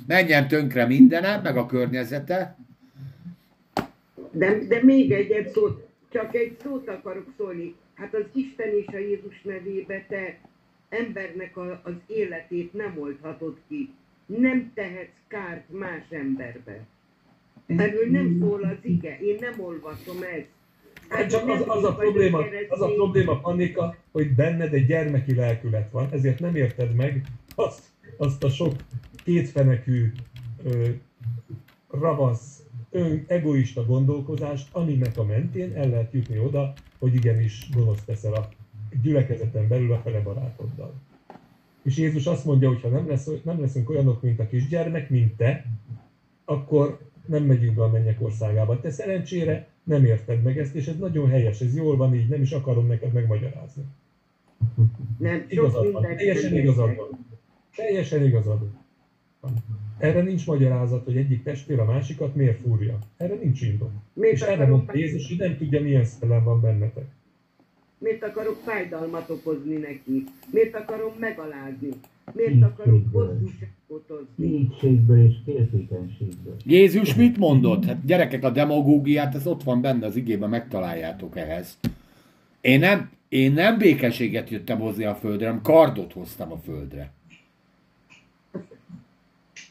Menjen 0.07 0.47
tönkre 0.47 0.85
mindene, 0.85 1.39
meg 1.43 1.57
a 1.57 1.65
környezete. 1.65 2.57
De, 4.31 4.57
de 4.67 4.83
még 4.83 5.11
egyet 5.11 5.49
szót, 5.49 5.87
csak 6.11 6.35
egy 6.35 6.57
szót 6.63 6.87
akarok 6.87 7.33
szólni. 7.37 7.75
Hát 7.93 8.13
az 8.13 8.25
Isten 8.33 8.67
és 8.67 8.87
a 8.87 8.97
Jézus 8.97 9.41
nevébe 9.43 10.05
te 10.09 10.37
embernek 10.89 11.57
a, 11.57 11.81
az 11.83 11.93
életét 12.07 12.73
nem 12.73 12.97
oldhatod 12.99 13.57
ki. 13.67 13.93
Nem 14.25 14.71
tehetsz 14.73 15.19
kárt 15.27 15.69
más 15.69 16.03
emberbe. 16.09 16.85
Erről 17.65 18.09
nem 18.09 18.37
szól 18.39 18.63
az 18.63 18.77
ige, 18.81 19.19
én 19.19 19.37
nem 19.39 19.59
olvasom 19.59 20.23
ezt. 20.23 20.47
Hát 21.09 21.29
csak 21.29 21.49
az, 21.49 21.63
az, 21.67 21.83
a 21.83 21.95
probléma, 21.95 22.43
az 22.69 22.81
a 22.81 22.93
probléma, 22.93 23.39
Annika, 23.41 23.95
hogy 24.11 24.35
benned 24.35 24.73
egy 24.73 24.85
gyermeki 24.85 25.35
lelkület 25.35 25.91
van, 25.91 26.07
ezért 26.11 26.39
nem 26.39 26.55
érted 26.55 26.95
meg 26.95 27.21
azt, 27.55 27.83
azt 28.17 28.43
a 28.43 28.49
sok 28.49 28.73
kétfenekű, 29.23 30.11
ö, 30.63 30.87
ravasz, 31.89 32.63
ön, 32.89 33.23
egoista 33.27 33.85
gondolkozást, 33.85 34.67
aminek 34.71 35.17
a 35.17 35.23
mentén 35.23 35.75
el 35.75 35.89
lehet 35.89 36.13
jutni 36.13 36.39
oda, 36.39 36.73
hogy 36.99 37.13
igenis 37.15 37.69
gonosz 37.73 38.03
teszel 38.03 38.33
a 38.33 38.49
gyülekezeten 39.01 39.67
belül 39.67 39.93
a 39.93 40.01
fele 40.03 40.21
barátoddal. 40.21 40.93
És 41.83 41.97
Jézus 41.97 42.25
azt 42.25 42.45
mondja, 42.45 42.67
hogy 42.67 42.81
ha 42.81 42.89
nem, 42.89 43.07
lesz, 43.07 43.29
nem 43.43 43.59
leszünk 43.61 43.89
olyanok, 43.89 44.21
mint 44.21 44.39
a 44.39 44.47
kisgyermek, 44.47 45.09
mint 45.09 45.37
te, 45.37 45.65
akkor 46.45 46.99
nem 47.25 47.43
megyünk 47.43 47.75
be 47.75 47.83
a 47.83 47.89
mennyek 47.89 48.21
országába. 48.21 48.79
Te 48.79 48.91
szerencsére 48.91 49.67
nem 49.83 50.05
érted 50.05 50.43
meg 50.43 50.57
ezt, 50.57 50.75
és 50.75 50.87
ez 50.87 50.97
nagyon 50.97 51.29
helyes, 51.29 51.61
ez 51.61 51.75
jól 51.75 51.97
van 51.97 52.15
így, 52.15 52.27
nem 52.27 52.41
is 52.41 52.51
akarom 52.51 52.87
neked 52.87 53.13
megmagyarázni. 53.13 53.83
Nem, 55.17 55.45
Igazad 55.47 55.91
van, 55.91 56.01
teljesen 56.01 56.55
igazad 56.55 56.95
van. 56.95 57.25
Teljesen 57.75 58.23
igazad 58.23 58.59
van. 59.39 59.53
Erre 59.97 60.21
nincs 60.21 60.45
magyarázat, 60.45 61.03
hogy 61.03 61.17
egyik 61.17 61.43
testvér 61.43 61.79
a 61.79 61.85
másikat 61.85 62.35
miért 62.35 62.59
fúrja. 62.59 62.99
Erre 63.17 63.35
nincs 63.35 63.61
indok. 63.61 63.91
És 64.13 64.41
erre 64.41 64.67
mondta 64.67 64.97
Jézus, 64.97 65.27
hogy 65.27 65.37
nem 65.37 65.57
tudja, 65.57 65.81
milyen 65.81 66.05
szellem 66.05 66.43
van 66.43 66.61
bennetek. 66.61 67.05
Miért 67.99 68.23
akarok 68.23 68.57
fájdalmat 68.65 69.29
okozni 69.29 69.75
neki? 69.75 70.23
Miért 70.51 70.75
akarom 70.75 71.13
megalázni? 71.19 71.89
Miért 72.33 72.63
akarok 72.63 73.01
bosszúságot 73.01 74.09
ozni? 74.09 74.67
Szívségből 74.69 75.25
és 75.25 75.35
féltékenységből. 75.45 76.55
Jézus 76.65 77.15
mit 77.15 77.37
mondott? 77.37 77.85
Hát 77.85 78.05
gyerekek, 78.05 78.43
a 78.43 78.49
demagógiát, 78.49 79.35
ez 79.35 79.47
ott 79.47 79.63
van 79.63 79.81
benne 79.81 80.05
az 80.05 80.15
igében, 80.15 80.49
megtaláljátok 80.49 81.37
ehhez. 81.37 81.77
Én 82.61 82.79
nem, 82.79 83.09
én 83.29 83.51
nem 83.51 83.77
békeséget 83.77 84.49
jöttem 84.49 84.79
hozni 84.79 85.03
a 85.03 85.15
földre, 85.15 85.45
hanem 85.45 85.61
kardot 85.61 86.13
hoztam 86.13 86.51
a 86.51 86.57
földre. 86.57 87.11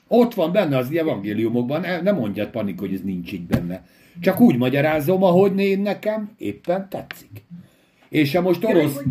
Ott 0.08 0.34
van 0.34 0.52
benne 0.52 0.76
az 0.76 0.92
evangéliumokban, 0.92 1.80
nem 2.02 2.16
mondjad 2.16 2.50
panik, 2.50 2.78
hogy 2.78 2.94
ez 2.94 3.02
nincs 3.02 3.32
így 3.32 3.46
benne. 3.46 3.86
Csak 4.20 4.40
úgy 4.40 4.56
magyarázom, 4.56 5.22
ahogy 5.22 5.58
én 5.58 5.80
nekem 5.80 6.30
éppen 6.36 6.88
tetszik. 6.88 7.42
És 8.08 8.34
ha 8.34 8.40
most 8.40 8.64
orosz, 8.64 9.02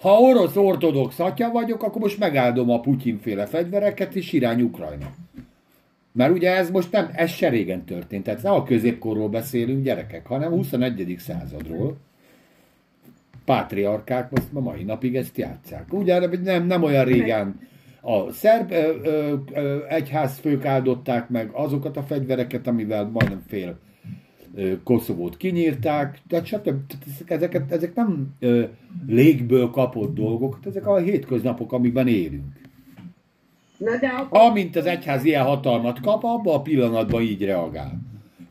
ha 0.00 0.18
orosz 0.20 0.56
ortodox 0.56 1.18
atya 1.18 1.50
vagyok, 1.50 1.82
akkor 1.82 2.00
most 2.00 2.18
megáldom 2.18 2.70
a 2.70 2.80
Putyin-féle 2.80 3.46
fegyvereket, 3.46 4.14
és 4.14 4.32
irány 4.32 4.62
Ukrajna. 4.62 5.06
Mert 6.12 6.32
ugye 6.32 6.56
ez 6.56 6.70
most 6.70 6.92
nem, 6.92 7.10
ez 7.12 7.30
se 7.30 7.48
régen 7.48 7.84
történt. 7.84 8.24
Tehát 8.24 8.42
nem 8.42 8.52
a 8.52 8.62
középkorról 8.62 9.28
beszélünk, 9.28 9.84
gyerekek, 9.84 10.26
hanem 10.26 10.50
21. 10.50 11.16
századról. 11.18 11.96
Pátriarkák 13.44 14.30
most 14.30 14.52
ma 14.52 14.60
mai 14.60 14.82
napig 14.82 15.16
ezt 15.16 15.36
játszák. 15.36 15.92
Ugye 15.92 16.38
nem, 16.42 16.66
nem 16.66 16.82
olyan 16.82 17.04
régen 17.04 17.60
a 18.00 18.32
szerb 18.32 18.70
ö, 18.70 18.94
ö, 19.02 19.34
ö, 19.52 19.84
egyházfők 19.88 20.64
áldották 20.64 21.28
meg 21.28 21.50
azokat 21.52 21.96
a 21.96 22.02
fegyvereket, 22.02 22.66
amivel 22.66 23.04
majdnem 23.04 23.42
fél 23.48 23.78
Koszovót 24.82 25.36
kinyírták, 25.36 26.18
tehát 26.28 26.46
stb. 26.46 26.92
Ezeket, 27.26 27.72
ezek 27.72 27.94
nem 27.94 28.34
ö, 28.38 28.64
légből 29.06 29.70
kapott 29.70 30.14
dolgok, 30.14 30.58
ezek 30.64 30.86
a 30.86 30.96
hétköznapok, 30.98 31.72
amikben 31.72 32.08
élünk. 32.08 32.54
Na 33.78 33.96
de 33.98 34.06
akkor... 34.06 34.40
Amint 34.40 34.76
az 34.76 34.86
egyház 34.86 35.24
ilyen 35.24 35.44
hatalmat 35.44 36.00
kap, 36.00 36.24
abban 36.24 36.54
a 36.54 36.62
pillanatban 36.62 37.22
így 37.22 37.44
reagál. 37.44 37.98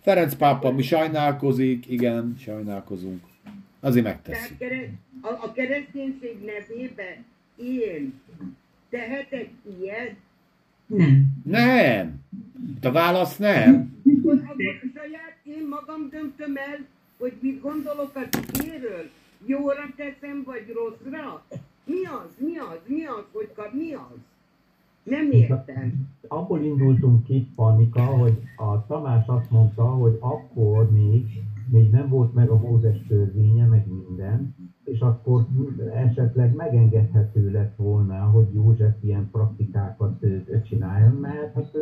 Ferenc 0.02 0.36
pápa 0.36 0.72
mi 0.72 0.82
sajnálkozik, 0.82 1.90
igen, 1.90 2.36
sajnálkozunk. 2.40 3.22
Azért 3.80 4.06
Tehát 4.06 4.26
megtesszük. 4.28 4.90
a, 5.22 5.28
a 5.28 5.52
kereszténység 5.52 6.38
nevében 6.46 7.26
én 7.56 8.14
tehetek 8.90 9.50
ilyet, 9.80 10.16
Nem. 10.88 11.28
Nem. 11.44 12.20
A 12.82 12.92
válasz 12.92 13.38
nem. 13.38 13.94
saját 14.94 15.25
én 15.56 15.68
magam 15.68 16.10
döntöm 16.10 16.56
el, 16.58 16.86
hogy 17.18 17.34
mit 17.40 17.62
gondolok 17.62 18.12
az 18.16 18.28
igéről. 18.54 19.10
Jóra 19.46 19.86
teszem, 19.96 20.44
vagy 20.46 20.74
rosszra? 20.74 21.44
Mi 21.84 22.06
az? 22.06 22.30
Mi 22.38 22.58
az? 22.58 22.80
Mi 22.88 23.06
az? 23.06 23.24
Hogy 23.32 23.54
kap? 23.56 23.74
Mi 23.74 23.94
az? 23.94 24.18
Nem 25.04 25.32
értem. 25.32 26.10
abból 26.28 26.62
indultunk 26.64 27.26
ki, 27.26 27.48
Pannika, 27.56 28.06
hogy 28.06 28.38
a 28.56 28.86
Tamás 28.88 29.28
azt 29.28 29.52
mondta, 29.52 29.84
hogy 29.84 30.18
akkor 30.20 30.92
még, 30.92 31.26
még 31.76 31.90
nem 31.90 32.10
volt 32.10 32.34
meg 32.34 32.50
a 32.50 32.58
Mózes 32.58 33.06
törvénye, 33.08 33.66
meg 33.66 33.88
minden, 33.88 34.56
és 34.84 35.00
akkor 35.00 35.46
esetleg 35.94 36.56
megengedhető 36.56 37.52
lett 37.52 37.76
volna, 37.76 38.16
hogy 38.16 38.54
József 38.54 38.96
ilyen 39.00 39.30
praktikákat 39.32 40.26
csináljon, 40.64 41.12
mert 41.12 41.54
hát 41.54 41.70
ö, 41.74 41.80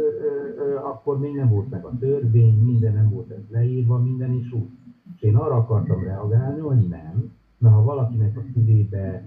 ö, 0.57 0.75
akkor 0.75 1.19
még 1.19 1.35
nem 1.35 1.49
volt 1.49 1.69
meg 1.69 1.85
a 1.85 1.97
törvény, 1.99 2.57
minden 2.57 2.93
nem 2.93 3.09
volt 3.09 3.31
ez 3.31 3.43
leírva, 3.49 3.97
minden 3.97 4.33
is 4.33 4.51
úgy. 4.51 4.69
És 5.15 5.21
én 5.21 5.35
arra 5.35 5.55
akartam 5.55 6.03
reagálni, 6.03 6.59
hogy 6.59 6.87
nem, 6.87 7.31
mert 7.57 7.75
ha 7.75 7.83
valakinek 7.83 8.37
a 8.37 8.43
szívébe 8.53 9.23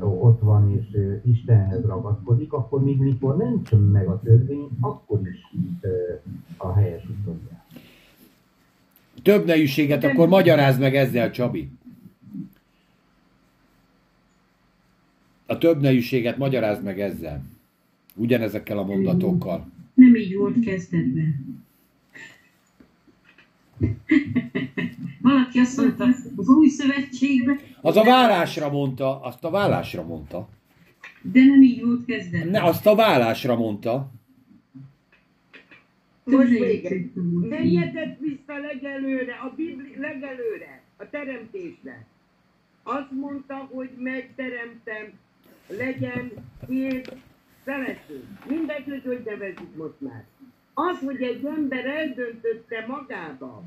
ott 0.00 0.40
van 0.40 0.70
és 0.70 0.98
Istenhez 1.22 1.84
ragaszkodik, 1.84 2.52
akkor 2.52 2.82
még 2.82 3.00
mikor 3.00 3.36
nem 3.36 3.60
jön 3.70 3.80
meg 3.80 4.06
a 4.06 4.20
törvény, 4.20 4.68
akkor 4.80 5.20
is 5.20 5.40
a 6.56 6.72
helyes 6.72 7.08
úton. 7.08 7.51
Több 9.22 9.46
nejűséget 9.46 10.04
akkor 10.04 10.28
magyarázd 10.28 10.80
meg 10.80 10.96
ezzel, 10.96 11.30
Csabi. 11.30 11.68
A 15.46 15.58
több 15.58 15.80
nejűséget 15.80 16.36
magyarázd 16.38 16.82
meg 16.82 17.00
ezzel. 17.00 17.42
Ugyanezekkel 18.14 18.78
a 18.78 18.84
mondatokkal. 18.84 19.70
Nem 19.94 20.14
így 20.14 20.36
volt 20.36 20.64
kezdetben. 20.64 21.64
Valaki 25.22 25.58
azt 25.58 25.76
mondta, 25.76 26.04
az 26.36 26.48
új 26.48 26.68
szövetségben, 26.68 27.58
Az 27.80 27.96
a 27.96 28.02
vállásra 28.04 28.70
mondta, 28.70 29.20
azt 29.20 29.44
a 29.44 29.50
vállásra 29.50 30.02
mondta. 30.02 30.48
de 31.22 31.44
nem 31.44 31.62
így 31.62 31.84
volt 31.84 32.04
kezdetben. 32.04 32.48
Ne, 32.48 32.62
azt 32.62 32.86
a 32.86 32.94
vállásra 32.94 33.56
mondta. 33.56 34.10
Most 36.24 36.48
vége. 36.48 36.94
így. 36.94 37.12
Menjetek 37.48 38.18
vissza 38.18 38.58
legelőre, 38.58 39.32
a 39.34 39.52
Bibli, 39.56 39.96
legelőre, 39.98 40.82
a 40.96 41.10
teremtésre. 41.10 42.06
Azt 42.82 43.10
mondta, 43.10 43.54
hogy 43.54 43.90
megteremtem, 43.98 45.12
legyen 45.68 46.32
két 46.68 47.16
feleség. 47.64 48.24
Mindegy, 48.48 48.84
hogy 48.84 49.02
hogy 49.02 49.22
nevezik 49.24 49.76
most 49.76 50.00
már. 50.00 50.24
Az, 50.74 50.98
hogy 50.98 51.22
egy 51.22 51.44
ember 51.44 51.86
eldöntötte 51.86 52.86
magába, 52.86 53.64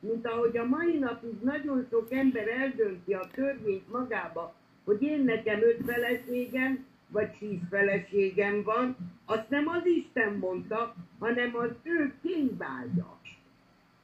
mint 0.00 0.26
ahogy 0.26 0.56
a 0.56 0.64
mai 0.64 0.98
napig 0.98 1.34
nagyon 1.42 1.86
sok 1.90 2.12
ember 2.12 2.48
eldönti 2.48 3.12
a 3.12 3.28
törvényt 3.34 3.90
magába, 3.90 4.54
hogy 4.84 5.02
én 5.02 5.24
nekem 5.24 5.60
öt 5.62 5.84
feleségem, 5.86 6.86
vagy 7.14 7.28
tíz 7.38 7.58
feleségem 7.70 8.62
van, 8.64 8.96
azt 9.26 9.46
nem 9.48 9.64
az 9.68 9.82
Isten 9.86 10.36
mondta, 10.40 10.94
hanem 11.18 11.50
az 11.52 11.70
ő 11.82 12.12
kényvágya. 12.22 13.18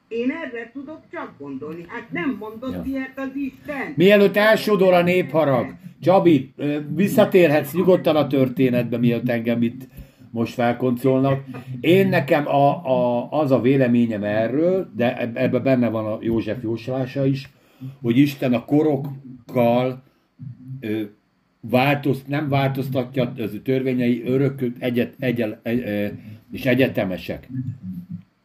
Én 0.09 0.31
erre 0.31 0.71
tudok 0.73 1.01
csak 1.13 1.35
gondolni. 1.39 1.85
Hát 1.89 2.13
nem 2.13 2.37
mondott 2.39 2.73
Ja. 2.73 2.83
ilyet 2.85 3.13
az 3.19 3.31
Isten. 3.35 3.93
Mielőtt 3.97 4.37
elsodor 4.37 4.93
a 4.93 5.03
népharag, 5.03 5.75
Csabi, 6.01 6.53
visszatérhetsz 6.95 7.73
nyugodtan 7.73 8.17
a 8.17 8.27
történetbe, 8.27 8.99
mielőtt 8.99 9.29
engem 9.29 9.63
itt 9.63 9.89
most 10.31 10.55
felkoncolnak. 10.55 11.45
Én 11.81 12.09
nekem 12.09 12.47
a, 12.47 12.87
a, 12.87 13.29
az 13.31 13.51
a 13.51 13.61
véleményem 13.61 14.25
erről, 14.25 14.91
de 14.97 15.19
eb- 15.19 15.37
ebben 15.37 15.63
benne 15.63 15.89
van 15.89 16.07
a 16.07 16.19
József 16.21 16.63
jóslása 16.63 17.27
is, 17.27 17.51
hogy 18.03 18.17
Isten 18.19 18.53
a 18.55 18.65
korokkal 18.65 20.03
ö, 20.81 21.03
változt, 21.61 22.29
nem 22.29 22.49
változtatja 22.49 23.33
az 23.39 23.61
törvényei 23.65 24.23
örök 24.25 24.65
egyet, 24.79 25.15
egyel, 25.19 25.61
egy, 25.63 26.13
és 26.53 26.67
egyetemesek. 26.67 27.49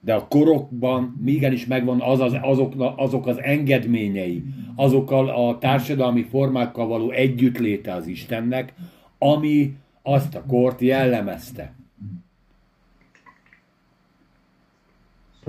De 0.01 0.13
a 0.13 0.27
korokban 0.27 1.21
igenis 1.25 1.65
megvan 1.65 2.01
az, 2.01 2.19
az, 2.19 2.35
azok, 2.41 2.73
azok 2.95 3.27
az 3.27 3.41
engedményei, 3.41 4.43
azokkal 4.75 5.29
a 5.29 5.57
társadalmi 5.57 6.23
formákkal 6.23 6.87
való 6.87 7.11
együttléte 7.11 7.93
az 7.93 8.07
Istennek, 8.07 8.73
ami 9.17 9.73
azt 10.01 10.35
a 10.35 10.43
kort 10.47 10.81
jellemezte. 10.81 11.73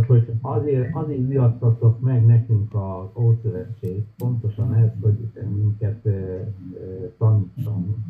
Hogy 0.04 0.32
azért, 0.40 0.94
azért 0.94 1.26
viasztatok 1.28 2.00
meg 2.00 2.26
nekünk 2.26 2.74
az 2.74 3.22
Ószövetség, 3.22 4.04
pontosan 4.16 4.74
ez, 4.74 4.90
hogy 5.00 5.30
minket 5.54 6.00
ö, 6.04 6.40
tanítson. 7.18 8.04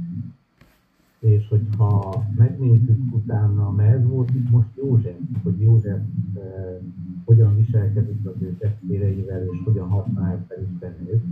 És 1.19 1.49
hogyha 1.49 2.25
megnézzük 2.37 3.15
utána, 3.15 3.71
mert 3.71 3.95
ez 3.95 4.07
volt 4.09 4.35
itt 4.35 4.51
most 4.51 4.69
József, 4.77 5.17
hogy 5.43 5.61
József 5.61 6.01
ö, 6.35 6.41
hogyan 7.25 7.57
viselkedik 7.57 8.27
az 8.27 8.35
ő 8.39 8.57
testvéreivel, 8.59 9.45
és 9.45 9.59
hogyan 9.65 9.89
használja 9.89 10.45
fel 10.49 10.63
Isten 10.73 10.95
őt, 11.11 11.23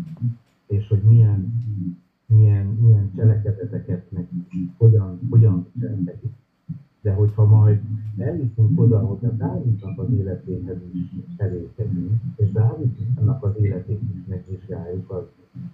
és 0.67 0.89
hogy 0.89 1.03
milyen, 1.03 1.63
milyen, 2.27 2.67
milyen 2.67 3.13
cselekedeteket 3.17 4.11
meg 4.11 4.29
hogyan, 4.77 5.19
hogyan 5.31 5.67
viselkedik. 5.73 6.33
De 7.05 7.13
hogyha 7.13 7.45
majd 7.45 7.81
eljutunk 8.19 8.81
oda, 8.81 8.99
hogy 8.99 9.25
a 9.25 9.31
Dávidnak 9.31 9.99
az 9.99 10.11
életéhez 10.11 10.77
is 10.93 11.11
elérkezünk, 11.37 12.21
és 12.37 12.53
Dávidnak 12.53 13.45
az 13.45 13.57
életét 13.61 14.01
is 14.15 14.21
megvizsgáljuk 14.27 15.11
az 15.11 15.25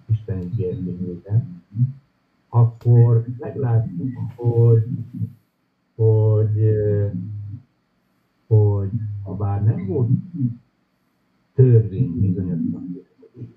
Isten 0.05 0.41
ígértényében, 0.41 1.63
akkor 2.49 3.25
meglátjuk, 3.39 4.13
hogy, 4.35 4.87
hogy, 5.95 6.75
hogy 8.47 8.91
ha 9.23 9.35
bár 9.35 9.63
nem 9.63 9.85
volt 9.87 10.09
törvény 11.53 12.19
bizonyos 12.19 12.59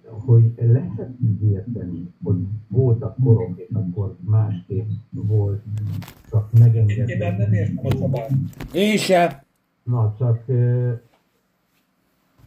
hogy 0.09 0.53
lehet 0.57 1.11
így 1.24 1.43
érteni, 1.43 2.12
hogy 2.22 2.47
voltak 2.68 3.16
korok, 3.22 3.59
és 3.59 3.68
akkor 3.72 4.16
másképp 4.20 4.89
volt, 5.11 5.62
csak 6.30 6.49
Én 6.55 6.61
megengedni. 6.62 7.14
nem 7.14 7.53
értem 7.53 7.87
a 7.87 7.91
szabályt. 7.91 8.30
Én 8.72 8.97
se. 8.97 9.45
Na, 9.82 10.14
csak 10.18 10.43
ö, 10.47 10.93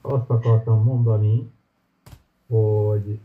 azt 0.01 0.29
akartam 0.29 0.83
mondani, 0.83 1.51
hogy 2.47 3.19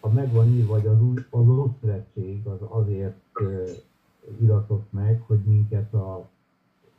ha 0.00 0.08
megvan 0.08 0.48
írva, 0.48 0.72
hogy 0.72 0.86
az 0.86 0.98
az 1.30 1.48
Ószövetség 1.48 2.46
az 2.46 2.58
azért 2.68 3.16
ö, 3.40 3.64
iratott 4.40 4.86
meg, 4.92 5.20
hogy 5.26 5.38
minket 5.46 5.94
a, 5.94 6.14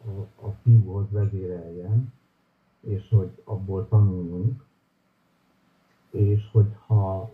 a, 0.05 0.45
a 0.47 0.49
fiúhoz 0.63 1.05
vezéreljen, 1.11 2.13
és 2.81 3.09
hogy 3.09 3.41
abból 3.43 3.87
tanuljunk, 3.89 4.64
és 6.15 6.49
hogyha 6.51 7.31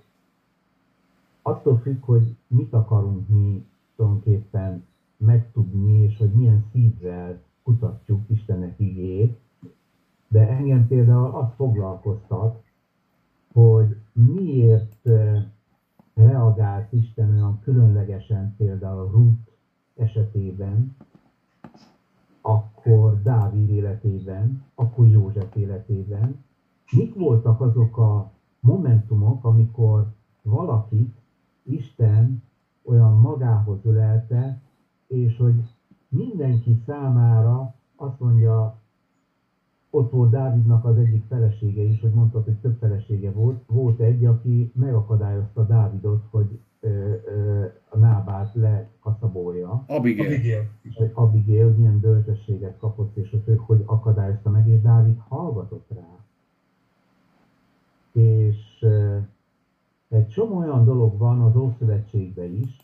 attól 1.42 1.78
függ, 1.78 2.04
hogy 2.04 2.36
mit 2.48 2.74
akarunk 2.74 3.28
mi 3.28 3.66
tulajdonképpen 3.96 4.86
megtudni, 5.18 6.04
és 6.04 6.18
hogy 6.18 6.32
milyen 6.32 6.66
szívvel 6.72 7.42
kutatjuk 7.64 8.30
Istennek 8.30 8.80
igét, 8.80 9.40
de 10.28 10.48
engem 10.48 10.88
például 10.88 11.36
azt 11.36 11.56
foglalkoztat, 11.56 12.64
hogy 13.54 13.96
miért 14.14 15.10
reagált 16.14 16.92
Isten 16.94 17.30
olyan 17.30 17.60
különlegesen 17.64 18.56
például 18.58 19.12
Ruth 19.12 19.50
esetében, 19.96 20.96
akkor 22.42 23.22
Dávid 23.22 23.70
életében, 23.70 24.64
akkor 24.76 25.08
József 25.08 25.56
életében. 25.56 26.44
Mik 26.92 27.16
voltak 27.16 27.62
azok 27.62 27.98
a 27.98 28.32
momentumok, 28.62 29.46
amikor 29.46 30.14
valakit 30.42 31.16
Isten 31.64 32.44
olyan 32.84 33.20
magához 33.20 33.80
ölelte, 33.84 34.62
és 35.08 35.38
hogy 35.38 35.64
mindenki 36.10 36.82
számára 36.86 37.76
azt 37.96 38.20
mondja, 38.20 38.80
ott 39.90 40.12
volt 40.12 40.30
Dávidnak 40.30 40.86
az 40.86 40.98
egyik 40.98 41.24
felesége 41.28 41.82
is, 41.82 42.02
hogy 42.02 42.14
mondtad, 42.14 42.44
hogy 42.44 42.56
több 42.56 42.78
felesége 42.80 43.32
volt. 43.32 43.64
Volt 43.68 44.00
egy, 44.00 44.26
aki 44.26 44.72
megakadályozta 44.76 45.64
Dávidot, 45.64 46.24
hogy 46.30 46.60
ö, 46.80 47.14
ö, 47.26 47.66
a 47.90 47.98
Nábát 47.98 48.56
lekaszabolja. 48.56 49.84
Abigail. 49.88 50.34
Abigail. 50.34 50.70
Hogy 50.94 51.12
Abigail 51.14 51.70
milyen 51.70 52.00
bölcsességet 52.00 52.78
kapott, 52.78 53.16
és 53.18 53.30
hogy, 53.46 53.60
hogy 53.66 53.84
akadályozta 53.86 54.50
meg, 54.50 54.68
és 54.68 54.82
Dávid 54.82 55.18
hallgatott 55.28 55.88
rá. 55.90 56.21
És 58.12 58.86
egy 60.08 60.28
csomó 60.28 60.58
olyan 60.58 60.86
dolog 60.86 61.18
van 61.18 61.42
az 61.42 61.56
Ószövetségben 61.56 62.54
is, 62.54 62.78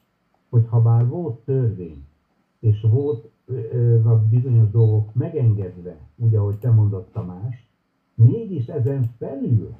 hogy 0.49 0.67
ha 0.67 0.81
bár 0.81 1.07
volt 1.07 1.39
törvény, 1.39 2.05
és 2.59 2.81
volt 2.81 3.31
bizonyos 4.29 4.69
dolgok 4.69 5.13
megengedve, 5.13 5.97
ugye, 6.15 6.37
ahogy 6.37 6.57
te 6.57 6.71
mondott 6.71 7.11
Tamás, 7.11 7.67
mégis 8.15 8.67
ezen 8.67 9.03
felül, 9.17 9.75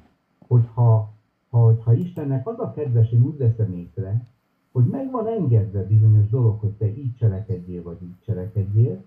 hogyha 0.46 1.16
ha, 1.50 1.74
ha 1.82 1.92
Istennek 1.92 2.46
az 2.46 2.58
a 2.58 2.72
kedves, 2.72 3.12
én 3.12 3.22
úgy 3.22 3.36
veszem 3.36 3.72
észre, 3.72 4.26
hogy 4.72 4.86
meg 4.86 5.10
van 5.10 5.26
engedve 5.26 5.82
bizonyos 5.82 6.28
dolog, 6.28 6.60
hogy 6.60 6.72
te 6.72 6.86
így 6.96 7.14
cselekedjél, 7.14 7.82
vagy 7.82 8.02
így 8.02 8.18
cselekedjél, 8.24 9.04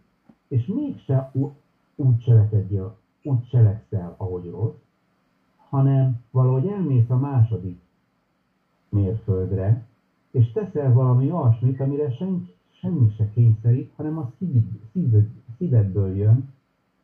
és 0.47 0.65
mégse 0.65 1.31
úgy 1.95 2.17
cselekedjél, 2.17 2.97
úgy 3.23 3.47
cselekszel, 3.47 4.15
ahogy 4.17 4.49
rossz, 4.49 4.79
hanem 5.71 6.23
valahogy 6.31 6.67
elmész 6.67 7.09
a 7.09 7.17
második 7.17 7.79
mérföldre, 8.89 9.85
és 10.31 10.51
teszel 10.51 10.93
valami 10.93 11.31
olyasmit, 11.31 11.79
amire 11.79 12.11
sen, 12.11 12.49
semmi 12.79 13.13
se 13.17 13.29
kényszerít, 13.33 13.91
hanem 13.95 14.17
a 14.17 14.31
szív, 14.37 14.63
szív, 14.91 15.13
szívedből 15.57 16.15
jön, 16.15 16.53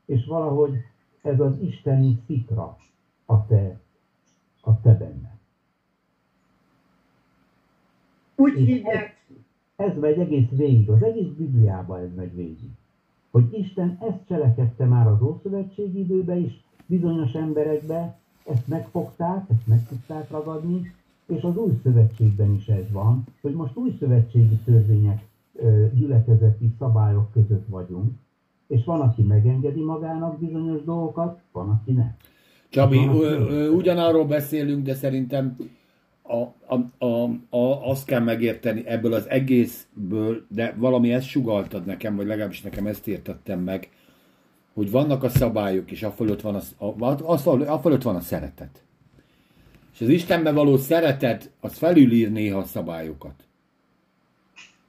és 0.06 0.26
valahogy 0.26 0.74
ez 1.22 1.40
az 1.40 1.60
isteni 1.62 2.22
szikra 2.26 2.78
a 3.26 3.46
te, 3.46 3.80
a 4.62 4.82
te 4.82 4.94
benne. 4.94 5.38
Úgy 8.36 8.60
És 8.60 8.66
hívják, 8.66 9.16
Ez 9.76 9.98
megy 9.98 10.20
egész 10.20 10.50
végig, 10.50 10.90
az 10.90 11.04
egész 11.04 11.34
Bibliában 11.38 12.00
ez 12.00 12.16
megy 12.16 12.36
végig. 12.36 12.70
Hogy 13.32 13.54
Isten 13.54 13.98
ezt 14.02 14.28
cselekedte 14.28 14.86
már 14.86 15.08
az 15.08 15.22
Ószövetségi 15.22 16.00
időben 16.00 16.38
is, 16.38 16.64
bizonyos 16.86 17.34
emberekbe 17.34 18.20
ezt 18.50 18.68
megfogták, 18.68 19.46
ezt 19.50 19.68
meg 19.68 19.88
tudták 19.88 20.32
ragadni, 20.32 20.94
és 21.28 21.42
az 21.42 21.58
új 21.58 21.80
szövetségben 21.84 22.54
is 22.54 22.68
ez 22.68 22.92
van, 22.92 23.24
hogy 23.42 23.54
most 23.54 23.76
új 23.76 23.96
szövetségi 24.00 24.60
törvények, 24.66 25.26
gyülekezeti 25.94 26.72
szabályok 26.80 27.32
között 27.32 27.68
vagyunk, 27.68 28.12
és 28.68 28.86
van, 28.86 29.02
aki 29.02 29.22
megengedi 29.22 29.84
magának 29.84 30.40
bizonyos 30.40 30.84
dolgokat, 30.84 31.40
van, 31.52 31.70
aki 31.70 31.92
nem. 31.92 32.16
Csabi, 32.70 33.06
Van, 33.06 33.10
aki 33.10 33.68
ugyanarról 33.68 34.26
beszélünk, 34.26 34.86
de 34.86 34.94
szerintem 34.94 35.56
a, 36.22 36.36
a, 36.76 37.06
a, 37.06 37.24
a, 37.58 37.90
azt 37.90 38.06
kell 38.06 38.20
megérteni 38.20 38.86
ebből 38.86 39.14
az 39.14 39.30
egészből, 39.30 40.46
de 40.48 40.76
valami 40.78 41.14
ezt 41.14 41.28
sugaltad 41.28 41.86
nekem, 41.86 42.16
vagy 42.16 42.26
legalábbis 42.26 42.62
nekem 42.62 42.88
ezt 42.88 43.08
értettem 43.08 43.60
meg, 43.60 43.90
hogy 44.78 44.92
vannak 44.92 45.24
a 45.24 45.30
szabályok, 45.30 45.92
és 45.92 46.04
a 46.04 46.12
fölött 46.12 46.42
van 46.42 46.56
a, 46.56 46.86
a, 46.86 47.06
a, 47.24 47.72
a 47.74 47.80
fölött 47.80 48.02
van 48.02 48.16
a 48.16 48.20
szeretet. 48.20 48.84
És 49.94 50.02
az 50.02 50.10
Istenben 50.10 50.56
való 50.56 50.78
szeretet, 50.78 51.52
az 51.60 51.78
felülír 51.78 52.32
néha 52.32 52.60
a 52.60 52.64
szabályokat. 52.64 53.34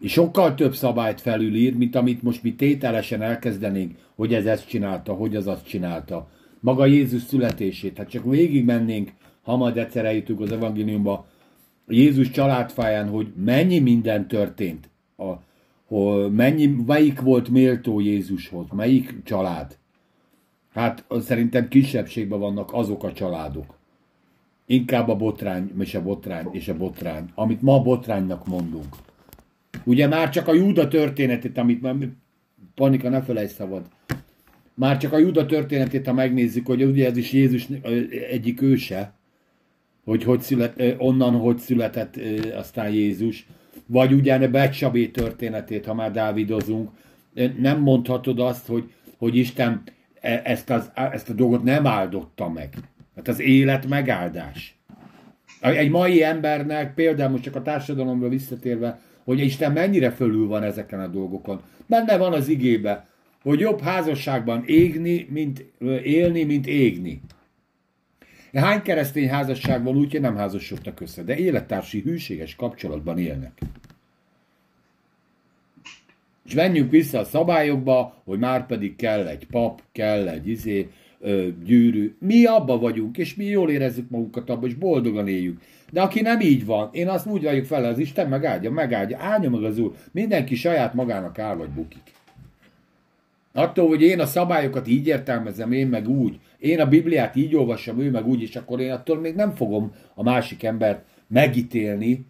És 0.01 0.13
sokkal 0.13 0.55
több 0.55 0.75
szabályt 0.75 1.21
felülír, 1.21 1.77
mint 1.77 1.95
amit 1.95 2.23
most 2.23 2.43
mi 2.43 2.55
tételesen 2.55 3.23
elkezdenénk, 3.23 3.99
hogy 4.15 4.35
ez 4.35 4.47
ezt 4.47 4.69
csinálta, 4.69 5.13
hogy 5.13 5.37
az 5.37 5.47
azt 5.47 5.67
csinálta. 5.67 6.29
Maga 6.61 6.87
Jézus 6.87 7.23
születését. 7.23 7.97
Hát 7.97 8.11
csak 8.11 8.25
végig 8.25 8.65
mennénk, 8.65 9.13
ha 9.43 9.57
majd 9.57 9.77
egyszer 9.77 10.05
eljutunk 10.05 10.41
az 10.41 10.53
evangéliumba, 10.53 11.27
Jézus 11.87 12.31
családfáján, 12.31 13.09
hogy 13.09 13.33
mennyi 13.45 13.79
minden 13.79 14.27
történt. 14.27 14.89
A, 15.17 15.33
hogy 15.89 16.33
mennyi, 16.33 16.67
melyik 16.87 17.21
volt 17.21 17.49
méltó 17.49 18.01
Jézushoz, 18.01 18.67
melyik 18.73 19.23
család. 19.25 19.79
Hát 20.73 21.05
szerintem 21.21 21.69
kisebbségben 21.69 22.39
vannak 22.39 22.73
azok 22.73 23.05
a 23.05 23.13
családok. 23.13 23.77
Inkább 24.67 25.09
a 25.09 25.17
botrány, 25.17 25.73
és 25.79 25.95
a 25.95 26.03
botrány, 26.03 26.47
és 26.51 26.69
a 26.69 26.77
botrány, 26.77 27.25
amit 27.35 27.63
ma 27.63 27.83
botránynak 27.83 28.47
mondunk. 28.47 28.97
Ugye 29.85 30.07
már 30.07 30.31
csak 30.31 30.49
a 30.49 30.55
Júda 30.55 30.89
történetét, 30.89 31.59
amit 31.59 31.83
már, 31.83 31.97
Panika, 32.75 33.09
ne 33.09 33.23
felejtsd 33.23 33.55
szabad. 33.55 33.87
Már 34.75 34.97
csak 34.97 35.13
a 35.13 35.19
Júda 35.19 35.47
történetét, 35.47 36.07
ha 36.07 36.13
megnézzük, 36.13 36.67
hogy 36.67 36.83
ugye 36.83 37.07
ez 37.07 37.17
is 37.17 37.33
Jézus 37.33 37.69
egyik 38.31 38.63
őse, 38.63 39.13
hogy, 40.05 40.23
hogy 40.23 40.41
szület, 40.41 40.83
onnan 40.99 41.35
hogy 41.35 41.59
született 41.59 42.17
aztán 42.55 42.91
Jézus, 42.91 43.47
vagy 43.87 44.13
ugye 44.13 44.35
a 44.35 44.51
Becsabé 44.51 45.07
történetét, 45.07 45.87
ha 45.87 45.95
már 45.95 46.11
dávidozunk, 46.11 46.91
nem 47.59 47.81
mondhatod 47.81 48.41
azt, 48.41 48.67
hogy, 48.67 48.93
hogy 49.19 49.37
Isten 49.37 49.83
e- 50.21 50.43
ezt, 50.45 50.71
az, 50.71 50.91
ezt 50.95 51.29
a 51.29 51.33
dolgot 51.33 51.63
nem 51.63 51.87
áldotta 51.87 52.49
meg. 52.49 52.69
Hát 53.17 53.29
az 53.29 53.41
élet 53.41 53.87
megáldás. 53.87 54.79
Egy 55.61 55.91
mai 55.91 56.23
embernek, 56.23 56.95
például 56.95 57.31
most 57.31 57.43
csak 57.43 57.57
a 57.57 57.63
társadalomra 57.63 58.29
visszatérve, 58.29 59.01
hogy 59.25 59.41
Isten 59.41 59.73
mennyire 59.73 60.11
fölül 60.11 60.47
van 60.47 60.63
ezeken 60.63 61.01
a 61.01 61.07
dolgokon. 61.07 61.61
Benne 61.87 62.17
van 62.17 62.33
az 62.33 62.49
igébe, 62.49 63.07
hogy 63.43 63.61
jobb 63.61 63.81
házasságban 63.81 64.63
égni, 64.67 65.27
mint 65.31 65.65
élni, 66.03 66.45
mint 66.45 66.67
égni. 66.67 67.21
Hány 68.53 68.83
keresztény 68.83 69.29
házasság 69.29 69.83
van 69.83 69.97
úgy, 69.97 70.11
hogy 70.11 70.21
nem 70.21 70.37
házasodtak 70.37 71.01
össze, 71.01 71.23
de 71.23 71.37
élettársi 71.37 72.01
hűséges 72.01 72.57
kapcsolatban 72.57 73.19
élnek. 73.19 73.53
És 76.47 76.55
menjünk 76.55 76.91
vissza 76.91 77.19
a 77.19 77.25
szabályokba, 77.25 78.23
hogy 78.25 78.39
már 78.39 78.67
pedig 78.67 78.97
kell 78.97 79.27
egy 79.27 79.47
pap, 79.47 79.83
kell 79.93 80.29
egy 80.29 80.49
izé, 80.49 80.89
ö, 81.21 81.49
gyűrű. 81.65 82.17
Mi 82.19 82.45
abba 82.45 82.79
vagyunk, 82.79 83.19
és 83.19 83.35
mi 83.35 83.45
jól 83.45 83.71
érezzük 83.71 84.11
magunkat 84.11 84.51
abba, 84.51 84.67
és 84.67 84.75
boldogan 84.75 85.29
éljük. 85.29 85.61
De 85.91 86.03
aki 86.03 86.21
nem 86.21 86.41
így 86.41 86.65
van, 86.65 86.89
én 86.93 87.09
azt 87.09 87.27
úgy 87.27 87.43
vagyok 87.43 87.65
fel, 87.65 87.85
az 87.85 87.99
Isten 87.99 88.29
megáldja, 88.29 88.71
megáldja, 88.71 89.19
állja 89.21 89.51
meg 89.51 89.65
az 89.65 89.79
Úr. 89.79 89.93
Mindenki 90.13 90.55
saját 90.55 90.95
magának 90.95 91.39
áll 91.39 91.55
vagy 91.57 91.71
bukik. 91.71 92.08
Attól, 93.59 93.89
hogy 93.89 94.03
én 94.03 94.21
a 94.21 94.27
szabályokat 94.27 94.89
így 94.89 95.07
értelmezem, 95.07 95.73
én 95.73 95.87
meg 95.87 96.09
úgy, 96.09 96.39
én 96.59 96.81
a 96.81 96.89
Bibliát 96.89 97.37
így 97.37 97.57
olvassam, 97.57 98.01
ő 98.01 98.11
meg 98.11 98.27
úgy, 98.27 98.43
és 98.43 98.57
akkor 98.57 98.81
én 98.81 98.91
attól 98.91 99.19
még 99.19 99.35
nem 99.35 99.55
fogom 99.55 99.93
a 100.15 100.23
másik 100.23 100.63
embert 100.63 101.05
megítélni 101.27 102.27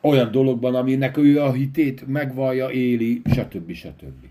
olyan 0.00 0.30
dologban, 0.30 0.74
aminek 0.74 1.16
ő 1.16 1.40
a 1.40 1.52
hitét 1.52 2.06
megvallja, 2.06 2.70
éli, 2.70 3.22
stb. 3.24 3.72
stb. 3.72 4.26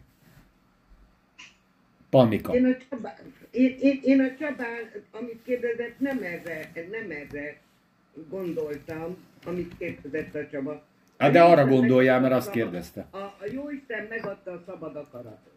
Panika. 2.10 2.54
Én 2.56 2.66
a 2.66 2.78
Csabán, 2.90 3.14
én, 3.52 3.76
én, 3.80 4.00
én 4.04 4.20
a 4.20 4.36
Csabán, 4.40 4.92
amit 5.12 5.40
kérdezett, 5.46 6.00
nem 6.00 6.18
erre, 6.22 6.72
nem 6.74 7.10
erre 7.10 7.58
gondoltam, 8.30 9.18
amit 9.46 9.78
kérdezett 9.78 10.36
a 10.36 10.48
Csaba. 10.52 10.84
Hát 11.18 11.32
de 11.32 11.42
arra 11.42 11.68
gondoljál, 11.68 12.20
mert 12.20 12.34
azt 12.34 12.52
kérdezte. 12.52 13.08
A, 13.12 13.18
a 13.18 13.46
Jóisten 13.54 14.06
megadta 14.10 14.52
a 14.52 14.64
szabad 14.66 14.96
akaratot. 14.96 15.53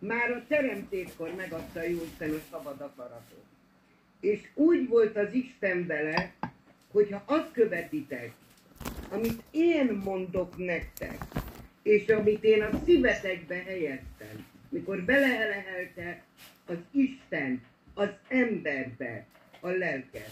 Már 0.00 0.30
a 0.30 0.44
teremtéskor 0.48 1.34
megadta 1.34 1.82
Jóisten 1.82 2.30
a 2.30 2.40
szabad 2.50 2.80
akaratot. 2.80 3.44
És 4.20 4.40
úgy 4.54 4.88
volt 4.88 5.16
az 5.16 5.32
Isten 5.32 5.86
vele, 5.86 6.32
hogyha 6.90 7.22
azt 7.26 7.52
követitek, 7.52 8.32
amit 9.10 9.42
én 9.50 10.00
mondok 10.04 10.56
nektek, 10.56 11.18
és 11.82 12.08
amit 12.08 12.44
én 12.44 12.62
a 12.62 12.80
szívetekbe 12.84 13.54
helyeztem, 13.54 14.46
mikor 14.68 15.02
belehelelte 15.02 16.22
az 16.66 16.76
Isten 16.90 17.62
az 17.94 18.08
emberbe 18.28 19.26
a 19.60 19.68
lelket. 19.68 20.30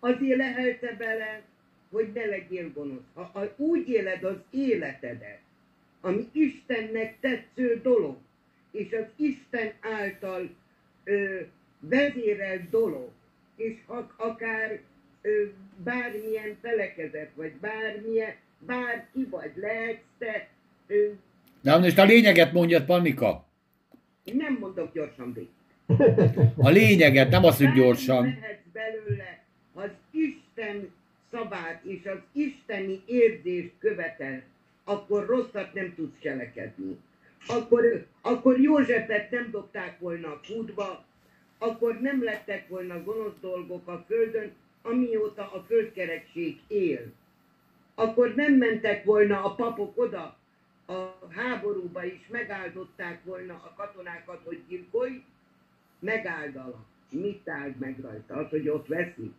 Azért 0.00 0.36
lehelte 0.36 0.94
bele, 0.98 1.42
hogy 1.90 2.12
ne 2.14 2.24
legyél 2.24 2.72
gonosz. 2.72 3.02
Ha, 3.14 3.30
ha 3.32 3.54
úgy 3.56 3.88
éled 3.88 4.24
az 4.24 4.36
életedet, 4.50 5.40
ami 6.00 6.28
Istennek 6.32 7.20
tetsző 7.20 7.80
dolog, 7.82 8.16
és 8.72 8.92
az 8.92 9.06
Isten 9.16 9.72
által 9.80 10.50
ö, 11.04 11.40
vezérelt 11.80 12.70
dolog, 12.70 13.10
és 13.56 13.74
ha, 13.86 14.10
akár 14.16 14.80
ö, 15.22 15.42
bármilyen 15.84 16.56
felekezet, 16.62 17.30
vagy 17.34 17.52
bármilyen, 17.52 18.34
bárki 18.58 19.26
vagy, 19.30 19.52
lehetsz 19.54 20.04
te, 20.18 20.48
ö, 20.86 21.08
De 21.60 21.78
most 21.78 21.98
a 21.98 22.04
lényeget 22.04 22.52
mondja, 22.52 22.84
Panika. 22.84 23.46
én 24.24 24.36
nem 24.36 24.56
mondok 24.60 24.92
gyorsan 24.92 25.32
végig. 25.32 25.50
A 26.56 26.68
lényeget, 26.68 27.30
nem 27.30 27.44
az, 27.44 27.56
hogy 27.56 27.72
gyorsan. 27.72 28.24
Lehetsz 28.24 28.66
belőle 28.72 29.44
az 29.72 29.90
Isten 30.10 30.90
szavát 31.30 31.84
és 31.84 32.06
az 32.06 32.18
isteni 32.32 33.02
érzést 33.06 33.72
követel, 33.78 34.42
akkor 34.84 35.26
rosszat 35.26 35.74
nem 35.74 35.94
tudsz 35.94 36.18
cselekedni. 36.20 36.96
Akkor, 37.46 38.06
akkor 38.20 38.60
Józsefet 38.60 39.30
nem 39.30 39.48
dobták 39.50 39.98
volna 39.98 40.28
a 40.28 40.40
kútba, 40.46 41.04
akkor 41.58 42.00
nem 42.00 42.24
lettek 42.24 42.68
volna 42.68 43.02
gonosz 43.02 43.38
dolgok 43.40 43.88
a 43.88 44.04
földön, 44.06 44.52
amióta 44.82 45.42
a 45.52 45.64
földkerekség 45.66 46.60
él. 46.66 47.12
Akkor 47.94 48.34
nem 48.34 48.52
mentek 48.52 49.04
volna 49.04 49.44
a 49.44 49.54
papok 49.54 49.98
oda 49.98 50.36
a 50.86 51.16
háborúba 51.28 52.04
is, 52.04 52.28
megáldották 52.30 53.24
volna 53.24 53.54
a 53.54 53.74
katonákat, 53.76 54.40
hogy 54.44 54.60
gyilkolj, 54.68 55.22
megáldalak. 55.98 56.84
Mit 57.10 57.48
áld 57.48 57.78
meg 57.78 58.00
rajta? 58.00 58.34
Az, 58.34 58.48
hogy 58.50 58.68
ott 58.68 58.86
veszik? 58.86 59.32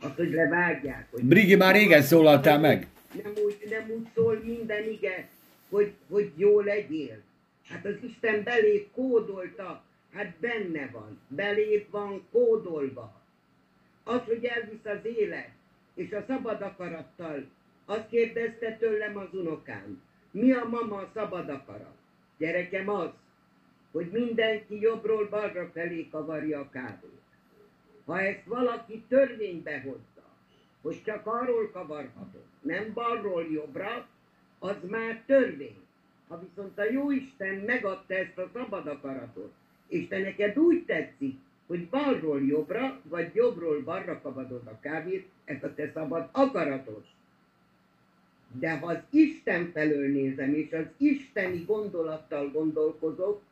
Az, 0.00 0.10
hogy 0.16 0.30
levágják? 0.30 1.06
Hogy 1.10 1.24
Brigi, 1.24 1.54
már 1.54 1.74
régen 1.74 2.02
szólaltál 2.02 2.58
meg. 2.58 2.86
Nem 3.22 3.32
úgy, 3.44 3.58
nem 3.70 3.90
úgy 3.90 4.06
szól 4.14 4.40
minden 4.44 4.88
ige, 4.88 5.28
hogy, 5.68 5.92
hogy 6.08 6.32
jó 6.36 6.60
legyél. 6.60 7.20
Hát 7.68 7.84
az 7.84 7.96
Isten 8.02 8.42
belé 8.42 8.88
kódolta, 8.94 9.82
hát 10.12 10.36
benne 10.40 10.90
van, 10.92 11.20
belé 11.28 11.86
van 11.90 12.26
kódolva. 12.32 13.22
Az, 14.04 14.20
hogy 14.24 14.44
elvisz 14.44 14.84
az 14.84 15.04
élet, 15.04 15.50
és 15.94 16.12
a 16.12 16.24
szabad 16.26 16.62
akarattal, 16.62 17.46
azt 17.84 18.08
kérdezte 18.08 18.76
tőlem 18.76 19.16
az 19.16 19.34
unokám, 19.34 20.02
mi 20.30 20.52
a 20.52 20.64
mama 20.68 20.96
a 20.96 21.10
szabad 21.14 21.48
akarat? 21.48 21.96
Gyerekem 22.38 22.88
az, 22.88 23.10
hogy 23.92 24.10
mindenki 24.10 24.80
jobbról 24.80 25.28
balra 25.28 25.70
felé 25.72 26.08
kavarja 26.08 26.60
a 26.60 26.68
kávét. 26.68 27.20
Ha 28.04 28.20
ezt 28.20 28.44
valaki 28.44 29.04
törvénybe 29.08 29.80
hozza, 29.80 30.28
hogy 30.82 31.02
csak 31.04 31.26
arról 31.26 31.70
kavarhatod, 31.70 32.44
nem 32.60 32.92
balról 32.92 33.46
jobbra, 33.52 34.08
az 34.58 34.76
már 34.88 35.22
törvény. 35.26 35.87
Ha 36.28 36.40
viszont 36.48 36.78
a 36.78 36.90
Jóisten 36.90 37.54
megadta 37.54 38.14
ezt 38.14 38.38
a 38.38 38.50
szabad 38.52 38.86
akaratot, 38.86 39.52
és 39.86 40.08
te 40.08 40.18
neked 40.18 40.58
úgy 40.58 40.84
tetszik, 40.84 41.38
hogy 41.66 41.88
balról 41.88 42.42
jobbra, 42.42 43.00
vagy 43.02 43.34
jobbról 43.34 43.82
balra 43.82 44.20
kavadod 44.20 44.66
a 44.66 44.78
kávét, 44.80 45.28
ez 45.44 45.62
a 45.62 45.74
te 45.74 45.90
szabad 45.94 46.28
akaratos. 46.32 47.04
De 48.52 48.78
ha 48.78 48.86
az 48.86 48.98
Isten 49.10 49.70
felől 49.72 50.12
nézem, 50.12 50.54
és 50.54 50.72
az 50.72 50.86
isteni 50.96 51.64
gondolattal 51.66 52.50
gondolkozok, 52.50 53.42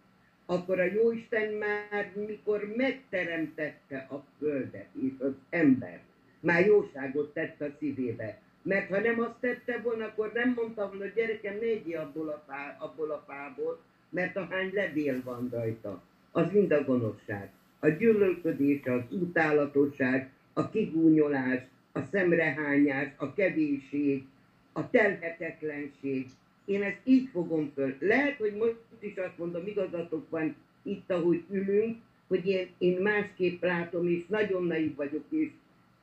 akkor 0.47 0.81
a 0.81 0.85
Jóisten 0.85 1.53
már 1.53 2.13
mikor 2.27 2.73
megteremtette 2.77 4.07
a 4.11 4.25
földet 4.39 4.89
és 5.03 5.13
az 5.19 5.33
ember, 5.51 6.01
már 6.41 6.67
jóságot 6.67 7.33
tett 7.33 7.61
a 7.61 7.75
szívébe. 7.79 8.41
Mert 8.67 8.89
ha 8.89 9.01
nem 9.01 9.21
azt 9.21 9.41
tette 9.41 9.81
volna, 9.83 10.05
akkor 10.05 10.31
nem 10.35 10.53
mondta 10.57 10.89
volna, 10.89 11.13
gyerekem, 11.15 11.57
egyél 11.61 11.99
abból 11.99 12.29
a, 12.29 12.43
fá, 12.47 12.77
abból 12.81 13.11
a 13.11 13.25
fából, 13.27 13.81
mert 14.11 14.37
ahány 14.37 14.71
levél 14.73 15.23
van 15.25 15.49
rajta, 15.53 16.03
az 16.31 16.53
mind 16.53 16.73
a 16.73 16.85
gonoszság. 16.85 17.51
A 17.81 17.89
gyűlölködés, 17.89 18.85
az 18.85 19.03
utálatosság, 19.11 20.31
a 20.53 20.69
kigúnyolás, 20.69 21.63
a 21.93 22.01
szemrehányás, 22.13 23.09
a 23.17 23.35
kevésség, 23.35 24.25
a 24.73 24.91
telhetetlenség. 24.91 26.27
Én 26.65 26.83
ezt 26.83 27.01
így 27.05 27.29
fogom 27.33 27.71
föl. 27.75 27.97
Lehet, 28.01 28.37
hogy 28.37 28.57
most 28.57 28.77
is 28.99 29.17
azt 29.17 29.39
mondom, 29.39 29.67
igazatok 29.67 30.31
van 30.31 30.57
itt, 30.83 31.11
ahogy 31.11 31.45
ülünk, 31.51 31.97
hogy 32.29 32.47
én, 32.47 32.69
én 32.79 33.01
másképp 33.01 33.63
látom, 33.63 34.09
és 34.09 34.27
nagyon 34.27 34.65
naív 34.65 34.95
vagyok, 34.95 35.25
és, 35.29 35.51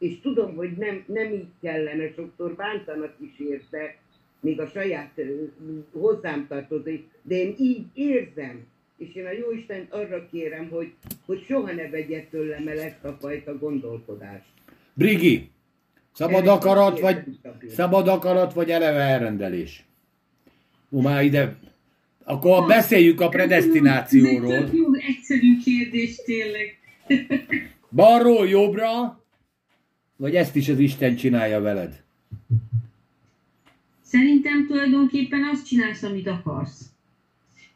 és 0.04 0.20
tudom, 0.22 0.56
hogy 0.56 0.72
nem, 0.72 1.04
nem 1.08 1.34
így 1.34 1.47
kellene, 1.62 2.12
sokszor 2.16 2.56
bántanak 2.56 3.16
is 3.20 3.39
érte, 3.49 3.95
még 4.39 4.60
a 4.60 4.68
saját 4.68 5.12
hozzám 5.91 6.45
tartozik, 6.49 7.08
de 7.22 7.36
én 7.36 7.56
így 7.58 7.86
érzem, 7.93 8.66
és 8.97 9.16
én 9.16 9.26
a 9.26 9.32
Jóistent 9.32 9.93
arra 9.93 10.28
kérem, 10.32 10.70
hogy, 10.70 10.93
hogy 11.26 11.43
soha 11.47 11.72
ne 11.72 11.89
vegye 11.89 12.28
tőlem 12.32 12.68
el 12.68 12.80
ezt 12.80 13.04
a 13.04 13.18
fajta 13.20 13.58
gondolkodást. 13.58 14.45
Brigi, 14.93 15.49
szabad 16.14 16.41
Erre 16.41 16.51
akarat, 16.51 16.99
vagy, 16.99 17.24
szabad 17.68 18.08
akarat, 18.08 18.54
vagy 18.54 18.70
eleve 18.70 19.01
elrendelés? 19.01 19.86
Ó, 20.91 21.01
már 21.01 21.24
ide... 21.24 21.56
Akkor 22.24 22.68
beszéljük 22.68 23.22
a 23.22 23.24
Ez 23.24 23.30
predestinációról. 23.30 24.54
egy 24.54 24.66
tök 24.66 24.74
jó, 24.74 24.93
egyszerű 24.93 25.58
kérdés 25.64 26.16
tényleg. 26.16 26.78
Balról 27.89 28.47
jobbra, 28.47 29.22
vagy 30.16 30.36
ezt 30.36 30.55
is 30.55 30.70
az 30.70 30.80
Isten 30.80 31.16
csinálja 31.16 31.61
veled? 31.61 32.03
Szerintem 34.01 34.68
tulajdonképpen 34.68 35.43
azt 35.43 35.66
csinálsz, 35.66 36.03
amit 36.03 36.28
akarsz. 36.28 36.89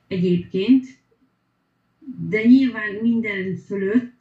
Egyébként. 0.07 0.85
De 2.29 2.43
nyilván 2.43 2.93
minden 3.01 3.55
fölött 3.55 4.15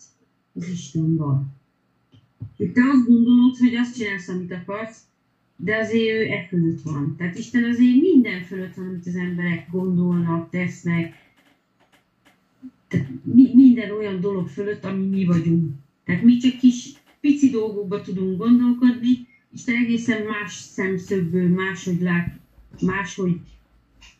az 0.52 0.68
Isten 0.68 1.16
van. 1.16 1.54
Te 2.56 2.82
azt 2.92 3.06
gondolod, 3.06 3.56
hogy 3.56 3.74
azt 3.74 3.96
csinálsz, 3.96 4.28
amit 4.28 4.52
akarsz, 4.52 5.00
de 5.56 5.76
azért 5.76 6.14
ő 6.14 6.30
e 6.30 6.46
fölött 6.48 6.82
van. 6.82 7.14
Tehát 7.18 7.38
Isten 7.38 7.64
azért 7.64 8.00
minden 8.00 8.42
fölött 8.42 8.74
van, 8.74 8.86
amit 8.86 9.06
az 9.06 9.16
emberek 9.16 9.70
gondolnak, 9.70 10.50
tesznek. 10.50 11.14
Tehát 12.88 13.08
mi, 13.22 13.50
minden 13.54 13.90
olyan 13.90 14.20
dolog 14.20 14.48
fölött, 14.48 14.84
ami 14.84 15.06
mi 15.06 15.24
vagyunk. 15.24 15.74
Tehát 16.04 16.22
mi 16.22 16.36
csak 16.36 16.58
kis 16.58 16.92
pici 17.26 17.50
dolgokba 17.50 18.00
tudunk 18.00 18.38
gondolkodni, 18.38 19.26
Isten 19.52 19.74
egészen 19.84 20.22
más 20.22 20.52
szemszögből, 20.52 21.48
máshogy 21.48 22.00
lát, 22.00 22.38
máshogy 22.80 23.40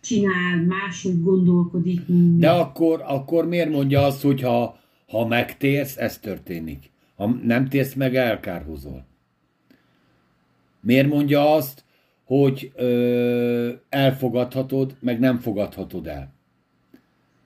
csinál, 0.00 0.64
máshogy 0.64 1.22
gondolkodik. 1.22 2.00
De 2.36 2.50
akkor, 2.50 3.02
akkor 3.06 3.48
miért 3.48 3.70
mondja 3.70 4.04
azt, 4.04 4.22
hogy 4.22 4.40
ha, 4.40 4.78
ha 5.08 5.26
megtérsz, 5.26 5.96
ez 5.96 6.18
történik? 6.18 6.90
Ha 7.16 7.26
nem 7.26 7.68
térsz 7.68 7.94
meg, 7.94 8.14
elkárhozol. 8.14 9.06
Miért 10.80 11.08
mondja 11.08 11.54
azt, 11.54 11.84
hogy 12.24 12.72
ö, 12.74 13.72
elfogadhatod, 13.88 14.96
meg 15.00 15.18
nem 15.18 15.38
fogadhatod 15.38 16.06
el? 16.06 16.32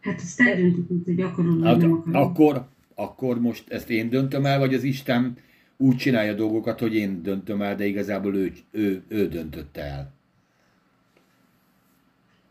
Hát 0.00 0.20
azt 0.20 0.40
eldöntöd, 0.40 0.86
hogy 1.04 1.16
vagy 1.16 1.24
Hát, 1.62 1.76
nem 1.76 1.92
akarod. 1.92 2.14
akkor, 2.14 2.66
akkor 2.94 3.40
most 3.40 3.64
ezt 3.68 3.90
én 3.90 4.08
döntöm 4.08 4.46
el, 4.46 4.58
vagy 4.58 4.74
az 4.74 4.82
Isten 4.82 5.36
úgy 5.80 5.96
csinálja 5.96 6.34
dolgokat, 6.34 6.80
hogy 6.80 6.94
én 6.94 7.22
döntöm 7.22 7.62
el, 7.62 7.76
de 7.76 7.86
igazából 7.86 8.36
ő, 8.36 8.52
ő, 8.70 9.02
ő 9.08 9.28
döntötte 9.28 9.82
el. 9.82 10.12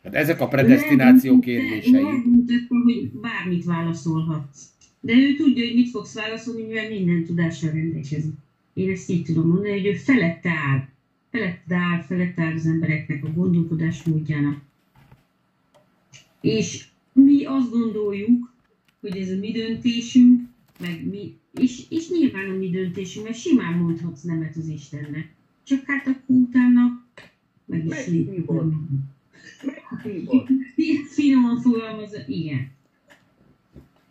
Hát 0.03 0.15
ezek 0.15 0.41
a 0.41 0.47
predestináció 0.47 1.39
kérdései. 1.39 1.91
Megmutatta, 1.91 2.75
hogy 2.83 3.11
bármit 3.11 3.65
válaszolhatsz. 3.65 4.63
De 4.99 5.13
ő 5.13 5.35
tudja, 5.35 5.65
hogy 5.65 5.75
mit 5.75 5.89
fogsz 5.89 6.13
válaszolni, 6.13 6.61
mivel 6.61 6.89
minden 6.89 7.23
tudással 7.23 7.71
rendelkezik. 7.71 8.33
Én 8.73 8.89
ezt 8.89 9.09
így 9.09 9.23
tudom 9.23 9.47
mondani, 9.47 9.71
hogy 9.71 9.85
ő 9.85 9.93
felette 9.93 10.49
áll. 10.49 10.87
Felette 11.31 11.75
áll, 11.75 12.01
felette 12.01 12.43
áll 12.43 12.53
az 12.53 12.65
embereknek 12.65 13.23
a 13.23 13.31
gondolkodás 13.35 14.03
módjának. 14.03 14.61
És 16.41 16.85
mi 17.13 17.45
azt 17.45 17.71
gondoljuk, 17.71 18.53
hogy 19.01 19.17
ez 19.17 19.29
a 19.29 19.37
mi 19.37 19.51
döntésünk, 19.51 20.48
meg 20.79 21.07
mi, 21.07 21.37
és, 21.53 21.85
és 21.89 22.09
nyilván 22.09 22.49
a 22.49 22.53
mi 22.53 22.69
döntésünk, 22.69 23.25
mert 23.25 23.39
simán 23.39 23.77
mondhatsz 23.77 24.21
nemet 24.21 24.55
az 24.55 24.67
Istennek. 24.67 25.33
Csak 25.63 25.85
hát 25.85 26.07
akkor 26.07 26.35
utána 26.35 27.05
meg 27.65 27.85
is. 27.85 28.07
Ilyen 30.75 31.03
finoman 31.05 31.61
fogalmazza, 31.61 32.17
igen. 32.27 32.71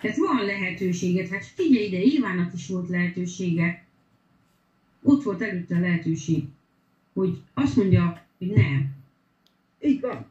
Tehát 0.01 0.17
van 0.17 0.45
lehetőséget, 0.45 1.29
hát 1.29 1.45
figyelj 1.45 1.87
ide, 1.87 2.03
Ivának 2.03 2.55
is 2.55 2.69
volt 2.69 2.89
lehetősége. 2.89 3.87
Ott 5.03 5.23
volt 5.23 5.43
előtte 5.43 5.77
a 5.77 5.81
lehetőség, 5.81 6.45
hogy 7.13 7.39
azt 7.55 7.77
mondja, 7.77 8.27
hogy 8.39 8.49
nem. 8.49 8.97
Így 9.81 10.01
van. 10.01 10.27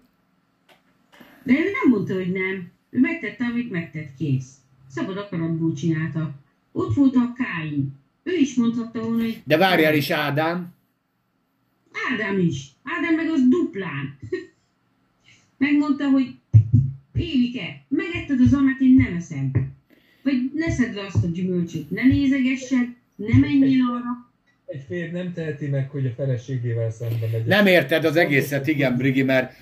De 1.44 1.54
ő 1.54 1.64
nem 1.64 1.90
mondta, 1.90 2.14
hogy 2.14 2.32
nem. 2.32 2.72
Ő 2.90 3.00
megtette, 3.00 3.46
amit 3.46 3.72
megtett, 3.72 4.16
kész. 4.18 4.56
Szabad 4.88 5.18
akaratból 5.18 5.74
csinálta. 5.74 6.34
Ott 6.72 6.94
volt 6.94 7.16
a 7.16 7.34
Káin. 7.36 7.94
Ő 8.24 8.34
is 8.34 8.56
mondhatta 8.56 9.02
volna, 9.02 9.24
hogy 9.24 9.42
De 9.44 9.58
várjál 9.58 9.96
is, 9.96 10.10
Ádám, 10.10 10.76
Ádám 12.12 12.40
is. 12.40 12.66
Ádám 12.84 13.16
meg 13.16 13.30
az 13.30 13.48
duplán. 13.50 14.18
Megmondta, 15.58 16.10
hogy 16.10 16.36
Évike, 17.14 17.86
megetted 17.88 18.40
az 18.42 18.54
almát, 18.54 18.80
én 18.80 18.94
nem 18.94 19.16
eszem. 19.16 19.52
Vagy 20.24 20.52
ne 20.54 20.72
szedd 20.72 20.94
le 20.96 21.06
azt 21.06 21.24
a 21.24 21.28
gyümölcsöt, 21.28 21.92
ne 21.92 22.04
nézegessed, 22.04 22.88
ne 23.16 23.38
menjél 23.38 23.84
arra. 23.90 24.32
Egy 24.66 24.84
férj 24.88 25.12
nem 25.12 25.34
teheti 25.34 25.68
meg, 25.68 25.90
hogy 25.90 26.06
a 26.06 26.12
feleségével 26.16 26.92
szembe 26.92 27.28
megy. 27.32 27.46
nem 27.46 27.66
érted 27.66 28.06
az 28.06 28.16
egészet, 28.16 28.68
igen, 28.68 28.98
Brigi, 28.98 29.22
mert 29.22 29.54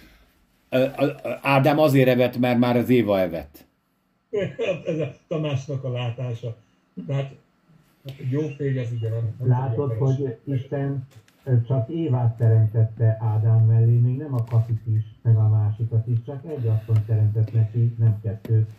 Ádám 1.41 1.79
azért 1.79 2.07
evett, 2.07 2.37
mert 2.37 2.59
már 2.59 2.77
az 2.77 2.89
Éva 2.89 3.19
evett. 3.19 3.65
Ez 4.85 4.99
a 4.99 5.13
Tamásnak 5.27 5.83
a 5.83 5.91
látása. 5.91 6.55
Tehát 7.07 7.35
hát 8.05 8.15
jó 8.29 8.41
férj 8.57 8.79
az 8.79 8.91
ugye 8.91 9.09
nem 9.09 9.49
Látod, 9.49 9.91
a 9.91 9.95
hogy. 9.95 10.37
Isten 10.43 11.07
csak 11.67 11.89
Évát 11.89 12.37
teremtette 12.37 13.17
Ádám 13.21 13.65
mellé, 13.65 13.97
még 13.97 14.17
nem 14.17 14.33
a 14.33 14.43
kapit 14.43 14.81
is, 14.97 15.03
meg 15.21 15.35
a 15.35 15.49
másikat 15.49 16.07
is, 16.07 16.17
csak 16.25 16.43
egy 16.45 16.67
asszony 16.67 17.05
teremtett 17.05 17.53
neki, 17.53 17.95
nem 17.99 18.19
kettőt. 18.23 18.69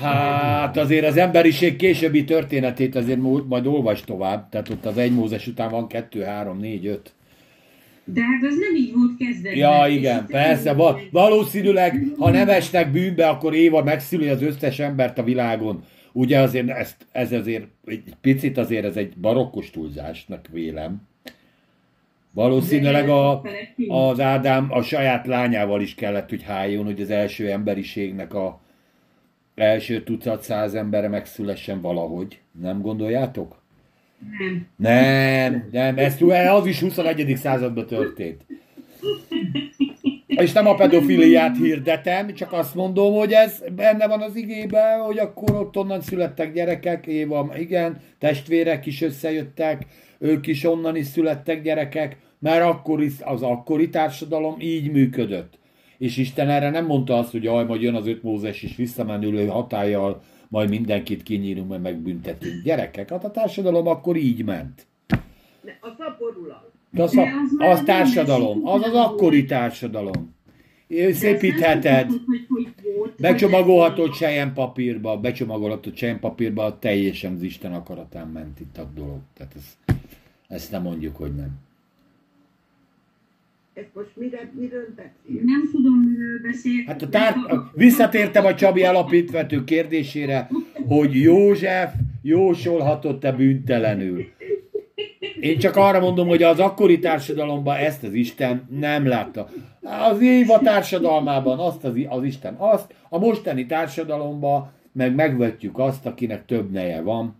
Hát 0.00 0.76
azért 0.76 1.06
az 1.06 1.16
emberiség 1.16 1.76
későbbi 1.76 2.24
történetét 2.24 2.94
azért 2.94 3.20
majd 3.46 3.66
olvas 3.66 4.00
tovább, 4.00 4.48
tehát 4.48 4.68
ott 4.68 4.84
az 4.86 4.96
egy 4.96 5.14
Mózes 5.14 5.46
után 5.46 5.70
van 5.70 5.86
kettő, 5.86 6.22
három, 6.22 6.58
négy, 6.58 6.86
öt. 6.86 7.14
De 8.12 8.22
hát 8.22 8.42
az 8.42 8.56
nem 8.58 8.74
így 8.76 8.92
volt 8.94 9.16
kezdetben. 9.18 9.56
Ja, 9.56 9.86
igen, 9.88 10.26
persze, 10.26 10.72
va- 10.72 11.00
valószínűleg, 11.10 12.06
ha 12.18 12.30
nem 12.30 12.48
esnek 12.48 12.90
bűnbe, 12.90 13.28
akkor 13.28 13.54
Éva 13.54 13.82
megszüli 13.82 14.28
az 14.28 14.42
összes 14.42 14.78
embert 14.78 15.18
a 15.18 15.22
világon. 15.22 15.84
Ugye 16.12 16.38
azért 16.38 16.68
ezt, 16.68 17.06
ez 17.12 17.32
azért 17.32 17.64
egy 17.84 18.02
picit 18.20 18.58
azért 18.58 18.84
ez 18.84 18.96
egy 18.96 19.16
barokkos 19.16 19.70
túlzásnak 19.70 20.48
vélem. 20.52 21.08
Valószínűleg 22.34 23.08
a, 23.08 23.42
az 23.88 24.20
Ádám 24.20 24.66
a 24.70 24.82
saját 24.82 25.26
lányával 25.26 25.80
is 25.80 25.94
kellett, 25.94 26.28
hogy 26.28 26.42
hájjon, 26.42 26.84
hogy 26.84 27.00
az 27.00 27.10
első 27.10 27.50
emberiségnek 27.50 28.34
a 28.34 28.60
első 29.54 30.02
tucat 30.02 30.42
száz 30.42 30.74
embere 30.74 31.08
megszülessen 31.08 31.80
valahogy. 31.80 32.40
Nem 32.60 32.80
gondoljátok? 32.80 33.62
Nem. 34.38 34.66
Nem, 34.76 35.68
nem, 35.72 35.98
ez, 35.98 36.16
az 36.48 36.66
is 36.66 36.80
21. 36.80 37.36
században 37.36 37.86
történt. 37.86 38.44
És 40.26 40.52
nem 40.52 40.66
a 40.66 40.74
pedofiliát 40.74 41.56
hirdetem, 41.56 42.34
csak 42.34 42.52
azt 42.52 42.74
mondom, 42.74 43.14
hogy 43.14 43.32
ez 43.32 43.62
benne 43.76 44.06
van 44.06 44.20
az 44.20 44.36
igében, 44.36 45.00
hogy 45.00 45.18
akkor 45.18 45.54
ott 45.54 45.76
onnan 45.76 46.00
születtek 46.00 46.52
gyerekek, 46.52 47.06
Éva, 47.06 47.52
igen, 47.58 48.00
testvérek 48.18 48.86
is 48.86 49.02
összejöttek, 49.02 49.86
ők 50.18 50.46
is 50.46 50.64
onnan 50.64 50.96
is 50.96 51.06
születtek 51.06 51.62
gyerekek, 51.62 52.16
mert 52.38 52.64
akkor 52.64 53.02
is, 53.02 53.12
az 53.20 53.42
akkori 53.42 53.88
társadalom 53.88 54.56
így 54.58 54.90
működött. 54.90 55.58
És 55.98 56.16
Isten 56.16 56.48
erre 56.48 56.70
nem 56.70 56.86
mondta 56.86 57.18
azt, 57.18 57.30
hogy 57.30 57.42
jaj, 57.42 57.64
majd 57.64 57.82
jön 57.82 57.94
az 57.94 58.06
öt 58.06 58.22
Mózes 58.22 58.62
is 58.62 58.76
visszamenülő 58.76 59.46
hatállyal, 59.46 60.22
majd 60.50 60.68
mindenkit 60.68 61.22
kinyírunk, 61.22 61.68
meg 61.68 61.80
megbüntetünk. 61.80 62.62
Gyerekek, 62.62 63.10
hát 63.10 63.24
a 63.24 63.30
társadalom 63.30 63.86
akkor 63.86 64.16
így 64.16 64.44
ment. 64.44 64.86
Ne, 65.62 65.72
A 65.80 65.94
szaporulat. 65.98 66.70
De 66.90 67.02
az, 67.02 67.14
De 67.14 67.20
a, 67.20 67.24
az 67.70 67.78
az 67.78 67.84
társadalom, 67.84 68.66
az 68.66 68.82
az 68.82 68.94
akkori 68.94 69.44
társadalom. 69.44 70.34
Szépítheted, 71.10 72.10
becsomagolhatod 73.18 74.14
sejen 74.14 74.52
papírba, 74.52 75.16
becsomagolhatod 75.16 75.96
sejen 75.96 76.20
papírba, 76.20 76.78
teljesen 76.78 77.34
az 77.34 77.42
Isten 77.42 77.72
akaratán 77.72 78.28
ment 78.28 78.60
itt 78.60 78.78
a 78.78 78.90
dolog. 78.94 79.18
Tehát 79.34 79.54
ez, 79.56 79.94
ezt 80.48 80.70
nem 80.70 80.82
mondjuk, 80.82 81.16
hogy 81.16 81.34
nem. 81.34 81.50
Ez 83.74 83.84
most 83.94 84.10
mire, 84.14 84.50
miről 84.58 84.86
beszél? 84.96 85.42
Nem 85.44 85.68
tudom, 85.72 85.94
miről 85.94 86.40
beszél. 86.42 86.84
Hát 86.86 87.02
a 87.02 87.08
tár... 87.08 87.34
visszatértem 87.74 88.44
a 88.44 88.54
Csabi 88.54 88.82
alapítvető 88.82 89.64
kérdésére, 89.64 90.48
hogy 90.86 91.20
József 91.20 91.92
jósolhatott-e 92.22 93.32
bűntelenül. 93.32 94.26
Én 95.40 95.58
csak 95.58 95.76
arra 95.76 96.00
mondom, 96.00 96.28
hogy 96.28 96.42
az 96.42 96.58
akkori 96.58 96.98
társadalomban 96.98 97.76
ezt 97.76 98.02
az 98.02 98.14
Isten 98.14 98.68
nem 98.80 99.06
látta. 99.06 99.48
Az 100.10 100.20
Éva 100.20 100.58
társadalmában 100.58 101.58
azt 101.58 101.84
az, 101.84 101.92
az 102.08 102.24
Isten 102.24 102.54
azt, 102.54 102.94
a 103.08 103.18
mostani 103.18 103.66
társadalomban 103.66 104.70
meg 104.92 105.14
megvetjük 105.14 105.78
azt, 105.78 106.06
akinek 106.06 106.46
több 106.46 106.70
neje 106.70 107.00
van. 107.00 107.34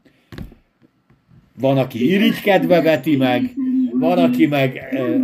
Van, 1.61 1.79
aki 1.79 2.13
irigykedve 2.13 2.83
veti 2.83 3.17
meg, 3.17 3.55
van, 4.01 4.19
aki 4.19 4.47
meg 4.47 4.77
e, 4.77 5.17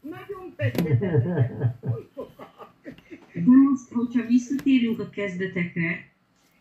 nagyon 0.00 0.54
fegyvezetlen. 0.56 1.78
De 3.32 3.42
most, 3.44 3.88
hogyha 3.92 4.26
visszatérünk 4.26 4.98
a 5.00 5.10
kezdetekre, 5.10 6.08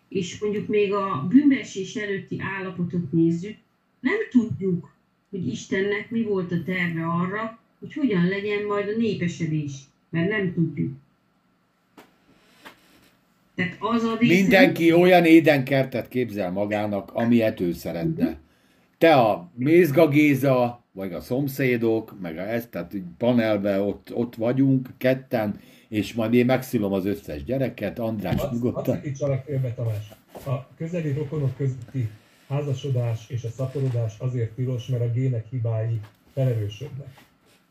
és 0.09 0.39
mondjuk 0.39 0.67
még 0.67 0.93
a 0.93 1.25
bűnbeesés 1.29 1.95
előtti 1.95 2.41
állapotot 2.57 3.11
nézzük, 3.11 3.55
nem 3.99 4.17
tudjuk, 4.31 4.91
hogy 5.29 5.47
Istennek 5.47 6.09
mi 6.09 6.21
volt 6.21 6.51
a 6.51 6.63
terve 6.65 7.05
arra, 7.05 7.59
hogy 7.79 7.93
hogyan 7.93 8.27
legyen 8.27 8.65
majd 8.65 8.87
a 8.87 8.97
népesedés, 8.97 9.71
mert 10.09 10.29
nem 10.29 10.53
tudjuk. 10.53 10.93
Tehát 13.55 13.75
az 13.79 14.03
a 14.03 14.17
része- 14.19 14.41
Mindenki 14.41 14.93
olyan 14.93 15.25
édenkertet 15.25 16.07
képzel 16.07 16.51
magának, 16.51 17.11
amilyet 17.13 17.59
ő 17.59 17.73
szeretne. 17.73 18.37
Te 18.97 19.15
a 19.15 19.51
Mézga 19.53 20.07
Géza, 20.07 20.83
vagy 20.91 21.13
a 21.13 21.21
szomszédok, 21.21 22.15
meg 22.21 22.37
a 22.37 22.41
ezt, 22.41 22.69
tehát 22.69 22.93
panelbe 23.17 23.81
ott, 23.81 24.15
ott 24.15 24.35
vagyunk 24.35 24.89
ketten, 24.97 25.59
és 25.87 26.13
majd 26.13 26.33
én 26.33 26.45
megszülöm 26.45 26.93
az 26.93 27.05
összes 27.05 27.43
gyereket, 27.43 27.99
András 27.99 28.33
Azt, 28.33 28.43
azt 28.43 28.53
nyugodtan. 28.53 28.95
szakítsalak 28.95 29.43
félbe, 29.43 29.73
Tamás. 29.73 30.11
A 30.45 30.67
közeli 30.77 31.11
rokonok 31.13 31.57
közötti 31.57 32.09
házasodás 32.47 33.29
és 33.29 33.43
a 33.43 33.49
szaporodás 33.49 34.19
azért 34.19 34.51
tilos, 34.51 34.87
mert 34.87 35.03
a 35.03 35.11
gének 35.11 35.45
hibái 35.49 35.99
felerősödnek. 36.33 37.25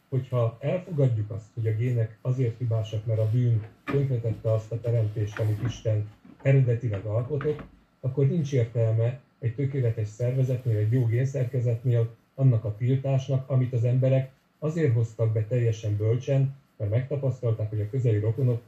Hogyha 0.09 0.57
elfogadjuk 0.61 1.31
azt, 1.31 1.47
hogy 1.55 1.67
a 1.67 1.77
gének 1.77 2.19
azért 2.23 2.59
hibásak, 2.59 3.07
mert 3.07 3.19
a 3.19 3.29
bűn 3.33 3.63
tönkretette 3.85 4.53
azt 4.53 4.73
a 4.73 4.81
teremtést, 4.81 5.39
amit 5.39 5.63
Isten 5.67 6.09
eredetileg 6.43 7.05
alkotott, 7.05 7.63
akkor 8.01 8.27
nincs 8.27 8.53
értelme 8.53 9.21
egy 9.47 9.55
tökéletes 9.55 10.09
szervezetnél, 10.09 10.77
egy 10.77 10.93
jó 10.93 11.05
génszerkezetnél 11.05 12.15
annak 12.35 12.65
a 12.65 12.75
tiltásnak, 12.79 13.51
amit 13.51 13.73
az 13.73 13.85
emberek 13.85 14.31
azért 14.59 14.95
hoztak 14.95 15.33
be 15.33 15.45
teljesen 15.49 15.97
bölcsen, 15.97 16.55
mert 16.77 16.91
megtapasztalták, 16.91 17.69
hogy 17.69 17.81
a 17.81 17.91
közeli 17.91 18.19
rokonok 18.19 18.63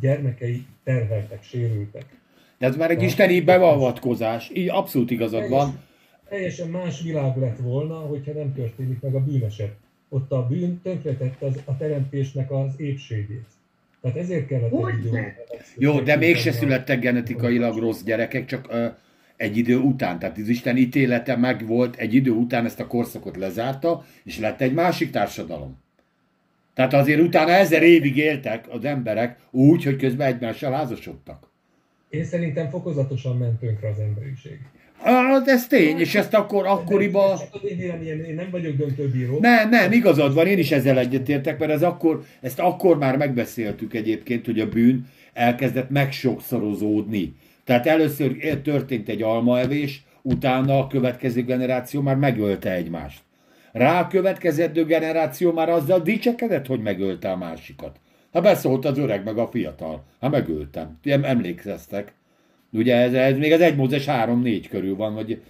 gyermekei 0.00 0.66
terheltek, 0.84 1.42
sérültek. 1.42 2.04
De 2.58 2.66
ez 2.66 2.76
már 2.76 2.90
egy 2.90 3.02
isteni 3.02 3.40
beavatkozás. 3.40 4.50
Így 4.54 4.68
abszolút 4.68 5.10
igazad 5.10 5.48
van. 5.48 5.80
Teljesen 6.28 6.68
más 6.68 7.02
világ 7.02 7.36
lett 7.36 7.58
volna, 7.58 7.94
hogyha 7.94 8.32
nem 8.32 8.54
történik 8.54 9.00
meg 9.00 9.14
a 9.14 9.20
bűneset. 9.20 9.74
Ott 10.08 10.32
a 10.32 10.46
bűn 10.46 10.80
tönkretette 10.82 11.46
az, 11.46 11.60
a 11.64 11.76
teremtésnek 11.76 12.50
az 12.50 12.72
épségét. 12.76 13.46
Tehát 14.00 14.16
ezért 14.16 14.46
kellett 14.46 14.70
Hogy 14.70 14.94
egy 15.12 15.34
Jó, 15.76 16.00
de 16.00 16.16
mégse 16.16 16.52
születtek 16.52 17.00
genetikailag 17.00 17.78
rossz 17.78 18.02
gyerekek, 18.02 18.46
csak 18.46 18.66
ö, 18.70 18.86
egy 19.36 19.56
idő 19.56 19.76
után. 19.76 20.18
Tehát 20.18 20.38
az 20.38 20.48
Isten 20.48 20.76
ítélete 20.76 21.36
meg 21.36 21.66
volt, 21.66 21.96
egy 21.96 22.14
idő 22.14 22.30
után 22.30 22.64
ezt 22.64 22.80
a 22.80 22.86
korszakot 22.86 23.36
lezárta, 23.36 24.04
és 24.24 24.38
lett 24.38 24.60
egy 24.60 24.74
másik 24.74 25.10
társadalom. 25.10 25.80
Tehát 26.74 26.92
azért 26.92 27.20
utána 27.20 27.50
ezer 27.50 27.82
évig 27.82 28.16
éltek 28.16 28.64
az 28.68 28.84
emberek 28.84 29.38
úgy, 29.50 29.84
hogy 29.84 29.96
közben 29.96 30.26
egymással 30.26 30.72
házasodtak. 30.72 31.50
Én 32.08 32.24
szerintem 32.24 32.68
fokozatosan 32.68 33.36
ment 33.36 33.60
tönkre 33.60 33.88
az 33.88 33.98
emberiség. 33.98 34.58
Ah, 35.04 35.42
ez 35.46 35.66
tény, 35.66 35.98
és 35.98 36.14
ezt 36.14 36.34
akkor 36.34 36.66
akkoriban... 36.66 37.38
Én 37.62 38.34
nem 38.34 38.48
vagyok 38.50 38.76
döntőbíró. 38.76 39.38
Nem, 39.40 39.68
nem, 39.68 39.92
igazad 39.92 40.34
van, 40.34 40.46
én 40.46 40.58
is 40.58 40.70
ezzel 40.70 40.98
egyetértek, 40.98 41.58
mert 41.58 41.72
ez 41.72 41.82
akkor, 41.82 42.24
ezt 42.40 42.58
akkor 42.58 42.98
már 42.98 43.16
megbeszéltük 43.16 43.94
egyébként, 43.94 44.44
hogy 44.46 44.60
a 44.60 44.68
bűn 44.68 45.06
elkezdett 45.32 45.90
megsokszorozódni. 45.90 47.32
Tehát 47.64 47.86
először 47.86 48.60
történt 48.62 49.08
egy 49.08 49.22
almaevés, 49.22 50.04
utána 50.22 50.78
a 50.78 50.86
következő 50.86 51.44
generáció 51.44 52.00
már 52.00 52.16
megölte 52.16 52.72
egymást. 52.72 53.22
Rá 53.72 54.00
a 54.00 54.06
következő 54.06 54.84
generáció 54.84 55.52
már 55.52 55.68
azzal 55.68 56.00
dicsekedett, 56.00 56.66
hogy 56.66 56.80
megölte 56.80 57.30
a 57.30 57.36
másikat. 57.36 58.00
Ha 58.32 58.40
beszólt 58.40 58.84
az 58.84 58.98
öreg 58.98 59.24
meg 59.24 59.38
a 59.38 59.46
fiatal. 59.46 60.04
Ha 60.20 60.28
megöltem. 60.28 60.98
Em- 61.02 61.24
Emlékeztek. 61.24 62.12
Ugye 62.72 62.96
ez, 62.96 63.12
ez 63.12 63.36
még 63.36 63.52
az 63.52 63.60
1 63.60 63.76
Mózes 63.76 64.04
3-4 64.06 64.66
körül 64.70 64.96
van, 64.96 65.14
vagy, 65.14 65.40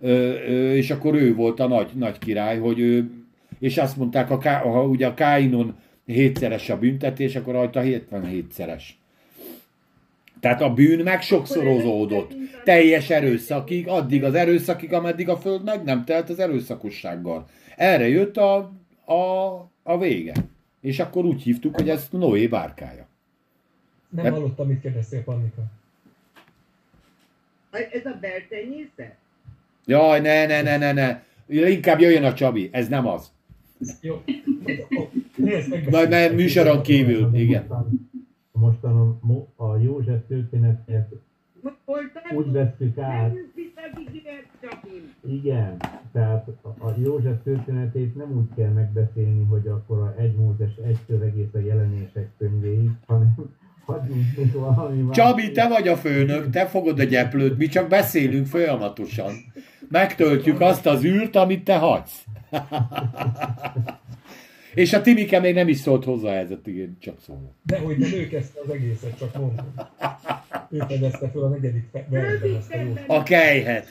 ö, 0.00 0.08
ö, 0.08 0.72
és 0.72 0.90
akkor 0.90 1.14
ő 1.14 1.34
volt 1.34 1.60
a 1.60 1.68
nagy, 1.68 1.90
nagy 1.94 2.18
király, 2.18 2.58
hogy 2.58 2.78
ő, 2.78 3.10
és 3.58 3.78
azt 3.78 3.96
mondták, 3.96 4.38
Ká, 4.38 4.60
ha 4.60 4.82
ugye 4.82 5.06
a 5.06 5.14
Káinon 5.14 5.76
hétszeres 6.06 6.70
a 6.70 6.78
büntetés, 6.78 7.36
akkor 7.36 7.54
rajta 7.54 7.80
77-szeres. 7.84 8.82
Tehát 10.40 10.60
a 10.60 10.74
bűn 10.74 11.02
megsokszorozódott. 11.02 12.34
Teljes 12.64 13.10
erőszakig, 13.10 13.88
addig 13.88 14.24
az 14.24 14.34
erőszakig, 14.34 14.92
ameddig 14.92 15.28
a 15.28 15.36
föld 15.36 15.64
meg 15.64 15.84
nem 15.84 16.04
telt 16.04 16.30
az 16.30 16.38
erőszakossággal. 16.38 17.46
Erre 17.76 18.08
jött 18.08 18.36
a, 18.36 18.56
a, 19.04 19.54
a 19.82 19.98
vége. 19.98 20.32
És 20.80 20.98
akkor 20.98 21.24
úgy 21.24 21.42
hívtuk, 21.42 21.74
hogy 21.74 21.88
ez 21.88 22.08
Noé 22.10 22.46
bárkája. 22.46 23.06
Nem 24.08 24.24
Hát- 24.24 24.34
hallottam, 24.34 24.66
mit 24.66 24.80
kérdeztél, 24.80 25.22
Pannika. 25.22 25.62
Ez 27.70 28.06
a 28.06 28.18
beltenyészet? 28.20 29.16
Jaj, 29.86 30.20
ne, 30.20 30.46
ne, 30.46 30.62
ne, 30.62 30.76
ne, 30.76 30.92
ne. 30.92 31.22
Inkább 31.68 32.00
jöjjön 32.00 32.24
a 32.24 32.34
Csabi, 32.34 32.68
ez 32.72 32.88
nem 32.88 33.06
az. 33.06 33.30
Jó. 34.00 34.22
Megbeszéljük. 35.36 35.90
Majd 35.90 36.34
műsoron 36.34 36.82
kívül, 36.82 37.34
igen. 37.34 37.66
Mostan, 38.58 39.18
a, 39.56 39.64
a 39.64 39.76
József 39.76 40.20
hol 41.84 42.02
úgy 42.34 42.52
vesszük 42.52 42.98
át, 42.98 43.34
igen, 45.26 45.76
Tehát 46.12 46.48
a 46.62 46.90
József 47.02 47.42
történetét 47.44 48.16
nem 48.16 48.36
úgy 48.36 48.56
kell 48.56 48.70
megbeszélni, 48.70 49.44
hogy 49.44 49.66
akkor 49.66 49.98
a 49.98 50.14
egy 50.20 50.36
Mózes 50.36 50.74
egy 50.86 50.98
szövegész 51.08 51.54
a 51.54 51.58
jelenések 51.58 52.28
könyvéig, 52.38 52.90
hanem 53.06 53.34
hagyjunk 53.84 54.24
még 54.36 54.52
valami 54.52 55.00
más. 55.02 55.16
Csabi, 55.16 55.50
te 55.50 55.68
vagy 55.68 55.88
a 55.88 55.96
főnök, 55.96 56.50
te 56.50 56.66
fogod 56.66 56.98
a 56.98 57.04
gyeplőt, 57.04 57.58
mi 57.58 57.66
csak 57.66 57.88
beszélünk 57.88 58.46
folyamatosan. 58.46 59.32
Megtöltjük 59.88 60.60
azt 60.60 60.86
az 60.86 61.04
űrt, 61.04 61.36
amit 61.36 61.64
te 61.64 61.78
hagysz. 61.78 62.24
És 64.74 64.92
a 64.92 65.00
Timike 65.00 65.40
még 65.40 65.54
nem 65.54 65.68
is 65.68 65.76
szólt 65.76 66.04
hozzá 66.04 66.32
ez 66.32 66.50
a 66.50 66.58
én 66.64 66.96
csak 67.00 67.20
szólok. 67.26 67.52
Dehogy 67.62 67.96
nem 67.96 68.12
ő 68.12 68.28
kezdte 68.28 68.60
az 68.64 68.70
egészet, 68.70 69.18
csak 69.18 69.38
mondom. 69.38 69.74
Ő 70.70 70.78
fedezte 70.88 71.30
fel 71.30 71.42
a 71.42 71.48
negyedik 71.48 71.84
versben 72.08 72.54
ezt 72.54 72.72
a 72.72 72.78
jó. 72.80 72.94
A 73.06 73.22
kejhet. 73.22 73.86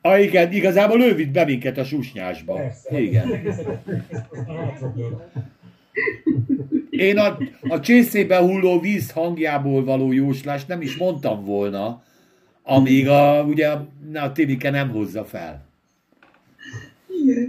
Ah, 0.00 0.22
igen, 0.22 0.52
igazából 0.52 1.02
ő 1.02 1.14
vitt 1.14 1.30
be 1.30 1.44
minket 1.44 1.78
a 1.78 1.84
susnyásba. 1.84 2.54
Persze. 2.54 3.00
Igen. 3.00 3.42
Én 6.90 7.18
a, 7.18 7.38
a 7.68 7.80
csészébe 7.80 8.38
hulló 8.38 8.80
víz 8.80 9.10
hangjából 9.10 9.84
való 9.84 10.12
jóslást 10.12 10.68
nem 10.68 10.82
is 10.82 10.96
mondtam 10.96 11.44
volna, 11.44 12.02
amíg 12.62 13.08
a, 13.08 13.42
ugye 13.42 13.68
a 14.14 14.32
Timike 14.32 14.70
nem 14.70 14.90
hozza 14.90 15.24
fel. 15.24 15.67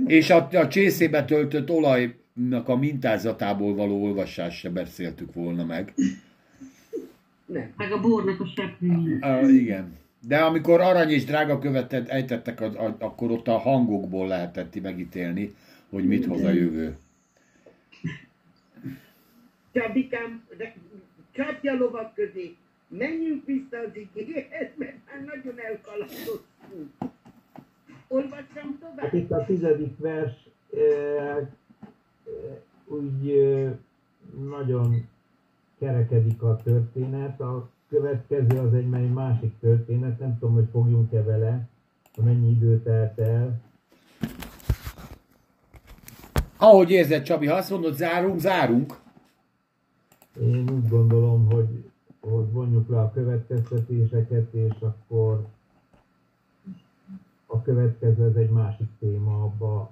És 0.06 0.30
a, 0.30 0.48
a 0.52 0.68
csészébe 0.68 1.26
töltött 1.26 1.70
olajnak 1.70 2.68
a 2.68 2.76
mintázatából 2.76 3.76
való 3.76 4.04
olvasást 4.04 4.60
se 4.60 4.70
beszéltük 4.70 5.34
volna 5.34 5.66
meg. 5.66 5.94
Nem. 7.46 7.74
Meg 7.78 7.92
a 7.92 8.00
bornak 8.00 8.40
a 8.40 8.46
seprűje. 8.56 9.42
Uh, 9.42 9.54
igen. 9.54 9.98
De 10.28 10.38
amikor 10.38 10.82
arany 10.82 11.10
és 11.10 11.26
drága 11.26 11.60
követet 11.60 12.10
ejtettek, 12.10 12.62
a, 12.62 12.66
a, 12.66 12.96
akkor 13.00 13.32
ott 13.32 13.48
a 13.48 13.58
hangokból 13.58 14.28
lehetett 14.28 14.82
megítélni, 14.82 15.56
hogy 15.90 16.08
mit 16.08 16.26
hoz 16.26 16.44
a 16.44 16.52
jövő. 16.52 16.98
Csabikám, 19.74 20.44
de- 20.58 20.76
csapja 21.32 21.74
lovak 21.74 22.14
közé. 22.14 22.56
Menjünk 22.88 23.46
vissza 23.46 23.78
az 23.88 23.96
igéhez, 24.14 24.70
mert 24.76 24.98
már 25.06 25.24
nagyon 25.26 25.60
elkalandoztunk. 25.60 26.42
Hát 28.96 29.14
itt 29.14 29.32
a 29.32 29.46
tizedik 29.46 29.98
vers 29.98 30.50
eh, 30.74 31.48
úgy 32.86 33.30
eh, 33.30 33.74
nagyon 34.50 35.08
kerekedik 35.80 36.42
a 36.42 36.56
történet, 36.64 37.42
a 37.42 37.70
következő 37.90 38.60
az 38.60 38.74
egy 38.74 38.94
egy 38.94 39.14
másik 39.14 39.60
történet, 39.60 40.20
nem 40.20 40.38
tudom, 40.40 40.54
hogy 40.54 40.68
fogjunk-e 40.72 41.24
vele, 41.24 41.68
hogy 42.16 42.24
mennyi 42.24 42.50
idő 42.50 42.82
telt 42.82 43.20
el. 43.20 43.62
Ahogy 46.58 46.92
érzed, 46.92 47.24
Csabi, 47.24 47.48
ha 47.48 47.56
azt 47.56 47.70
mondod, 47.70 47.94
zárunk, 47.94 48.40
zárunk. 48.40 49.00
Én 50.42 50.70
úgy 50.70 50.90
gondolom, 50.90 51.46
hogy, 51.52 51.84
hogy 52.22 52.52
vonjuk 52.52 52.90
le 52.90 53.00
a 53.00 53.12
következtetéseket, 53.12 54.54
és 54.54 54.74
akkor 54.80 55.46
a 57.60 57.62
következő 57.62 58.30
ez 58.30 58.36
egy 58.36 58.50
másik 58.50 58.88
téma, 59.00 59.44
abba 59.44 59.92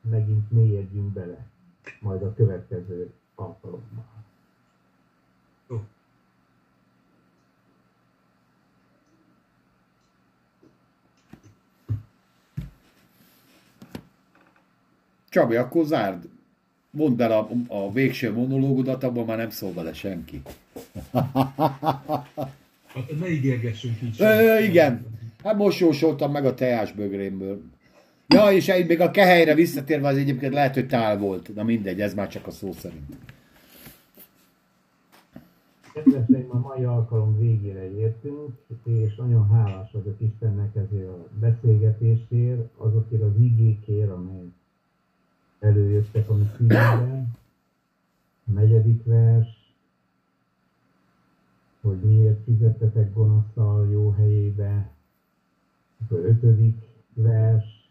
megint 0.00 0.50
mélyedjünk 0.50 1.12
bele, 1.12 1.46
majd 2.00 2.22
a 2.22 2.34
következő 2.34 3.12
alkalommal. 3.34 4.14
Csabi, 15.28 15.56
akkor 15.56 15.84
zárd. 15.84 16.28
Mondd 16.90 17.22
el 17.22 17.32
a, 17.32 17.48
a 17.68 17.92
végső 17.92 18.32
monológodat, 18.32 19.04
abban 19.04 19.24
már 19.24 19.36
nem 19.36 19.50
szól 19.50 19.72
vele 19.72 19.92
senki. 19.92 20.42
Hát 22.86 23.18
ne 23.18 23.28
ígérgessünk 23.28 24.02
így. 24.02 24.20
Ö, 24.20 24.58
igen. 24.58 25.15
Hát 25.46 25.56
most 25.56 25.78
jósoltam 25.78 26.30
meg 26.32 26.44
a 26.44 26.54
teás 26.54 26.92
bögrémből. 26.92 27.60
Ja, 28.28 28.52
és 28.52 28.68
egy- 28.68 28.86
még 28.86 29.00
a 29.00 29.10
kehelyre 29.10 29.54
visszatérve 29.54 30.08
az 30.08 30.16
egyébként 30.16 30.52
lehet, 30.52 30.74
hogy 30.74 30.86
tál 30.86 31.18
volt. 31.18 31.54
Na 31.54 31.62
mindegy, 31.62 32.00
ez 32.00 32.14
már 32.14 32.28
csak 32.28 32.46
a 32.46 32.50
szó 32.50 32.72
szerint. 32.72 33.16
Kedveseim, 35.92 36.50
a 36.50 36.58
mai 36.58 36.84
alkalom 36.84 37.38
végére 37.38 37.90
értünk, 37.90 38.56
és 38.84 39.14
nagyon 39.16 39.48
hálás 39.50 39.90
vagyok 39.92 40.16
Istennek 40.20 40.76
ezért 40.76 41.08
a 41.08 41.28
beszélgetésért, 41.40 42.60
azokért 42.76 43.22
az 43.22 43.36
igékért, 43.40 44.10
amely 44.10 44.52
előjöttek 45.60 46.28
a 46.30 46.34
mi 46.34 46.44
szívünkben. 46.50 47.28
A 48.46 48.50
negyedik 48.52 49.04
vers, 49.04 49.46
hogy 51.80 51.98
miért 52.02 52.38
fizettetek 52.44 53.14
gonosztal 53.14 53.90
jó 53.90 54.10
helyébe. 54.10 54.94
Ötödik 56.36 56.76
vers, 57.14 57.90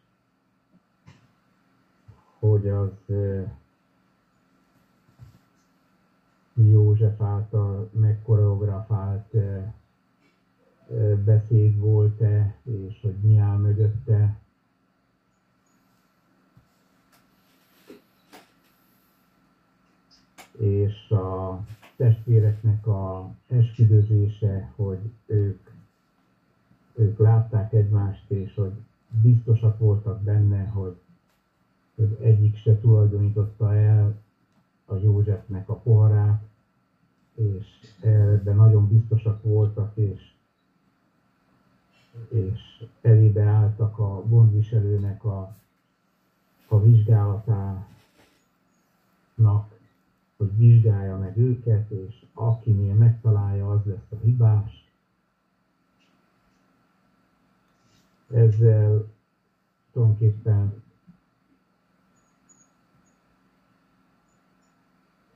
hogy 2.39 2.67
az 2.67 2.91
József 6.53 7.21
által 7.21 7.89
megkoreografált 7.93 9.35
beszéd 11.25 11.79
volt-e, 11.79 12.55
és 12.63 12.99
hogy 13.01 13.15
mi 13.21 13.37
áll 13.37 13.57
mögötte. 13.57 14.39
És 20.57 21.09
a 21.09 21.59
testvéreknek 21.95 22.87
a 22.87 23.31
esküdözése, 23.47 24.71
hogy 24.75 24.99
ők, 25.25 25.74
ők 26.95 27.19
látták 27.19 27.73
egymást, 27.73 28.31
és 28.31 28.53
hogy 28.53 28.73
biztosak 29.21 29.79
voltak 29.79 30.21
benne, 30.21 30.67
hogy, 30.67 30.95
hogy 31.95 32.17
egyik 32.21 32.55
se 32.55 32.79
tulajdonította 32.79 33.73
el 33.73 34.15
a 34.85 34.95
Józsefnek 34.95 35.69
a 35.69 35.75
poharát, 35.75 36.43
és 37.35 37.65
ebben 38.01 38.55
nagyon 38.55 38.87
biztosak 38.87 39.43
voltak, 39.43 39.97
és, 39.97 40.31
és 42.29 42.85
elébe 43.01 43.43
álltak 43.43 43.99
a 43.99 44.23
gondviselőnek 44.27 45.23
a, 45.23 45.55
a 46.67 46.81
vizsgálatának, 46.81 47.85
hogy 50.37 50.57
vizsgálja 50.57 51.17
meg 51.17 51.37
őket, 51.37 51.89
és 51.91 52.25
akinél 52.33 52.93
megtalálja, 52.93 53.71
az 53.71 53.85
lesz 53.85 54.11
a 54.11 54.15
hibás. 54.23 54.84
Ezzel 58.35 59.11
tulajdonképpen 59.91 60.83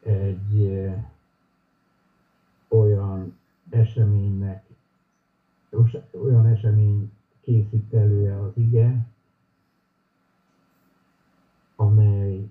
egy 0.03 0.89
olyan 2.67 3.37
eseménynek, 3.69 4.65
olyan 6.11 6.45
esemény 6.45 7.11
készít 7.41 7.93
elő 7.93 8.31
az 8.31 8.51
ige, 8.53 9.05
amely, 11.75 12.49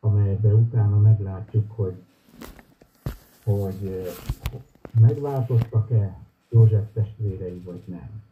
amelyben 0.00 0.54
utána 0.54 0.98
meglátjuk, 0.98 1.70
hogy, 1.70 2.02
hogy 3.44 4.10
megváltoztak-e 5.00 6.18
József 6.48 6.92
testvérei, 6.92 7.58
vagy 7.58 7.82
nem. 7.86 8.31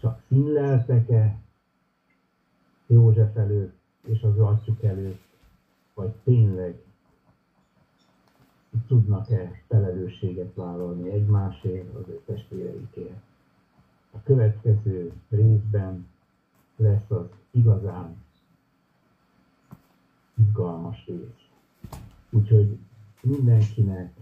Csak 0.00 0.22
színleltek-e 0.28 1.38
József 2.86 3.36
előtt 3.36 3.78
és 4.06 4.22
az 4.22 4.38
atyuk 4.38 4.82
előtt, 4.82 5.22
vagy 5.94 6.12
tényleg 6.24 6.82
tudnak-e 8.86 9.62
felelősséget 9.68 10.54
vállalni 10.54 11.10
egymásért, 11.10 11.94
az 11.94 12.08
ő 12.08 12.20
testvéreikért. 12.26 13.22
A 14.10 14.22
következő 14.22 15.12
részben 15.28 16.06
lesz 16.76 17.10
az 17.10 17.26
igazán 17.50 18.16
izgalmas 20.34 21.06
rész. 21.06 21.48
Úgyhogy 22.30 22.78
mindenkinek 23.22 24.14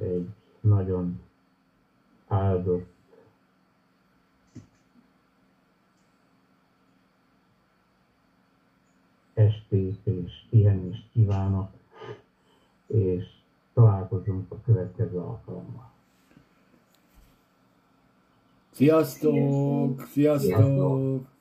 egy 0.00 0.28
nagyon 0.60 1.20
áldott 2.26 2.93
estét 9.34 9.98
és 10.04 10.32
pihenést 10.50 11.10
kívánok, 11.12 11.70
és 12.86 13.24
találkozunk 13.74 14.52
a 14.52 14.60
következő 14.64 15.18
alkalommal. 15.18 15.92
Sziasztok! 18.70 20.00
Sziasztok! 20.00 21.32